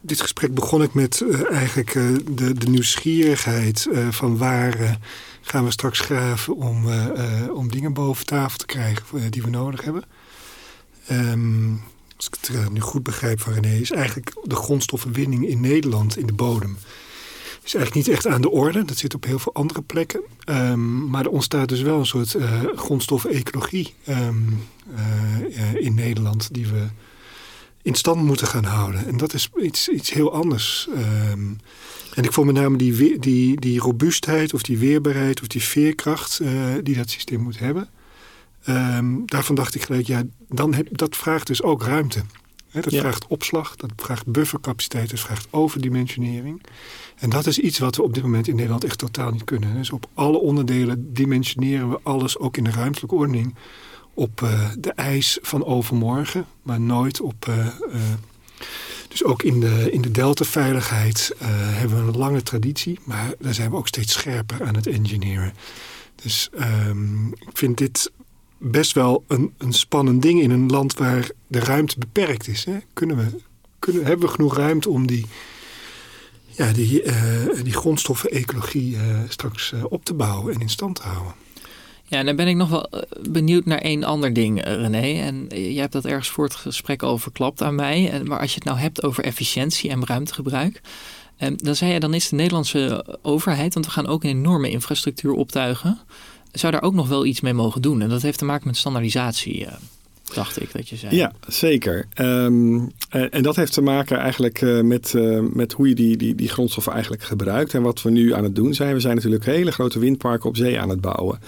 dit 0.00 0.20
gesprek 0.20 0.54
begon 0.54 0.82
ik 0.82 0.94
met 0.94 1.24
eigenlijk 1.50 1.92
de, 1.92 2.54
de 2.54 2.68
nieuwsgierigheid 2.68 3.88
van 4.10 4.36
waar 4.36 4.98
gaan 5.40 5.64
we 5.64 5.70
straks 5.70 6.00
graven 6.00 6.56
om, 6.56 6.86
uh, 6.88 7.54
om 7.54 7.70
dingen 7.70 7.92
boven 7.92 8.26
tafel 8.26 8.58
te 8.58 8.66
krijgen 8.66 9.04
uh, 9.14 9.22
die 9.30 9.42
we 9.42 9.50
nodig 9.50 9.84
hebben. 9.84 10.04
Um, 11.10 11.82
als 12.16 12.26
ik 12.26 12.34
het 12.40 12.72
nu 12.72 12.80
goed 12.80 13.02
begrijp 13.02 13.40
van 13.40 13.52
René, 13.52 13.74
is 13.74 13.90
eigenlijk 13.90 14.32
de 14.42 14.54
grondstoffenwinning 14.54 15.48
in 15.48 15.60
Nederland 15.60 16.16
in 16.16 16.26
de 16.26 16.32
bodem. 16.32 16.76
Is 17.64 17.74
eigenlijk 17.74 18.06
niet 18.06 18.16
echt 18.16 18.26
aan 18.26 18.40
de 18.40 18.50
orde. 18.50 18.84
Dat 18.84 18.96
zit 18.96 19.14
op 19.14 19.24
heel 19.24 19.38
veel 19.38 19.54
andere 19.54 19.82
plekken. 19.82 20.20
Um, 20.44 21.08
maar 21.08 21.24
er 21.24 21.30
ontstaat 21.30 21.68
dus 21.68 21.80
wel 21.80 21.98
een 21.98 22.06
soort 22.06 22.36
grondstoffenecologie 22.74 23.94
um, 24.08 24.68
in 25.74 25.94
Nederland 25.94 26.54
die 26.54 26.66
we 26.66 26.86
in 27.82 27.94
stand 27.94 28.22
moeten 28.22 28.46
gaan 28.46 28.64
houden. 28.64 29.06
En 29.06 29.16
dat 29.16 29.34
is 29.34 29.48
iets, 29.62 29.88
iets 29.88 30.10
heel 30.10 30.32
anders. 30.32 30.88
Um, 31.30 31.58
en 32.14 32.24
ik 32.24 32.32
vond 32.32 32.46
met 32.46 32.62
name 32.62 32.76
die, 32.76 33.18
die, 33.18 33.60
die 33.60 33.80
robuustheid 33.80 34.54
of 34.54 34.62
die 34.62 34.78
weerbaarheid 34.78 35.40
of 35.40 35.46
die 35.46 35.62
veerkracht 35.62 36.38
uh, 36.42 36.74
die 36.82 36.96
dat 36.96 37.10
systeem 37.10 37.40
moet 37.40 37.58
hebben. 37.58 37.88
Um, 38.68 39.22
daarvan 39.26 39.54
dacht 39.54 39.74
ik 39.74 39.82
gelijk, 39.82 40.06
ja, 40.06 40.22
dan 40.48 40.74
heb, 40.74 40.88
dat 40.90 41.16
vraagt 41.16 41.46
dus 41.46 41.62
ook 41.62 41.82
ruimte. 41.82 42.22
He, 42.70 42.80
dat 42.80 42.92
ja. 42.92 43.00
vraagt 43.00 43.26
opslag, 43.26 43.76
dat 43.76 43.90
vraagt 43.96 44.26
buffercapaciteit, 44.26 45.10
dat 45.10 45.20
vraagt 45.20 45.48
overdimensionering. 45.50 46.62
En 47.16 47.30
dat 47.30 47.46
is 47.46 47.58
iets 47.58 47.78
wat 47.78 47.96
we 47.96 48.02
op 48.02 48.14
dit 48.14 48.22
moment 48.22 48.48
in 48.48 48.54
Nederland 48.54 48.84
echt 48.84 48.98
totaal 48.98 49.30
niet 49.30 49.44
kunnen. 49.44 49.74
Dus 49.74 49.90
op 49.90 50.06
alle 50.14 50.38
onderdelen 50.38 51.14
dimensioneren 51.14 51.90
we 51.90 52.00
alles, 52.02 52.38
ook 52.38 52.56
in 52.56 52.64
de 52.64 52.70
ruimtelijke 52.70 53.14
ordening, 53.14 53.54
op 54.14 54.40
uh, 54.40 54.70
de 54.78 54.92
eis 54.92 55.38
van 55.42 55.64
overmorgen, 55.64 56.46
maar 56.62 56.80
nooit 56.80 57.20
op 57.20 57.46
uh, 57.48 57.66
dus 59.08 59.24
ook 59.24 59.42
in 59.42 59.60
de, 59.60 59.88
in 59.92 60.02
de 60.02 60.10
deltaveiligheid 60.10 61.34
hebben 61.38 62.04
we 62.04 62.12
een 62.12 62.18
lange 62.18 62.42
traditie, 62.42 62.98
maar 63.04 63.34
daar 63.38 63.54
zijn 63.54 63.70
we 63.70 63.76
ook 63.76 63.88
steeds 63.88 64.12
scherper 64.12 64.64
aan 64.64 64.74
het 64.74 64.86
engineeren. 64.86 65.52
Dus 66.22 66.48
um, 66.88 67.28
ik 67.28 67.58
vind 67.58 67.78
dit 67.78 68.12
best 68.58 68.92
wel 68.92 69.24
een, 69.26 69.54
een 69.58 69.72
spannend 69.72 70.22
ding 70.22 70.40
in 70.40 70.50
een 70.50 70.70
land 70.70 70.94
waar 70.94 71.30
de 71.46 71.60
ruimte 71.60 71.98
beperkt 71.98 72.48
is. 72.48 72.64
Hè? 72.64 72.78
Kunnen 72.92 73.16
we, 73.16 73.40
kunnen, 73.78 74.04
hebben 74.04 74.26
we 74.26 74.34
genoeg 74.34 74.56
ruimte 74.56 74.90
om 74.90 75.06
die, 75.06 75.26
ja, 76.46 76.72
die, 76.72 77.02
die 77.62 77.72
grondstoffen-ecologie 77.72 78.96
straks 79.28 79.72
op 79.88 80.04
te 80.04 80.14
bouwen 80.14 80.54
en 80.54 80.60
in 80.60 80.70
stand 80.70 80.96
te 80.96 81.02
houden? 81.02 81.34
Ja, 82.10 82.22
dan 82.22 82.36
ben 82.36 82.48
ik 82.48 82.56
nog 82.56 82.68
wel 82.68 82.88
eh, 82.88 83.00
benieuwd 83.30 83.64
naar 83.64 83.78
één 83.78 84.04
ander 84.04 84.32
ding, 84.32 84.62
eh, 84.62 84.74
René. 84.74 85.20
En 85.20 85.46
jij 85.48 85.80
hebt 85.80 85.92
dat 85.92 86.04
ergens 86.04 86.28
voor 86.28 86.44
het 86.44 86.54
gesprek 86.54 87.02
al 87.02 87.18
verklapt 87.18 87.62
aan 87.62 87.74
mij. 87.74 88.22
Maar 88.24 88.40
als 88.40 88.50
je 88.50 88.54
het 88.54 88.64
nou 88.64 88.78
hebt 88.78 89.02
over 89.02 89.24
efficiëntie 89.24 89.90
en 89.90 90.06
ruimtegebruik. 90.06 90.80
Ehm, 91.36 91.54
dan 91.56 91.76
zei 91.76 91.92
je, 91.92 92.00
dan 92.00 92.14
is 92.14 92.28
de 92.28 92.36
Nederlandse 92.36 93.04
overheid, 93.22 93.74
want 93.74 93.86
we 93.86 93.92
gaan 93.92 94.06
ook 94.06 94.24
een 94.24 94.30
enorme 94.30 94.70
infrastructuur 94.70 95.32
optuigen. 95.32 95.98
Zou 96.52 96.72
daar 96.72 96.82
ook 96.82 96.94
nog 96.94 97.08
wel 97.08 97.26
iets 97.26 97.40
mee 97.40 97.52
mogen 97.52 97.82
doen? 97.82 98.02
En 98.02 98.08
dat 98.08 98.22
heeft 98.22 98.38
te 98.38 98.44
maken 98.44 98.66
met 98.66 98.76
standaardisatie. 98.76 99.66
Dacht 100.34 100.62
ik 100.62 100.72
dat 100.72 100.88
je 100.88 100.96
zei. 100.96 101.16
Ja, 101.16 101.32
zeker. 101.46 102.06
Um, 102.16 102.92
en 103.08 103.42
dat 103.42 103.56
heeft 103.56 103.72
te 103.72 103.80
maken 103.80 104.18
eigenlijk 104.18 104.82
met, 104.82 105.14
met 105.52 105.72
hoe 105.72 105.88
je 105.88 105.94
die, 105.94 106.16
die, 106.16 106.34
die 106.34 106.48
grondstoffen 106.48 106.92
eigenlijk 106.92 107.22
gebruikt. 107.22 107.74
En 107.74 107.82
wat 107.82 108.02
we 108.02 108.10
nu 108.10 108.34
aan 108.34 108.44
het 108.44 108.54
doen 108.54 108.74
zijn. 108.74 108.94
We 108.94 109.00
zijn 109.00 109.14
natuurlijk 109.14 109.44
hele 109.44 109.72
grote 109.72 109.98
windparken 109.98 110.48
op 110.48 110.56
zee 110.56 110.80
aan 110.80 110.88
het 110.88 111.00
bouwen. 111.00 111.38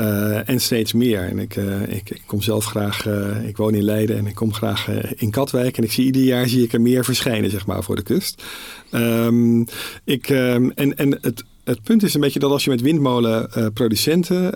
Uh, 0.00 0.48
en 0.48 0.60
steeds 0.60 0.92
meer. 0.92 1.20
En 1.20 1.38
ik, 1.38 1.56
uh, 1.56 1.82
ik, 1.82 2.10
ik, 2.10 2.22
kom 2.26 2.42
zelf 2.42 2.64
graag, 2.64 3.06
uh, 3.06 3.48
ik 3.48 3.56
woon 3.56 3.74
in 3.74 3.82
Leiden 3.82 4.16
en 4.16 4.26
ik 4.26 4.34
kom 4.34 4.52
graag 4.52 4.88
in 5.16 5.30
Katwijk. 5.30 5.76
En 5.76 5.84
ik 5.84 5.92
zie 5.92 6.04
ieder 6.04 6.22
jaar 6.22 6.48
zie 6.48 6.62
ik 6.62 6.72
er 6.72 6.80
meer 6.80 7.04
verschijnen, 7.04 7.50
zeg 7.50 7.66
maar, 7.66 7.82
voor 7.82 7.96
de 7.96 8.02
kust. 8.02 8.42
Um, 8.92 9.64
ik, 10.04 10.28
um, 10.28 10.70
en 10.70 10.96
en 10.96 11.18
het, 11.20 11.44
het 11.64 11.82
punt 11.82 12.02
is 12.02 12.14
een 12.14 12.20
beetje 12.20 12.38
dat 12.38 12.50
als 12.50 12.64
je 12.64 12.70
met 12.70 12.80
windmolenproducenten 12.80 14.54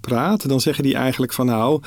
praat, 0.00 0.48
dan 0.48 0.60
zeggen 0.60 0.84
die 0.84 0.94
eigenlijk 0.94 1.32
van 1.32 1.46
nou 1.46 1.82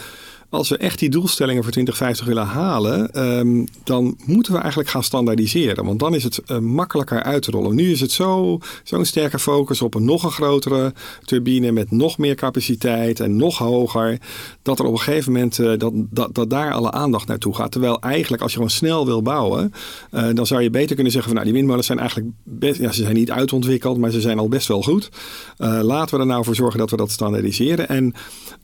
als 0.55 0.69
we 0.69 0.77
echt 0.77 0.99
die 0.99 1.09
doelstellingen 1.09 1.63
voor 1.63 1.71
2050 1.71 2.25
willen 2.25 2.45
halen, 2.45 3.11
ehm, 3.11 3.65
dan 3.83 4.17
moeten 4.25 4.53
we 4.53 4.59
eigenlijk 4.59 4.89
gaan 4.89 5.03
standaardiseren. 5.03 5.85
Want 5.85 5.99
dan 5.99 6.15
is 6.15 6.23
het 6.23 6.41
uh, 6.47 6.57
makkelijker 6.57 7.23
uit 7.23 7.41
te 7.41 7.51
rollen. 7.51 7.75
Nu 7.75 7.91
is 7.91 8.01
het 8.01 8.11
zo'n 8.11 8.61
zo 8.83 9.03
sterke 9.03 9.39
focus 9.39 9.81
op 9.81 9.93
een 9.93 10.05
nog 10.05 10.23
een 10.23 10.31
grotere 10.31 10.93
turbine 11.23 11.71
met 11.71 11.91
nog 11.91 12.17
meer 12.17 12.35
capaciteit 12.35 13.19
en 13.19 13.35
nog 13.35 13.57
hoger. 13.57 14.19
Dat 14.61 14.79
er 14.79 14.85
op 14.85 14.91
een 14.91 14.99
gegeven 14.99 15.31
moment 15.31 15.57
uh, 15.57 15.77
dat, 15.77 15.93
dat, 15.95 16.35
dat 16.35 16.49
daar 16.49 16.73
alle 16.73 16.91
aandacht 16.91 17.27
naartoe 17.27 17.55
gaat. 17.55 17.71
Terwijl 17.71 18.01
eigenlijk 18.01 18.41
als 18.41 18.51
je 18.51 18.57
gewoon 18.57 18.73
snel 18.73 19.05
wil 19.05 19.21
bouwen, 19.21 19.73
uh, 20.11 20.27
dan 20.33 20.45
zou 20.45 20.61
je 20.61 20.69
beter 20.69 20.95
kunnen 20.95 21.11
zeggen 21.13 21.31
van 21.31 21.41
nou 21.41 21.45
die 21.45 21.55
windmolens 21.57 21.87
zijn 21.87 21.99
eigenlijk 21.99 22.29
best, 22.43 22.79
ja, 22.79 22.91
ze 22.91 23.01
zijn 23.01 23.15
niet 23.15 23.31
uitontwikkeld, 23.31 23.97
maar 23.97 24.11
ze 24.11 24.21
zijn 24.21 24.39
al 24.39 24.47
best 24.47 24.67
wel 24.67 24.81
goed. 24.81 25.09
laten 25.57 26.15
we 26.15 26.21
er 26.21 26.27
nou 26.27 26.43
voor 26.43 26.55
zorgen 26.55 26.79
dat 26.79 26.89
we 26.89 26.97
dat 26.97 27.11
standaardiseren. 27.11 27.87
En 27.87 28.13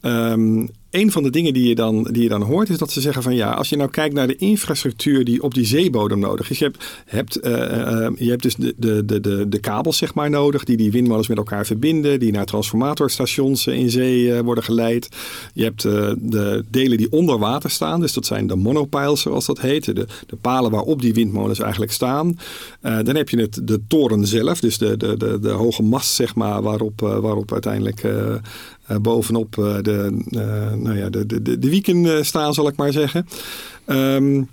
um, 0.02 0.70
een 0.92 1.12
van 1.12 1.24
de 1.24 1.30
dingen 1.30 1.54
die 1.54 1.68
je, 1.68 1.76
dan, 1.76 2.04
die 2.04 2.24
je 2.24 2.30
dan 2.30 2.42
hoort 2.42 2.70
is 2.70 2.78
dat 2.78 2.92
ze 2.92 3.02
zeggen 3.02 3.24
van 3.24 3.36
ja, 3.36 3.52
als 3.52 3.70
je 3.70 3.76
nou 3.76 3.90
kijkt 3.90 4.16
naar 4.16 4.28
de 4.28 4.36
infrastructuur 4.36 5.24
die 5.24 5.44
op 5.44 5.54
die 5.54 5.66
zeebodem 5.66 6.20
nodig 6.20 6.50
is. 6.50 6.60
Je 6.60 6.66
hebt, 6.66 7.02
hebt, 7.06 7.46
uh, 7.46 7.52
uh, 7.52 8.08
je 8.16 8.30
hebt 8.30 8.42
dus 8.42 8.56
de, 8.56 8.74
de, 8.78 9.06
de, 9.06 9.50
de, 9.50 9.60
kabels 9.60 9.98
zeg 9.98 10.14
maar 10.14 10.30
nodig 10.30 10.64
die 10.64 10.78
die 10.78 10.92
windmolens 10.92 11.28
met 11.28 11.38
elkaar 11.38 11.66
verbinden. 11.66 12.20
Die 12.20 12.32
naar 12.32 12.46
transformatorstations 12.46 13.68
in 13.68 13.90
zee 13.90 14.44
worden 14.44 14.64
geleid. 14.64 15.10
Je 15.54 15.64
hebt 15.64 15.82
de 15.82 16.64
delen 16.70 16.98
die 16.98 17.12
onder 17.12 17.38
water 17.38 17.70
staan. 17.70 18.00
Dus 18.00 18.14
dat 18.14 18.26
zijn 18.26 18.48
de 18.48 18.56
monopiles 18.56 19.22
zoals 19.22 19.46
dat 19.46 19.60
heet. 19.60 19.86
De, 19.86 20.08
de 20.28 20.36
palen 20.42 20.72
waarop 20.72 21.02
die 21.02 21.14
windmolens 21.14 21.60
eigenlijk 21.60 21.92
staan. 21.92 22.38
dan 22.82 23.16
heb 23.16 23.30
je 23.30 23.40
het, 23.40 23.60
de 23.64 23.82
toren 23.88 24.28
zelf. 24.28 24.60
Dus 24.60 24.78
de, 24.78 24.98
de, 24.98 25.18
de, 25.18 25.40
de 25.40 25.50
hoge 25.50 25.84
mast 25.84 26.14
zeg 26.14 26.36
maar 26.36 26.62
waarop, 26.62 27.00
waarop 27.00 27.52
uiteindelijk 27.52 28.04
bovenop 29.02 29.56
uh, 29.60 29.76
de, 29.82 30.24
uh, 30.30 30.74
nou 30.74 30.98
ja, 30.98 31.10
de, 31.10 31.26
de, 31.26 31.60
de 31.60 31.70
wieken 31.70 32.26
staan, 32.26 32.54
zal 32.54 32.68
ik 32.68 32.76
maar 32.76 32.92
zeggen. 32.92 33.28
Um, 33.88 34.50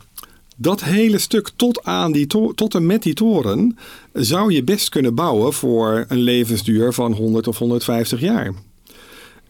dat 0.60 0.84
hele 0.84 1.18
stuk 1.18 1.50
tot, 1.56 1.84
aan 1.84 2.12
die 2.12 2.26
tot 2.54 2.74
en 2.74 2.86
met 2.86 3.02
die 3.02 3.14
toren 3.14 3.78
zou 4.12 4.52
je 4.52 4.64
best 4.64 4.88
kunnen 4.88 5.14
bouwen 5.14 5.52
voor 5.52 6.04
een 6.08 6.20
levensduur 6.20 6.92
van 6.92 7.12
100 7.12 7.48
of 7.48 7.58
150 7.58 8.20
jaar. 8.20 8.52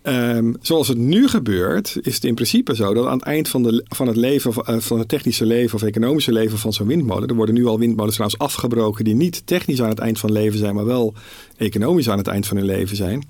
Um, 0.03 0.57
zoals 0.61 0.89
het 0.89 0.99
nu 0.99 1.29
gebeurt, 1.29 1.99
is 2.03 2.15
het 2.15 2.25
in 2.25 2.35
principe 2.35 2.75
zo 2.75 2.95
dat 2.95 3.07
aan 3.07 3.19
het 3.19 3.27
eind 3.27 3.49
van, 3.49 3.63
de, 3.63 3.85
van 3.89 4.07
het 4.07 4.17
leven, 4.17 4.83
van 4.83 4.99
het 4.99 5.09
technische 5.09 5.47
leven 5.47 5.75
of 5.75 5.83
economische 5.83 6.33
leven 6.33 6.59
van 6.59 6.73
zo'n 6.73 6.87
windmolen, 6.87 7.29
er 7.29 7.35
worden 7.35 7.55
nu 7.55 7.67
al 7.67 7.79
windmolens 7.79 8.15
trouwens 8.15 8.41
afgebroken 8.41 9.05
die 9.05 9.15
niet 9.15 9.43
technisch 9.47 9.83
aan 9.83 9.89
het 9.89 9.99
eind 9.99 10.19
van 10.19 10.33
leven 10.33 10.59
zijn, 10.59 10.75
maar 10.75 10.85
wel 10.85 11.15
economisch 11.57 12.09
aan 12.09 12.19
het 12.19 12.27
eind 12.27 12.47
van 12.47 12.57
hun 12.57 12.67
leven 12.67 12.97
zijn 12.97 13.25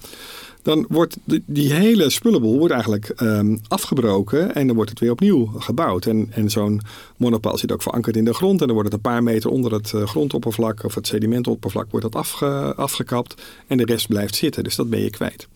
dan 0.62 0.86
wordt 0.88 1.16
die 1.44 1.72
hele 1.72 2.10
spullenboel 2.10 2.58
wordt 2.58 2.72
eigenlijk 2.72 3.08
ehm, 3.08 3.56
afgebroken 3.68 4.54
en 4.54 4.66
dan 4.66 4.76
wordt 4.76 4.90
het 4.90 5.00
weer 5.00 5.10
opnieuw 5.10 5.46
gebouwd. 5.58 6.06
En, 6.06 6.28
en 6.30 6.50
zo'n 6.50 6.80
monopaal 7.16 7.58
zit 7.58 7.72
ook 7.72 7.82
verankerd 7.82 8.16
in 8.16 8.24
de 8.24 8.34
grond 8.34 8.60
en 8.60 8.66
dan 8.66 8.76
wordt 8.76 8.92
het 8.92 9.04
een 9.04 9.10
paar 9.12 9.22
meter 9.22 9.50
onder 9.50 9.72
het 9.72 9.92
uh, 9.94 10.06
grondoppervlak 10.06 10.84
of 10.84 10.94
het 10.94 11.06
sedimentoppervlak 11.06 11.90
wordt 11.90 12.12
dat 12.12 12.22
afge, 12.22 12.74
afgekapt 12.76 13.42
en 13.66 13.76
de 13.76 13.84
rest 13.84 14.08
blijft 14.08 14.34
zitten. 14.34 14.64
Dus 14.64 14.76
dat 14.76 14.90
ben 14.90 15.00
je 15.00 15.10
kwijt. 15.10 15.48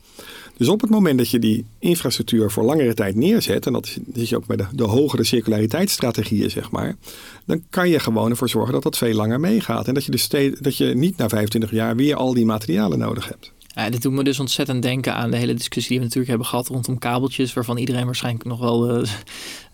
Dus 0.57 0.69
op 0.69 0.81
het 0.81 0.91
moment 0.91 1.19
dat 1.19 1.31
je 1.31 1.39
die 1.39 1.65
infrastructuur 1.79 2.51
voor 2.51 2.65
langere 2.65 2.95
tijd 2.95 3.15
neerzet, 3.15 3.67
en 3.67 3.73
dat 3.73 3.97
is 4.13 4.29
je 4.29 4.37
ook 4.37 4.47
met 4.47 4.59
de, 4.59 4.67
de 4.73 4.83
hogere 4.83 5.25
circulariteitsstrategieën, 5.25 6.51
zeg 6.51 6.71
maar, 6.71 6.97
dan 7.45 7.63
kan 7.71 7.89
je 7.89 7.99
gewoon 7.99 8.31
ervoor 8.31 8.49
zorgen 8.49 8.73
dat 8.73 8.83
dat 8.83 8.99
veel 8.99 9.15
langer 9.15 9.41
meegaat. 9.41 9.89
En 9.89 9.95
dat 9.95 10.05
je, 10.05 10.11
dus 10.11 10.29
dat 10.61 10.77
je 10.77 10.85
niet 10.85 11.17
na 11.17 11.29
25 11.29 11.71
jaar 11.71 11.97
weer 11.97 12.17
al 12.17 12.35
die 12.35 12.45
materialen 12.45 12.99
nodig 12.99 13.29
hebt. 13.29 13.53
Ja, 13.75 13.91
dit 13.91 14.03
doet 14.03 14.13
me 14.13 14.25
dus 14.25 14.41
ontzettend 14.41 14.83
denken 14.83 15.15
aan 15.15 15.31
de 15.31 15.37
hele 15.37 15.55
discussie 15.55 15.89
die 15.89 15.99
we 15.99 16.05
natuurlijk 16.05 16.31
hebben 16.31 16.47
gehad 16.47 16.69
rondom 16.69 16.99
kabeltjes, 16.99 17.53
waarvan 17.53 17.77
iedereen 17.77 18.05
waarschijnlijk 18.05 18.45
nog 18.45 18.59
wel 18.59 19.01
uh, 19.01 19.11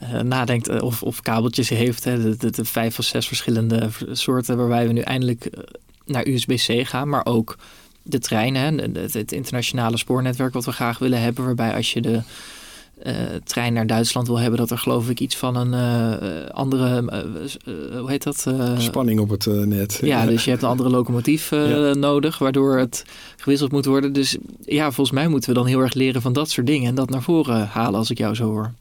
uh, 0.03 0.21
nadenkt 0.21 0.69
uh, 0.69 0.83
of, 0.83 1.03
of 1.03 1.23
kabeltjes 1.23 1.69
heeft. 1.69 2.05
Hè, 2.05 2.37
de, 2.37 2.65
vijf 2.65 2.99
of 2.99 3.05
zes 3.05 3.27
verschillende 3.27 3.89
soorten 4.13 4.57
waarbij 4.57 4.87
we 4.87 4.93
nu 4.93 5.01
eindelijk 5.01 5.51
naar 6.05 6.27
USB-C 6.27 6.87
gaan, 6.87 7.09
maar 7.09 7.27
ook 7.27 7.57
de 8.03 8.19
treinen, 8.19 8.95
het 8.95 9.33
internationale 9.33 9.97
spoornetwerk 9.97 10.53
wat 10.53 10.65
we 10.65 10.73
graag 10.73 10.99
willen 10.99 11.21
hebben, 11.21 11.45
waarbij 11.45 11.75
als 11.75 11.93
je 11.93 12.01
de 12.01 12.23
uh, 13.07 13.13
trein 13.45 13.73
naar 13.73 13.87
Duitsland 13.87 14.27
wil 14.27 14.39
hebben, 14.39 14.59
dat 14.59 14.71
er 14.71 14.79
geloof 14.79 15.11
ik 15.11 15.21
iets 15.21 15.37
van 15.37 15.57
een 15.57 15.73
uh, 15.73 16.51
andere, 16.51 17.03
uh, 17.03 17.99
hoe 17.99 18.11
heet 18.11 18.23
dat? 18.23 18.47
Spanning 18.79 19.21
op 19.21 19.29
het 19.29 19.47
net. 19.47 19.99
Ja, 20.03 20.27
dus 20.27 20.45
je 20.45 20.51
hebt 20.51 20.63
een 20.63 20.69
andere 20.69 20.91
locomotief 20.91 21.51
ja. 21.51 21.95
nodig, 21.95 22.39
waardoor 22.39 22.79
het 22.79 23.05
gewisseld 23.37 23.73
moet 23.73 23.85
worden. 23.85 24.13
Dus 24.13 24.37
ja, 24.65 24.85
volgens 24.85 25.17
mij 25.17 25.29
moeten 25.29 25.49
we 25.49 25.57
dan 25.57 25.67
heel 25.67 25.81
erg 25.81 25.95
leren 25.95 26.23
van 26.23 26.33
dat 26.33 26.51
soort 26.51 26.67
dingen 26.67 26.89
en 26.89 26.95
dat 26.95 27.11
naar 27.11 27.23
voren 27.23 27.67
halen 27.67 27.99
als 27.99 28.11
ik 28.11 28.19
jou 28.19 28.35
zo 28.35 28.45
hoor. 28.45 28.73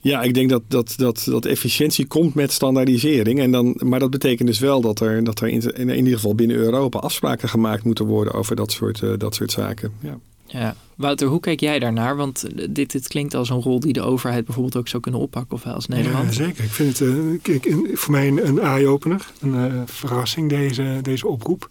Ja, 0.00 0.22
ik 0.22 0.34
denk 0.34 0.50
dat, 0.50 0.62
dat, 0.68 0.94
dat, 0.96 1.22
dat 1.24 1.44
efficiëntie 1.44 2.06
komt 2.06 2.34
met 2.34 2.52
standaardisering. 2.52 3.40
En 3.40 3.50
dan, 3.50 3.76
maar 3.78 3.98
dat 3.98 4.10
betekent 4.10 4.48
dus 4.48 4.58
wel 4.58 4.80
dat 4.80 5.00
er, 5.00 5.24
dat 5.24 5.40
er 5.40 5.48
in, 5.48 5.62
in 5.76 5.96
ieder 5.96 6.14
geval 6.14 6.34
binnen 6.34 6.56
Europa 6.56 6.98
afspraken 6.98 7.48
gemaakt 7.48 7.84
moeten 7.84 8.04
worden 8.04 8.34
over 8.34 8.56
dat 8.56 8.72
soort, 8.72 9.20
dat 9.20 9.34
soort 9.34 9.50
zaken. 9.50 9.92
Ja. 10.00 10.18
Ja, 10.54 10.76
Wouter, 10.94 11.28
hoe 11.28 11.40
kijk 11.40 11.60
jij 11.60 11.78
daarnaar? 11.78 12.16
Want 12.16 12.44
dit, 12.70 12.92
dit 12.92 13.08
klinkt 13.08 13.34
als 13.34 13.50
een 13.50 13.60
rol 13.60 13.80
die 13.80 13.92
de 13.92 14.02
overheid 14.02 14.44
bijvoorbeeld 14.44 14.76
ook 14.76 14.88
zou 14.88 15.02
kunnen 15.02 15.20
oppakken, 15.20 15.56
of 15.56 15.66
als 15.66 15.86
Nederland. 15.86 16.24
Ja, 16.24 16.44
zeker. 16.44 16.64
Ik 16.64 16.70
vind 16.70 16.98
het 16.98 17.08
uh, 17.08 17.38
kijk, 17.42 17.76
voor 17.92 18.12
mij 18.12 18.28
een, 18.28 18.58
eye-opener, 18.58 19.30
een 19.40 19.54
uh, 19.54 19.82
verrassing, 19.86 20.48
deze, 20.48 20.98
deze 21.02 21.26
oproep. 21.26 21.70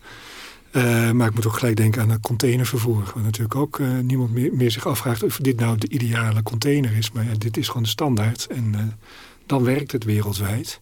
Maar 1.13 1.27
ik 1.27 1.33
moet 1.33 1.47
ook 1.47 1.57
gelijk 1.57 1.75
denken 1.75 2.01
aan 2.01 2.09
het 2.09 2.21
containervervoer. 2.21 3.11
Waar 3.13 3.23
natuurlijk 3.23 3.55
ook 3.55 3.81
niemand 4.01 4.33
meer, 4.33 4.53
meer, 4.53 4.71
zich 4.71 4.87
afvraagt 4.87 5.23
of 5.23 5.37
dit 5.37 5.59
nou 5.59 5.77
de 5.77 5.89
ideale 5.89 6.43
container 6.43 6.97
is. 6.97 7.11
Maar 7.11 7.23
ja, 7.23 7.31
dit 7.37 7.57
is 7.57 7.67
gewoon 7.67 7.83
de 7.83 7.89
standaard 7.89 8.47
en 8.47 8.97
dan 9.45 9.63
werkt 9.63 9.91
het 9.91 10.03
wereldwijd. 10.03 10.79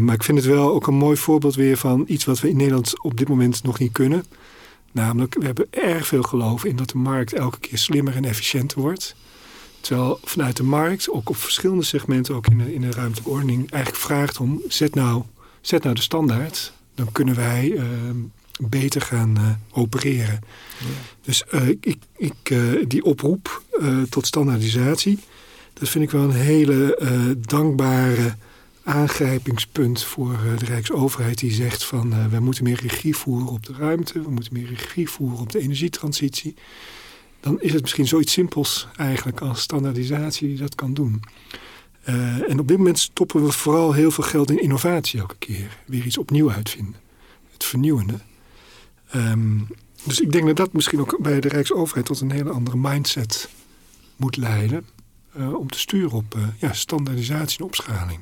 maar 0.00 0.14
ik 0.14 0.22
vind 0.22 0.38
het 0.38 0.46
wel 0.46 0.72
ook 0.72 0.86
een 0.86 0.94
mooi 0.94 1.16
voorbeeld 1.16 1.54
weer 1.54 1.76
van 1.76 2.04
iets 2.06 2.24
wat 2.24 2.40
we 2.40 2.48
in 2.48 2.56
Nederland 2.56 3.02
op 3.02 3.16
dit 3.18 3.28
moment 3.28 3.62
nog 3.62 3.78
niet 3.78 3.92
kunnen. 3.92 4.24
Namelijk, 4.96 5.34
we 5.38 5.44
hebben 5.44 5.66
erg 5.70 6.06
veel 6.06 6.22
geloof 6.22 6.64
in 6.64 6.76
dat 6.76 6.90
de 6.90 6.98
markt 6.98 7.32
elke 7.32 7.58
keer 7.58 7.78
slimmer 7.78 8.14
en 8.14 8.24
efficiënter 8.24 8.80
wordt. 8.80 9.14
Terwijl 9.80 10.18
vanuit 10.24 10.56
de 10.56 10.62
markt, 10.62 11.10
ook 11.10 11.28
op 11.28 11.36
verschillende 11.36 11.84
segmenten, 11.84 12.34
ook 12.34 12.46
in 12.46 12.58
de, 12.58 12.74
in 12.74 12.80
de 12.80 12.90
ruimtelijke 12.90 13.30
ordening, 13.30 13.70
eigenlijk 13.70 14.02
vraagt 14.02 14.38
om, 14.40 14.62
zet 14.68 14.94
nou, 14.94 15.22
zet 15.60 15.82
nou 15.82 15.94
de 15.94 16.00
standaard. 16.00 16.72
Dan 16.94 17.12
kunnen 17.12 17.34
wij 17.34 17.70
uh, 17.70 17.82
beter 18.60 19.00
gaan 19.00 19.36
uh, 19.38 19.50
opereren. 19.70 20.40
Ja. 20.78 20.86
Dus 21.22 21.44
uh, 21.50 21.68
ik, 21.68 21.98
ik, 22.16 22.54
die 22.88 23.04
oproep 23.04 23.62
tot 24.08 24.26
standaardisatie, 24.26 25.18
dat 25.72 25.88
vind 25.88 26.04
ik 26.04 26.10
wel 26.10 26.22
een 26.22 26.30
hele 26.30 27.36
dankbare 27.40 28.36
aangrijpingspunt 28.86 30.02
voor 30.04 30.32
eh, 30.32 30.58
de 30.58 30.64
Rijksoverheid 30.64 31.38
die 31.38 31.52
zegt 31.52 31.84
van 31.84 32.12
uh, 32.12 32.26
we 32.26 32.40
moeten 32.40 32.64
meer 32.64 32.80
regie 32.82 33.16
voeren 33.16 33.48
op 33.48 33.66
de 33.66 33.72
ruimte, 33.72 34.22
we 34.22 34.30
moeten 34.30 34.52
meer 34.52 34.66
regie 34.66 35.10
voeren 35.10 35.38
op 35.38 35.52
de 35.52 35.60
energietransitie. 35.60 36.54
Dan 37.40 37.60
is 37.60 37.72
het 37.72 37.82
misschien 37.82 38.06
zoiets 38.06 38.32
simpels 38.32 38.88
eigenlijk 38.96 39.40
als 39.40 39.60
standaardisatie 39.60 40.48
die 40.48 40.58
dat 40.58 40.74
kan 40.74 40.94
doen. 40.94 41.22
Uh, 42.08 42.50
en 42.50 42.58
op 42.58 42.68
dit 42.68 42.76
moment 42.76 42.98
stoppen 42.98 43.44
we 43.44 43.52
vooral 43.52 43.92
heel 43.92 44.10
veel 44.10 44.24
geld 44.24 44.50
in 44.50 44.62
innovatie 44.62 45.20
elke 45.20 45.36
keer. 45.38 45.78
Weer 45.86 46.04
iets 46.04 46.18
opnieuw 46.18 46.50
uitvinden. 46.50 47.00
Het 47.52 47.64
vernieuwende. 47.64 48.18
Um, 49.14 49.66
dus 50.04 50.20
ik 50.20 50.32
denk 50.32 50.46
dat 50.46 50.56
dat 50.56 50.72
misschien 50.72 51.00
ook 51.00 51.18
bij 51.20 51.40
de 51.40 51.48
Rijksoverheid 51.48 52.06
tot 52.06 52.20
een 52.20 52.30
hele 52.30 52.50
andere 52.50 52.76
mindset 52.76 53.48
moet 54.16 54.36
leiden. 54.36 54.86
Om 55.34 55.70
te 55.70 55.78
sturen 55.78 56.12
op 56.12 56.36
ja, 56.58 56.72
standaardisatie 56.72 57.58
en 57.58 57.64
opschaling. 57.64 58.20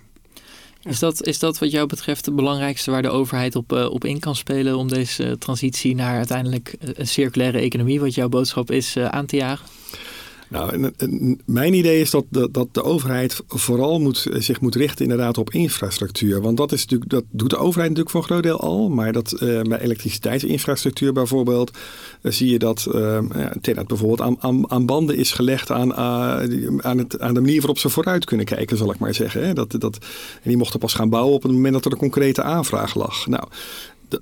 Is 0.84 0.98
dat, 0.98 1.26
is 1.26 1.38
dat 1.38 1.58
wat 1.58 1.70
jou 1.70 1.86
betreft 1.86 2.24
het 2.24 2.36
belangrijkste 2.36 2.90
waar 2.90 3.02
de 3.02 3.08
overheid 3.08 3.56
op, 3.56 3.72
uh, 3.72 3.90
op 3.90 4.04
in 4.04 4.18
kan 4.18 4.36
spelen 4.36 4.76
om 4.76 4.88
deze 4.88 5.36
transitie 5.38 5.94
naar 5.94 6.16
uiteindelijk 6.16 6.74
een 6.80 7.06
circulaire 7.06 7.58
economie, 7.58 8.00
wat 8.00 8.14
jouw 8.14 8.28
boodschap 8.28 8.70
is, 8.70 8.96
uh, 8.96 9.04
aan 9.04 9.26
te 9.26 9.36
jagen? 9.36 9.66
Nou, 10.48 10.90
mijn 11.44 11.74
idee 11.74 12.00
is 12.00 12.10
dat 12.10 12.24
de, 12.28 12.48
dat 12.50 12.68
de 12.72 12.82
overheid 12.82 13.40
vooral 13.48 14.00
moet, 14.00 14.26
zich 14.32 14.60
moet 14.60 14.74
richten 14.74 15.04
inderdaad 15.04 15.38
op 15.38 15.50
infrastructuur. 15.50 16.40
Want 16.40 16.56
dat, 16.56 16.72
is 16.72 16.80
natuurlijk, 16.80 17.10
dat 17.10 17.24
doet 17.30 17.50
de 17.50 17.56
overheid 17.56 17.88
natuurlijk 17.88 18.10
voor 18.10 18.20
een 18.20 18.26
groot 18.26 18.42
deel 18.42 18.60
al. 18.60 18.88
Maar 18.88 19.12
dat, 19.12 19.32
uh, 19.32 19.60
bij 19.62 19.80
elektriciteitsinfrastructuur 19.80 21.12
bijvoorbeeld 21.12 21.70
uh, 22.22 22.32
zie 22.32 22.50
je 22.50 22.58
dat 22.58 22.86
uh, 22.94 23.18
ja, 23.62 23.84
bijvoorbeeld 23.86 24.20
aan, 24.20 24.36
aan, 24.40 24.70
aan, 24.70 24.86
banden 24.86 25.16
is 25.16 25.32
gelegd 25.32 25.70
aan, 25.70 25.94
aan, 25.94 26.98
het, 26.98 27.20
aan 27.20 27.34
de 27.34 27.40
manier 27.40 27.58
waarop 27.58 27.78
ze 27.78 27.88
vooruit 27.88 28.24
kunnen 28.24 28.46
kijken, 28.46 28.76
zal 28.76 28.90
ik 28.90 28.98
maar 28.98 29.14
zeggen. 29.14 29.46
Hè. 29.46 29.52
Dat, 29.52 29.80
dat, 29.80 29.98
en 30.42 30.48
die 30.48 30.56
mochten 30.56 30.80
pas 30.80 30.94
gaan 30.94 31.08
bouwen 31.08 31.34
op 31.34 31.42
het 31.42 31.52
moment 31.52 31.72
dat 31.72 31.84
er 31.84 31.92
een 31.92 31.98
concrete 31.98 32.42
aanvraag 32.42 32.94
lag. 32.94 33.26
Nou, 33.26 33.44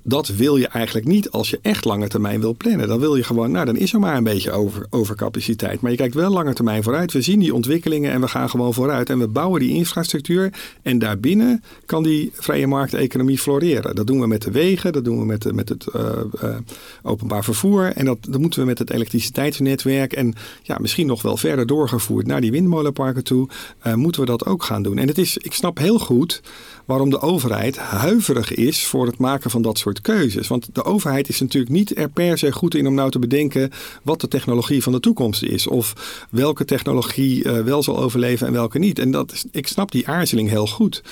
dat 0.03 0.27
wil 0.27 0.57
je 0.57 0.67
eigenlijk 0.67 1.07
niet 1.07 1.29
als 1.31 1.49
je 1.49 1.59
echt 1.61 1.85
lange 1.85 2.07
termijn 2.07 2.39
wil 2.39 2.55
plannen. 2.55 2.87
Dan 2.87 2.99
wil 2.99 3.15
je 3.15 3.23
gewoon, 3.23 3.51
nou 3.51 3.65
dan 3.65 3.77
is 3.77 3.93
er 3.93 3.99
maar 3.99 4.17
een 4.17 4.23
beetje 4.23 4.51
over, 4.51 4.85
overcapaciteit. 4.89 5.81
Maar 5.81 5.91
je 5.91 5.97
kijkt 5.97 6.13
wel 6.13 6.31
lange 6.31 6.53
termijn 6.53 6.83
vooruit. 6.83 7.11
We 7.11 7.21
zien 7.21 7.39
die 7.39 7.53
ontwikkelingen 7.53 8.11
en 8.11 8.21
we 8.21 8.27
gaan 8.27 8.49
gewoon 8.49 8.73
vooruit. 8.73 9.09
En 9.09 9.19
we 9.19 9.27
bouwen 9.27 9.59
die 9.59 9.73
infrastructuur. 9.73 10.53
En 10.81 10.99
daarbinnen 10.99 11.63
kan 11.85 12.03
die 12.03 12.31
vrije 12.33 12.67
markteconomie 12.67 13.37
floreren. 13.37 13.95
Dat 13.95 14.07
doen 14.07 14.19
we 14.19 14.27
met 14.27 14.41
de 14.41 14.51
wegen, 14.51 14.93
dat 14.93 15.03
doen 15.05 15.19
we 15.19 15.25
met, 15.25 15.53
met 15.53 15.69
het 15.69 15.85
uh, 15.95 16.01
uh, 16.43 16.57
openbaar 17.03 17.43
vervoer. 17.43 17.85
En 17.85 18.05
dat, 18.05 18.17
dat 18.29 18.41
moeten 18.41 18.59
we 18.59 18.65
met 18.65 18.79
het 18.79 18.89
elektriciteitsnetwerk. 18.89 20.13
En 20.13 20.33
ja, 20.63 20.77
misschien 20.79 21.07
nog 21.07 21.21
wel 21.21 21.37
verder 21.37 21.67
doorgevoerd 21.67 22.27
naar 22.27 22.41
die 22.41 22.51
windmolenparken 22.51 23.23
toe. 23.23 23.49
Uh, 23.87 23.93
moeten 23.93 24.21
we 24.21 24.27
dat 24.27 24.45
ook 24.45 24.63
gaan 24.63 24.83
doen. 24.83 24.97
En 24.97 25.07
het 25.07 25.17
is, 25.17 25.37
ik 25.37 25.53
snap 25.53 25.77
heel 25.77 25.99
goed 25.99 26.41
waarom 26.85 27.09
de 27.09 27.19
overheid 27.19 27.77
huiverig 27.77 28.53
is 28.53 28.85
voor 28.85 29.05
het 29.05 29.17
maken 29.17 29.51
van 29.51 29.61
dat 29.61 29.77
soort 29.77 30.01
keuzes. 30.01 30.47
Want 30.47 30.69
de 30.73 30.83
overheid 30.83 31.29
is 31.29 31.39
natuurlijk 31.39 31.73
niet 31.73 31.97
er 31.97 32.09
per 32.09 32.37
se 32.37 32.51
goed 32.51 32.75
in 32.75 32.87
om 32.87 32.93
nou 32.93 33.11
te 33.11 33.19
bedenken 33.19 33.71
wat 34.03 34.21
de 34.21 34.27
technologie 34.27 34.83
van 34.83 34.91
de 34.93 34.99
toekomst 34.99 35.43
is. 35.43 35.67
Of 35.67 35.93
welke 36.29 36.65
technologie 36.65 37.43
uh, 37.43 37.59
wel 37.59 37.83
zal 37.83 37.97
overleven 37.97 38.47
en 38.47 38.53
welke 38.53 38.79
niet. 38.79 38.99
En 38.99 39.11
dat 39.11 39.45
ik 39.51 39.67
snap 39.67 39.91
die 39.91 40.07
aarzeling 40.07 40.49
heel 40.49 40.67
goed. 40.67 41.03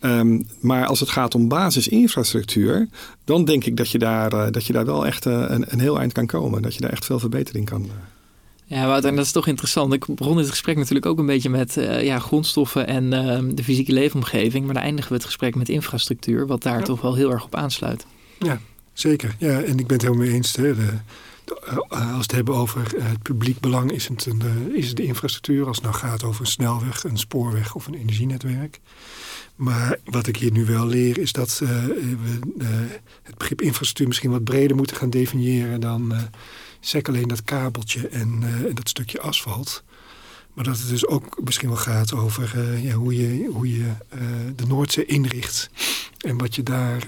Um, 0.00 0.46
maar 0.60 0.86
als 0.86 1.00
het 1.00 1.08
gaat 1.08 1.34
om 1.34 1.48
basisinfrastructuur, 1.48 2.88
dan 3.24 3.44
denk 3.44 3.64
ik 3.64 3.76
dat 3.76 3.90
je 3.90 3.98
daar, 3.98 4.32
uh, 4.32 4.46
dat 4.50 4.66
je 4.66 4.72
daar 4.72 4.84
wel 4.84 5.06
echt 5.06 5.26
uh, 5.26 5.44
een, 5.48 5.64
een 5.68 5.80
heel 5.80 5.98
eind 5.98 6.12
kan 6.12 6.26
komen. 6.26 6.62
Dat 6.62 6.74
je 6.74 6.80
daar 6.80 6.92
echt 6.92 7.04
veel 7.04 7.18
verbetering 7.18 7.64
kan. 7.64 7.90
Ja, 8.68 8.86
Wouter, 8.86 9.10
en 9.10 9.16
dat 9.16 9.24
is 9.24 9.32
toch 9.32 9.46
interessant. 9.46 9.92
Ik 9.92 10.06
begon 10.06 10.36
dit 10.36 10.50
gesprek 10.50 10.76
natuurlijk 10.76 11.06
ook 11.06 11.18
een 11.18 11.26
beetje 11.26 11.50
met 11.50 11.76
uh, 11.76 12.04
ja, 12.04 12.18
grondstoffen 12.18 12.86
en 12.86 13.04
uh, 13.04 13.54
de 13.54 13.64
fysieke 13.64 13.92
leefomgeving. 13.92 14.64
Maar 14.64 14.74
dan 14.74 14.82
eindigen 14.82 15.10
we 15.10 15.16
het 15.16 15.24
gesprek 15.24 15.54
met 15.54 15.68
infrastructuur, 15.68 16.46
wat 16.46 16.62
daar 16.62 16.78
ja. 16.78 16.84
toch 16.84 17.00
wel 17.00 17.14
heel 17.14 17.30
erg 17.30 17.44
op 17.44 17.54
aansluit. 17.54 18.06
Ja, 18.38 18.60
zeker. 18.92 19.36
Ja, 19.38 19.60
en 19.60 19.78
ik 19.78 19.86
ben 19.86 19.96
het 19.96 20.02
helemaal 20.02 20.24
mee 20.26 20.34
eens. 20.34 20.56
Hè. 20.56 20.74
De, 20.74 20.98
de, 21.44 21.60
uh, 21.68 21.76
als 21.98 22.10
we 22.10 22.16
het 22.16 22.32
hebben 22.32 22.54
over 22.54 22.80
het 22.98 23.22
publiek 23.22 23.60
belang, 23.60 23.92
is 23.92 24.08
het, 24.08 24.26
een, 24.26 24.42
is 24.74 24.88
het 24.88 24.96
de 24.96 25.04
infrastructuur. 25.04 25.66
Als 25.66 25.76
het 25.76 25.84
nou 25.84 25.96
gaat 25.96 26.24
over 26.24 26.40
een 26.40 26.46
snelweg, 26.46 27.04
een 27.04 27.18
spoorweg 27.18 27.74
of 27.74 27.86
een 27.86 27.94
energienetwerk. 27.94 28.80
Maar 29.56 29.98
wat 30.04 30.26
ik 30.26 30.36
hier 30.36 30.52
nu 30.52 30.64
wel 30.64 30.86
leer, 30.86 31.18
is 31.18 31.32
dat 31.32 31.58
we 31.58 31.96
het 33.22 33.36
begrip 33.36 33.60
infrastructuur 33.60 34.06
misschien 34.06 34.30
wat 34.30 34.44
breder 34.44 34.76
moeten 34.76 34.96
gaan 34.96 35.10
definiëren 35.10 35.80
dan 35.80 36.12
sec 36.80 37.08
alleen 37.08 37.28
dat 37.28 37.42
kabeltje 37.42 38.08
en 38.08 38.42
uh, 38.42 38.74
dat 38.74 38.88
stukje 38.88 39.20
asfalt. 39.20 39.82
Maar 40.54 40.64
dat 40.64 40.78
het 40.78 40.88
dus 40.88 41.06
ook 41.06 41.40
misschien 41.44 41.68
wel 41.68 41.78
gaat 41.78 42.12
over 42.12 42.52
uh, 42.56 42.84
ja, 42.84 42.92
hoe 42.94 43.16
je, 43.16 43.50
hoe 43.52 43.76
je 43.76 43.84
uh, 43.84 44.20
de 44.56 44.66
Noordzee 44.66 45.06
inricht. 45.06 45.70
En 46.18 46.38
wat 46.38 46.54
je 46.54 46.62
daar 46.62 47.04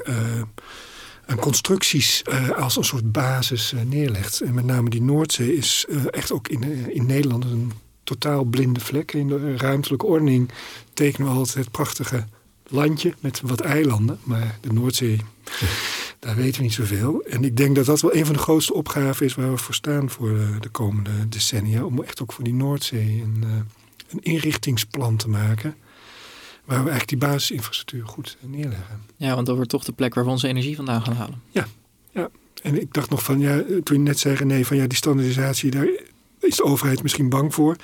aan 1.26 1.36
constructies 1.36 2.22
als 2.56 2.76
een 2.76 2.84
soort 2.84 3.12
basis 3.12 3.72
neerlegt. 3.84 4.40
En 4.40 4.54
met 4.54 4.64
name 4.64 4.90
die 4.90 5.02
Noordzee 5.02 5.56
is 5.56 5.86
echt 6.10 6.32
ook 6.32 6.48
in, 6.48 6.90
in 6.94 7.06
Nederland 7.06 7.44
een 7.44 7.72
totaal 8.04 8.44
blinde 8.44 8.80
vlek. 8.80 9.12
In 9.12 9.28
de 9.28 9.56
ruimtelijke 9.56 10.06
ordening 10.06 10.50
tekenen 10.94 11.28
we 11.28 11.36
altijd 11.36 11.64
het 11.64 11.70
prachtige 11.70 12.26
landje 12.66 13.14
met 13.20 13.40
wat 13.40 13.60
eilanden. 13.60 14.18
Maar 14.22 14.58
de 14.60 14.72
Noordzee... 14.72 15.20
Daar 16.20 16.36
weten 16.36 16.56
we 16.56 16.62
niet 16.62 16.72
zoveel. 16.72 17.22
En 17.22 17.44
ik 17.44 17.56
denk 17.56 17.76
dat 17.76 17.86
dat 17.86 18.00
wel 18.00 18.14
een 18.14 18.24
van 18.26 18.34
de 18.34 18.40
grootste 18.40 18.74
opgaven 18.74 19.26
is 19.26 19.34
waar 19.34 19.50
we 19.50 19.56
voor 19.56 19.74
staan 19.74 20.10
voor 20.10 20.38
de 20.60 20.68
komende 20.68 21.28
decennia. 21.28 21.84
Om 21.84 22.02
echt 22.02 22.22
ook 22.22 22.32
voor 22.32 22.44
die 22.44 22.54
Noordzee 22.54 23.22
een, 23.22 23.44
een 24.10 24.22
inrichtingsplan 24.22 25.16
te 25.16 25.28
maken. 25.28 25.74
Waar 26.64 26.84
we 26.84 26.90
eigenlijk 26.90 27.08
die 27.08 27.28
basisinfrastructuur 27.28 28.06
goed 28.06 28.36
neerleggen. 28.40 29.00
Ja, 29.16 29.34
want 29.34 29.46
dat 29.46 29.56
wordt 29.56 29.70
toch 29.70 29.84
de 29.84 29.92
plek 29.92 30.14
waar 30.14 30.24
we 30.24 30.30
onze 30.30 30.48
energie 30.48 30.76
vandaan 30.76 31.02
gaan 31.02 31.14
halen. 31.14 31.42
Ja, 31.50 31.66
ja. 32.12 32.30
En 32.62 32.80
ik 32.80 32.92
dacht 32.92 33.10
nog 33.10 33.22
van, 33.22 33.38
ja, 33.38 33.62
toen 33.84 33.96
je 33.96 34.02
net 34.02 34.18
zei, 34.18 34.44
nee, 34.44 34.66
van 34.66 34.76
ja, 34.76 34.86
die 34.86 34.96
standaardisatie, 34.96 35.70
daar 35.70 35.88
is 36.40 36.56
de 36.56 36.64
overheid 36.64 37.02
misschien 37.02 37.28
bang 37.28 37.54
voor. 37.54 37.76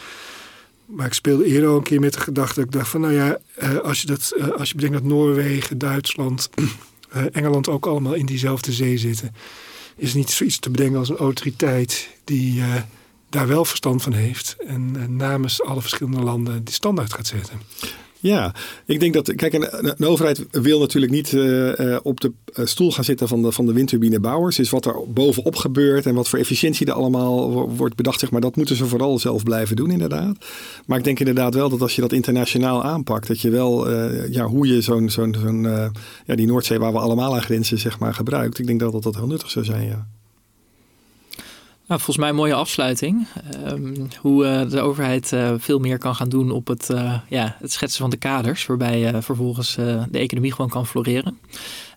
Maar 0.87 1.07
ik 1.07 1.13
speelde 1.13 1.45
eerder 1.45 1.69
al 1.69 1.77
een 1.77 1.83
keer 1.83 2.01
met 2.01 2.13
de 2.13 2.21
gedachte 2.21 2.55
dat 2.55 2.65
ik 2.65 2.73
dacht 2.73 2.89
van, 2.89 3.01
nou 3.01 3.13
ja, 3.13 3.39
als 3.83 4.01
je, 4.01 4.07
dat, 4.07 4.35
als 4.57 4.69
je 4.69 4.75
bedenkt 4.75 4.97
dat 4.97 5.07
Noorwegen, 5.07 5.79
Duitsland, 5.79 6.51
uh, 7.17 7.25
Engeland 7.33 7.69
ook 7.69 7.87
allemaal 7.87 8.15
in 8.15 8.27
diezelfde 8.27 8.73
zee 8.73 8.99
zitten. 8.99 9.35
Is 9.97 10.15
niet 10.15 10.31
zoiets 10.31 10.59
te 10.59 10.71
bedenken 10.71 10.99
als 10.99 11.09
een 11.09 11.17
autoriteit 11.17 12.09
die 12.25 12.59
uh, 12.59 12.75
daar 13.29 13.47
wel 13.47 13.65
verstand 13.65 14.03
van 14.03 14.13
heeft. 14.13 14.57
En 14.67 14.95
uh, 14.97 15.05
namens 15.07 15.63
alle 15.63 15.81
verschillende 15.81 16.23
landen 16.23 16.65
die 16.65 16.75
standaard 16.75 17.13
gaat 17.13 17.27
zetten. 17.27 17.61
Ja, 18.27 18.55
ik 18.87 19.01
denk 19.01 19.15
dat. 19.15 19.35
Kijk, 19.35 19.53
een, 19.53 19.67
een 19.71 20.07
overheid 20.07 20.47
wil 20.51 20.81
natuurlijk 20.81 21.13
niet 21.13 21.33
uh, 21.33 21.97
op 22.03 22.21
de 22.21 22.33
stoel 22.55 22.93
gaan 22.93 23.05
zitten 23.05 23.29
van 23.29 23.43
de, 23.43 23.53
van 23.53 23.67
de 23.67 23.73
windturbinebouwers. 23.73 24.57
Dus 24.57 24.71
wat 24.71 24.87
er 24.87 24.95
bovenop 25.09 25.57
gebeurt 25.57 26.07
en 26.07 26.15
wat 26.15 26.29
voor 26.29 26.39
efficiëntie 26.39 26.87
er 26.87 26.93
allemaal 26.93 27.69
wordt 27.77 27.97
bedacht, 27.97 28.21
zeg 28.21 28.31
maar, 28.31 28.41
dat 28.41 28.57
moeten 28.57 28.77
ze 28.77 28.87
vooral 28.87 29.19
zelf 29.19 29.43
blijven 29.43 29.77
doen, 29.77 29.91
inderdaad. 29.91 30.37
Maar 30.87 30.99
ik 30.99 31.05
denk 31.05 31.19
inderdaad 31.19 31.55
wel 31.55 31.69
dat 31.69 31.81
als 31.81 31.95
je 31.95 32.01
dat 32.01 32.13
internationaal 32.13 32.85
aanpakt, 32.85 33.29
dat 33.29 33.41
je 33.41 33.51
wel, 33.51 33.91
ja, 34.31 34.45
hoe 34.45 34.67
je 34.67 34.81
zo'n, 34.81 35.11
zo'n, 35.11 35.37
zo'n 35.41 35.63
ja, 36.27 36.35
die 36.35 36.47
Noordzee 36.47 36.79
waar 36.79 36.93
we 36.93 36.99
allemaal 36.99 37.35
aan 37.35 37.43
grenzen, 37.43 37.79
zeg 37.79 37.99
maar, 37.99 38.15
gebruikt. 38.15 38.59
Ik 38.59 38.67
denk 38.67 38.81
dat 38.81 38.93
dat, 38.93 39.03
dat 39.03 39.15
heel 39.15 39.27
nuttig 39.27 39.51
zou 39.51 39.65
zijn, 39.65 39.87
ja. 39.87 40.07
Nou, 41.87 42.01
volgens 42.01 42.17
mij 42.17 42.29
een 42.29 42.35
mooie 42.35 42.55
afsluiting. 42.55 43.27
Um, 43.67 44.09
hoe 44.21 44.45
uh, 44.45 44.71
de 44.71 44.81
overheid 44.81 45.33
uh, 45.33 45.53
veel 45.59 45.79
meer 45.79 45.99
kan 45.99 46.15
gaan 46.15 46.29
doen 46.29 46.51
op 46.51 46.67
het, 46.67 46.89
uh, 46.93 47.19
ja, 47.29 47.57
het 47.61 47.73
schetsen 47.73 48.01
van 48.01 48.11
de 48.11 48.17
kaders, 48.17 48.67
waarbij 48.67 49.23
vervolgens 49.23 49.75
de 50.11 50.19
economie 50.19 50.53
gewoon 50.53 50.71
kan 50.71 50.87
floreren. 50.87 51.39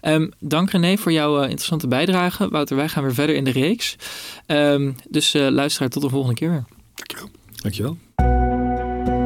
Um, 0.02 0.32
dank 0.40 0.70
René 0.70 0.98
voor 0.98 1.12
jouw 1.12 1.42
interessante 1.42 1.88
bijdrage. 1.88 2.50
Wouter, 2.50 2.76
wij 2.76 2.90
gaan 2.90 3.04
weer 3.04 3.14
verder 3.14 3.36
in 3.36 3.44
de 3.44 3.52
reeks. 3.52 3.96
Um, 4.48 4.96
dus 5.10 5.34
luisteraar, 5.34 5.90
tot 5.90 6.02
de 6.02 6.10
volgende 6.10 6.36
keer 6.36 6.50
weer. 6.50 6.64
Dankjewel. 6.96 7.30
Dankjewel. 7.56 7.98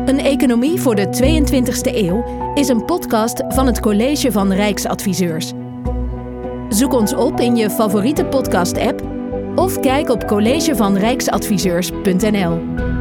Een 0.05 0.20
economie 0.20 0.80
voor 0.80 0.95
de 0.95 1.05
22e 1.05 1.95
eeuw 1.95 2.51
is 2.55 2.68
een 2.68 2.86
podcast 2.86 3.43
van 3.47 3.66
het 3.66 3.80
College 3.80 4.32
van 4.32 4.53
Rijksadviseurs. 4.53 5.51
Zoek 6.70 6.93
ons 6.93 7.14
op 7.14 7.39
in 7.39 7.55
je 7.55 7.70
favoriete 7.70 8.26
podcast-app 8.26 9.22
of 9.55 9.79
kijk 9.79 10.09
op 10.09 10.27
collegevanrijksadviseurs.nl. 10.27 12.92